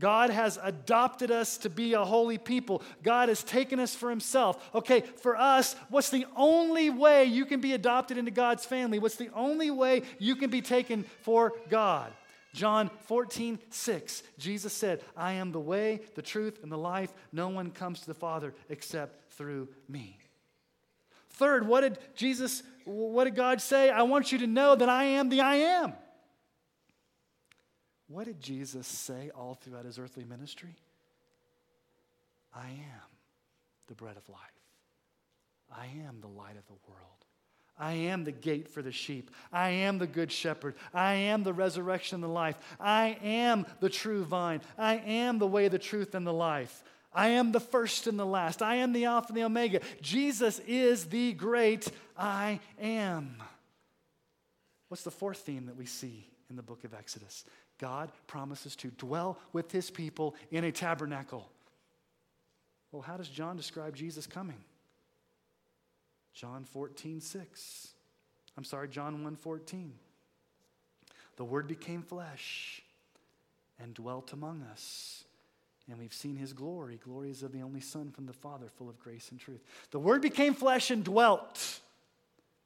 God 0.00 0.30
has 0.30 0.58
adopted 0.62 1.30
us 1.30 1.58
to 1.58 1.70
be 1.70 1.92
a 1.92 2.04
holy 2.04 2.38
people. 2.38 2.82
God 3.02 3.28
has 3.28 3.44
taken 3.44 3.78
us 3.78 3.94
for 3.94 4.10
himself. 4.10 4.70
Okay, 4.74 5.02
for 5.02 5.36
us, 5.36 5.76
what's 5.90 6.10
the 6.10 6.26
only 6.34 6.90
way 6.90 7.26
you 7.26 7.44
can 7.44 7.60
be 7.60 7.74
adopted 7.74 8.18
into 8.18 8.30
God's 8.30 8.64
family? 8.64 8.98
What's 8.98 9.16
the 9.16 9.30
only 9.34 9.70
way 9.70 10.02
you 10.18 10.34
can 10.34 10.50
be 10.50 10.62
taken 10.62 11.04
for 11.22 11.52
God? 11.68 12.12
John 12.52 12.90
14, 13.02 13.60
6, 13.70 14.22
Jesus 14.38 14.72
said, 14.72 15.04
I 15.16 15.34
am 15.34 15.52
the 15.52 15.60
way, 15.60 16.00
the 16.16 16.22
truth, 16.22 16.58
and 16.62 16.72
the 16.72 16.78
life. 16.78 17.12
No 17.32 17.48
one 17.48 17.70
comes 17.70 18.00
to 18.00 18.06
the 18.06 18.14
Father 18.14 18.54
except 18.68 19.32
through 19.34 19.68
me. 19.88 20.18
Third, 21.34 21.66
what 21.66 21.82
did 21.82 21.98
Jesus, 22.16 22.62
what 22.84 23.24
did 23.24 23.36
God 23.36 23.60
say? 23.60 23.88
I 23.88 24.02
want 24.02 24.32
you 24.32 24.38
to 24.38 24.46
know 24.46 24.74
that 24.74 24.88
I 24.88 25.04
am 25.04 25.28
the 25.28 25.42
I 25.42 25.54
am. 25.56 25.92
What 28.10 28.26
did 28.26 28.40
Jesus 28.40 28.88
say 28.88 29.30
all 29.36 29.54
throughout 29.54 29.84
his 29.84 29.96
earthly 29.96 30.24
ministry? 30.24 30.74
I 32.52 32.66
am 32.66 33.08
the 33.86 33.94
bread 33.94 34.16
of 34.16 34.28
life. 34.28 34.40
I 35.72 35.86
am 36.04 36.20
the 36.20 36.26
light 36.26 36.56
of 36.56 36.66
the 36.66 36.74
world. 36.88 37.24
I 37.78 37.92
am 37.92 38.24
the 38.24 38.32
gate 38.32 38.68
for 38.68 38.82
the 38.82 38.90
sheep. 38.90 39.30
I 39.52 39.70
am 39.70 39.98
the 39.98 40.08
good 40.08 40.32
shepherd. 40.32 40.74
I 40.92 41.14
am 41.14 41.44
the 41.44 41.52
resurrection 41.52 42.16
and 42.16 42.24
the 42.24 42.28
life. 42.28 42.56
I 42.80 43.16
am 43.22 43.64
the 43.78 43.88
true 43.88 44.24
vine. 44.24 44.60
I 44.76 44.96
am 44.96 45.38
the 45.38 45.46
way, 45.46 45.68
the 45.68 45.78
truth, 45.78 46.16
and 46.16 46.26
the 46.26 46.32
life. 46.32 46.82
I 47.12 47.28
am 47.28 47.52
the 47.52 47.60
first 47.60 48.08
and 48.08 48.18
the 48.18 48.26
last. 48.26 48.60
I 48.60 48.76
am 48.76 48.92
the 48.92 49.04
Alpha 49.04 49.28
and 49.28 49.36
the 49.36 49.44
Omega. 49.44 49.82
Jesus 50.02 50.58
is 50.66 51.06
the 51.06 51.32
great 51.34 51.88
I 52.18 52.58
am. 52.80 53.36
What's 54.88 55.04
the 55.04 55.12
fourth 55.12 55.38
theme 55.38 55.66
that 55.66 55.76
we 55.76 55.86
see 55.86 56.26
in 56.50 56.56
the 56.56 56.62
book 56.62 56.82
of 56.82 56.92
Exodus? 56.92 57.44
God 57.80 58.12
promises 58.26 58.76
to 58.76 58.88
dwell 58.88 59.38
with 59.54 59.72
his 59.72 59.90
people 59.90 60.34
in 60.50 60.64
a 60.64 60.70
tabernacle. 60.70 61.48
Well, 62.92 63.00
how 63.00 63.16
does 63.16 63.28
John 63.28 63.56
describe 63.56 63.96
Jesus 63.96 64.26
coming? 64.26 64.58
John 66.34 66.64
14, 66.64 67.20
6. 67.20 67.88
I'm 68.58 68.64
sorry, 68.64 68.88
John 68.88 69.24
1 69.24 69.36
14. 69.36 69.92
The 71.36 71.44
Word 71.44 71.66
became 71.66 72.02
flesh 72.02 72.82
and 73.82 73.94
dwelt 73.94 74.34
among 74.34 74.62
us. 74.70 75.24
And 75.88 75.98
we've 75.98 76.12
seen 76.12 76.36
his 76.36 76.52
glory. 76.52 77.00
Glory 77.02 77.30
is 77.30 77.42
of 77.42 77.52
the 77.52 77.62
only 77.62 77.80
Son 77.80 78.10
from 78.10 78.26
the 78.26 78.32
Father, 78.34 78.66
full 78.68 78.90
of 78.90 79.00
grace 79.00 79.30
and 79.30 79.40
truth. 79.40 79.64
The 79.90 79.98
Word 79.98 80.20
became 80.20 80.52
flesh 80.52 80.90
and 80.90 81.02
dwelt. 81.02 81.80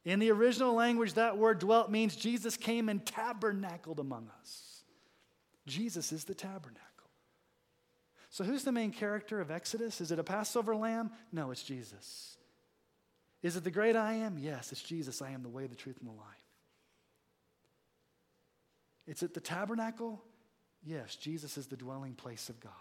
In 0.05 0.19
the 0.19 0.33
original 0.33 0.75
language, 0.75 1.15
that 1.15 1.39
word 1.39 1.61
dwelt 1.61 1.91
means 1.91 2.15
Jesus 2.15 2.57
came 2.57 2.91
and 2.91 3.05
tabernacled 3.07 4.01
among 4.01 4.29
us. 4.41 4.74
Jesus 5.67 6.13
is 6.13 6.25
the 6.25 6.35
tabernacle. 6.35 6.81
So, 8.31 8.45
who's 8.45 8.65
the 8.65 8.73
main 8.73 8.91
character 8.91 9.41
of 9.41 9.51
Exodus? 9.51 10.01
Is 10.01 10.11
it 10.11 10.19
a 10.19 10.25
Passover 10.25 10.75
lamb? 10.75 11.11
No, 11.33 11.51
it's 11.51 11.63
Jesus. 11.63 12.37
Is 13.43 13.57
it 13.57 13.65
the 13.65 13.71
great 13.71 13.95
I 13.95 14.15
am? 14.15 14.39
Yes, 14.39 14.73
it's 14.73 14.83
Jesus. 14.83 15.23
I 15.23 15.31
am 15.31 15.43
the 15.43 15.49
way, 15.49 15.67
the 15.67 15.77
truth, 15.77 15.99
and 16.01 16.09
the 16.09 16.13
life. 16.13 16.45
It's 19.07 19.23
at 19.23 19.35
the 19.35 19.41
tabernacle? 19.41 20.23
Yes, 20.83 21.17
Jesus 21.17 21.57
is 21.57 21.67
the 21.67 21.77
dwelling 21.77 22.15
place 22.15 22.49
of 22.49 22.61
God. 22.61 22.73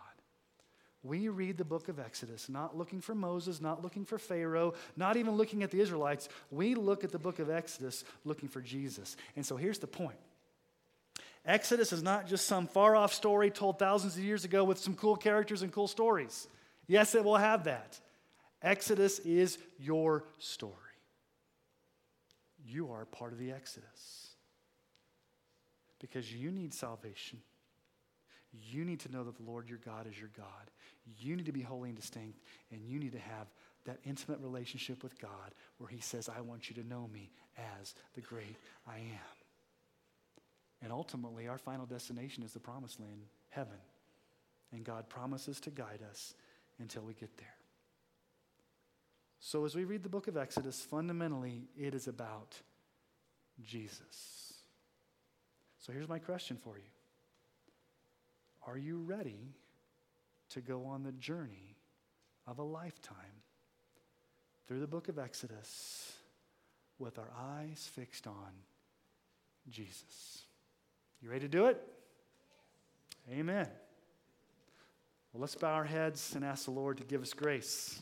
We 1.04 1.28
read 1.28 1.58
the 1.58 1.66
book 1.66 1.90
of 1.90 2.00
Exodus, 2.00 2.48
not 2.48 2.78
looking 2.78 3.02
for 3.02 3.14
Moses, 3.14 3.60
not 3.60 3.82
looking 3.84 4.06
for 4.06 4.18
Pharaoh, 4.18 4.74
not 4.96 5.18
even 5.18 5.36
looking 5.36 5.62
at 5.62 5.70
the 5.70 5.82
Israelites. 5.82 6.30
We 6.50 6.76
look 6.76 7.04
at 7.04 7.12
the 7.12 7.20
book 7.20 7.40
of 7.40 7.50
Exodus 7.50 8.06
looking 8.24 8.48
for 8.48 8.62
Jesus. 8.62 9.18
And 9.36 9.46
so 9.46 9.58
here's 9.58 9.80
the 9.80 9.88
point 9.88 10.18
Exodus 11.46 11.92
is 11.92 12.02
not 12.02 12.26
just 12.26 12.48
some 12.48 12.68
far 12.68 12.96
off 12.96 13.14
story 13.14 13.52
told 13.52 13.78
thousands 13.78 14.16
of 14.16 14.24
years 14.24 14.46
ago 14.46 14.64
with 14.64 14.80
some 14.80 14.96
cool 14.96 15.18
characters 15.18 15.62
and 15.62 15.72
cool 15.72 15.88
stories. 15.88 16.48
Yes, 16.88 17.16
it 17.16 17.24
will 17.24 17.38
have 17.38 17.66
that. 17.66 18.00
Exodus 18.62 19.20
is 19.20 19.58
your 19.78 20.24
story. 20.40 20.74
You 22.66 22.92
are 22.92 23.06
part 23.06 23.34
of 23.34 23.40
the 23.40 23.52
Exodus 23.52 24.30
because 26.00 26.34
you 26.34 26.50
need 26.50 26.74
salvation. 26.74 27.40
You 28.54 28.86
need 28.86 29.02
to 29.02 29.12
know 29.12 29.24
that 29.26 29.36
the 29.36 29.44
Lord 29.44 29.68
your 29.68 29.80
God 29.80 30.08
is 30.08 30.18
your 30.18 30.30
God. 30.38 30.46
You 31.20 31.36
need 31.36 31.48
to 31.48 31.52
be 31.52 31.62
holy 31.62 31.90
and 31.90 31.98
distinct, 31.98 32.40
and 32.72 32.82
you 32.86 33.00
need 33.00 33.12
to 33.14 33.20
have 33.20 33.48
that 33.86 34.00
intimate 34.06 34.40
relationship 34.40 35.04
with 35.04 35.20
God 35.20 35.54
where 35.78 35.90
He 35.90 36.00
says, 36.00 36.30
I 36.30 36.40
want 36.40 36.70
you 36.70 36.82
to 36.82 36.88
know 36.88 37.10
me 37.12 37.32
as 37.82 37.96
the 38.14 38.22
great 38.22 38.56
I 38.88 38.98
am. 38.98 39.43
And 40.84 40.92
ultimately, 40.92 41.48
our 41.48 41.58
final 41.58 41.86
destination 41.86 42.44
is 42.44 42.52
the 42.52 42.60
promised 42.60 43.00
land, 43.00 43.22
heaven. 43.50 43.80
And 44.74 44.84
God 44.84 45.08
promises 45.08 45.62
to 45.62 45.70
guide 45.70 46.02
us 46.10 46.34
until 46.78 47.04
we 47.04 47.14
get 47.14 47.38
there. 47.38 47.56
So, 49.40 49.64
as 49.64 49.76
we 49.76 49.86
read 49.86 50.04
the 50.04 50.10
book 50.10 50.28
of 50.28 50.36
Exodus, 50.36 50.82
fundamentally, 50.82 51.64
it 51.78 51.96
is 51.96 52.08
about 52.08 52.60
Jesus. 53.64 54.54
So, 55.80 55.94
here's 55.94 56.10
my 56.10 56.20
question 56.20 56.58
for 56.62 56.78
you 56.78 56.84
Are 58.68 58.78
you 58.78 58.98
ready 58.98 59.54
to 60.50 60.60
go 60.60 60.86
on 60.86 61.04
the 61.04 61.12
journey 61.14 61.78
of 62.46 62.60
a 62.60 62.64
lifetime 62.64 63.16
through 64.68 64.82
the 64.82 64.88
book 64.88 65.08
of 65.08 65.18
Exodus 65.18 66.12
with 67.00 67.18
our 67.18 67.32
eyes 67.38 67.90
fixed 67.94 68.28
on 68.28 68.52
Jesus? 69.70 70.44
You 71.24 71.30
ready 71.30 71.46
to 71.46 71.48
do 71.48 71.68
it? 71.68 71.82
Amen. 73.32 73.66
Well, 75.32 75.40
let's 75.40 75.56
bow 75.56 75.72
our 75.72 75.86
heads 75.86 76.34
and 76.36 76.44
ask 76.44 76.66
the 76.66 76.72
Lord 76.72 76.98
to 76.98 77.06
give 77.06 77.22
us 77.22 77.34
grace 77.34 78.02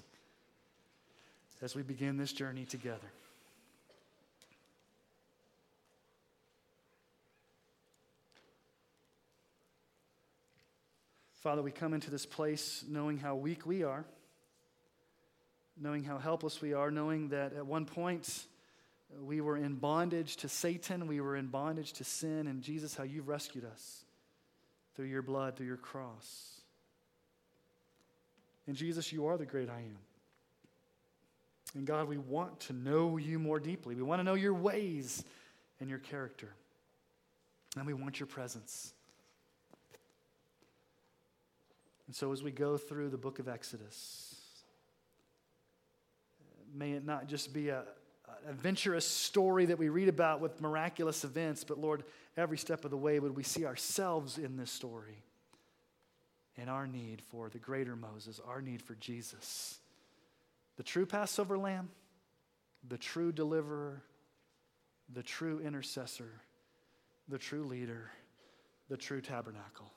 as 1.62 1.76
we 1.76 1.84
begin 1.84 2.18
this 2.18 2.34
journey 2.34 2.66
together. 2.66 3.12
Father, 11.42 11.62
we 11.62 11.70
come 11.70 11.94
into 11.94 12.10
this 12.10 12.26
place 12.26 12.84
knowing 12.90 13.20
how 13.20 13.36
weak 13.36 13.68
we 13.68 13.84
are, 13.84 14.04
knowing 15.80 16.04
how 16.04 16.18
helpless 16.18 16.60
we 16.60 16.74
are, 16.74 16.90
knowing 16.90 17.30
that 17.30 17.54
at 17.54 17.68
one 17.68 17.86
point 17.86 18.48
uh, 19.16 19.24
we 19.24 19.41
were 19.41 19.41
in 19.72 19.78
bondage 19.78 20.36
to 20.36 20.50
Satan, 20.50 21.08
we 21.08 21.22
were 21.22 21.38
in 21.38 21.48
bondage 21.48 21.94
to 21.94 22.04
sin, 22.04 22.48
and 22.48 22.62
Jesus, 22.62 22.94
how 22.94 23.04
you've 23.04 23.30
rescued 23.30 23.64
us 23.64 24.04
through 24.96 25.06
your 25.06 25.22
blood, 25.22 25.56
through 25.56 25.68
your 25.68 25.78
cross. 25.78 26.60
And 28.68 28.76
Jesus, 28.76 29.14
you 29.14 29.28
are 29.28 29.38
the 29.38 29.46
great 29.46 29.70
I 29.70 29.78
am. 29.78 29.98
And 31.74 31.88
God, 31.88 32.10
we 32.10 32.18
want 32.18 32.60
to 32.62 32.74
know 32.74 33.16
you 33.16 33.40
more 33.40 33.62
deeply. 33.62 33.96
We 33.96 34.04
want 34.04 34.20
to 34.20 34.26
know 34.26 34.34
your 34.34 34.54
ways 34.54 35.24
and 35.80 35.90
your 35.90 36.00
character. 36.00 36.50
And 37.78 37.88
we 37.88 37.94
want 37.94 38.20
your 38.20 38.28
presence. 38.28 38.92
And 42.08 42.16
so, 42.16 42.34
as 42.34 42.44
we 42.44 42.52
go 42.52 42.76
through 42.76 43.10
the 43.10 43.18
book 43.18 43.40
of 43.40 43.48
Exodus, 43.48 44.36
may 46.76 46.92
it 46.92 47.06
not 47.06 47.28
just 47.28 47.54
be 47.54 47.70
a, 47.70 47.84
adventurous 48.48 49.06
story 49.06 49.66
that 49.66 49.78
we 49.78 49.89
read 49.89 50.10
about 50.10 50.42
with 50.42 50.62
miraculous 50.62 51.24
events, 51.24 51.64
but 51.64 51.78
Lord, 51.78 52.04
every 52.38 52.58
step 52.58 52.86
of 52.86 52.92
the 52.92 52.98
way 52.98 53.20
would 53.20 53.36
we 53.36 53.44
see 53.44 53.66
ourselves 53.66 54.38
in 54.38 54.58
this 54.58 54.72
story 54.72 55.24
and 56.58 56.70
our 56.70 56.88
need 56.88 57.22
for 57.30 57.50
the 57.50 57.58
greater 57.58 57.96
Moses, 57.96 58.39
our 58.46 58.62
need 58.62 58.82
for 58.82 58.96
Jesus, 58.96 59.80
the 60.78 60.84
true 60.84 61.06
Passover 61.06 61.58
lamb, 61.58 61.89
the 62.88 62.98
true 62.98 63.32
deliverer, 63.32 64.02
the 65.14 65.24
true 65.24 65.60
intercessor, 65.60 66.42
the 67.28 67.38
true 67.38 67.64
leader, 67.64 68.12
the 68.89 68.98
true 68.98 69.22
tabernacle. 69.22 69.92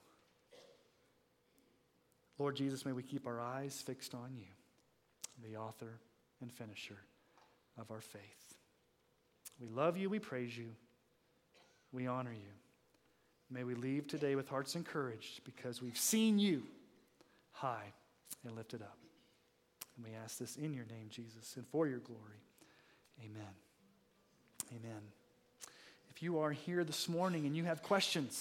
Lord 2.38 2.57
Jesus, 2.57 2.84
may 2.84 2.92
we 2.92 3.03
keep 3.03 3.26
our 3.26 3.40
eyes 3.40 3.82
fixed 3.84 4.14
on 4.14 4.34
you, 4.36 5.49
the 5.49 5.57
author 5.57 6.01
and 6.40 6.53
finisher 6.53 6.99
of 7.81 7.91
our 7.91 8.01
faith. 8.01 8.55
We 9.61 9.68
love 9.68 9.97
you, 9.97 10.11
we 10.11 10.18
praise 10.18 10.57
you, 10.57 10.70
we 11.93 12.07
honor 12.07 12.33
you. 12.33 12.53
May 13.51 13.64
we 13.64 13.75
leave 13.75 14.09
today 14.09 14.35
with 14.35 14.49
hearts 14.49 14.75
encouraged 14.75 15.45
because 15.45 15.81
we've 15.81 15.99
seen 15.99 16.39
you 16.39 16.62
high 17.53 17.93
and 18.45 18.57
lifted 18.57 18.83
up. 18.83 18.99
And 19.97 20.05
we 20.05 20.12
ask 20.14 20.39
this 20.39 20.57
in 20.57 20.75
your 20.75 20.87
name, 20.87 21.07
Jesus, 21.09 21.57
and 21.57 21.66
for 21.68 21.87
your 21.87 22.01
glory. 22.01 22.43
Amen. 23.20 23.43
Amen. 24.70 25.01
If 26.11 26.22
you 26.22 26.39
are 26.41 26.51
here 26.51 26.85
this 26.85 27.09
morning 27.09 27.47
and 27.47 27.57
you 27.57 27.64
have 27.64 27.83
questions, 27.83 28.37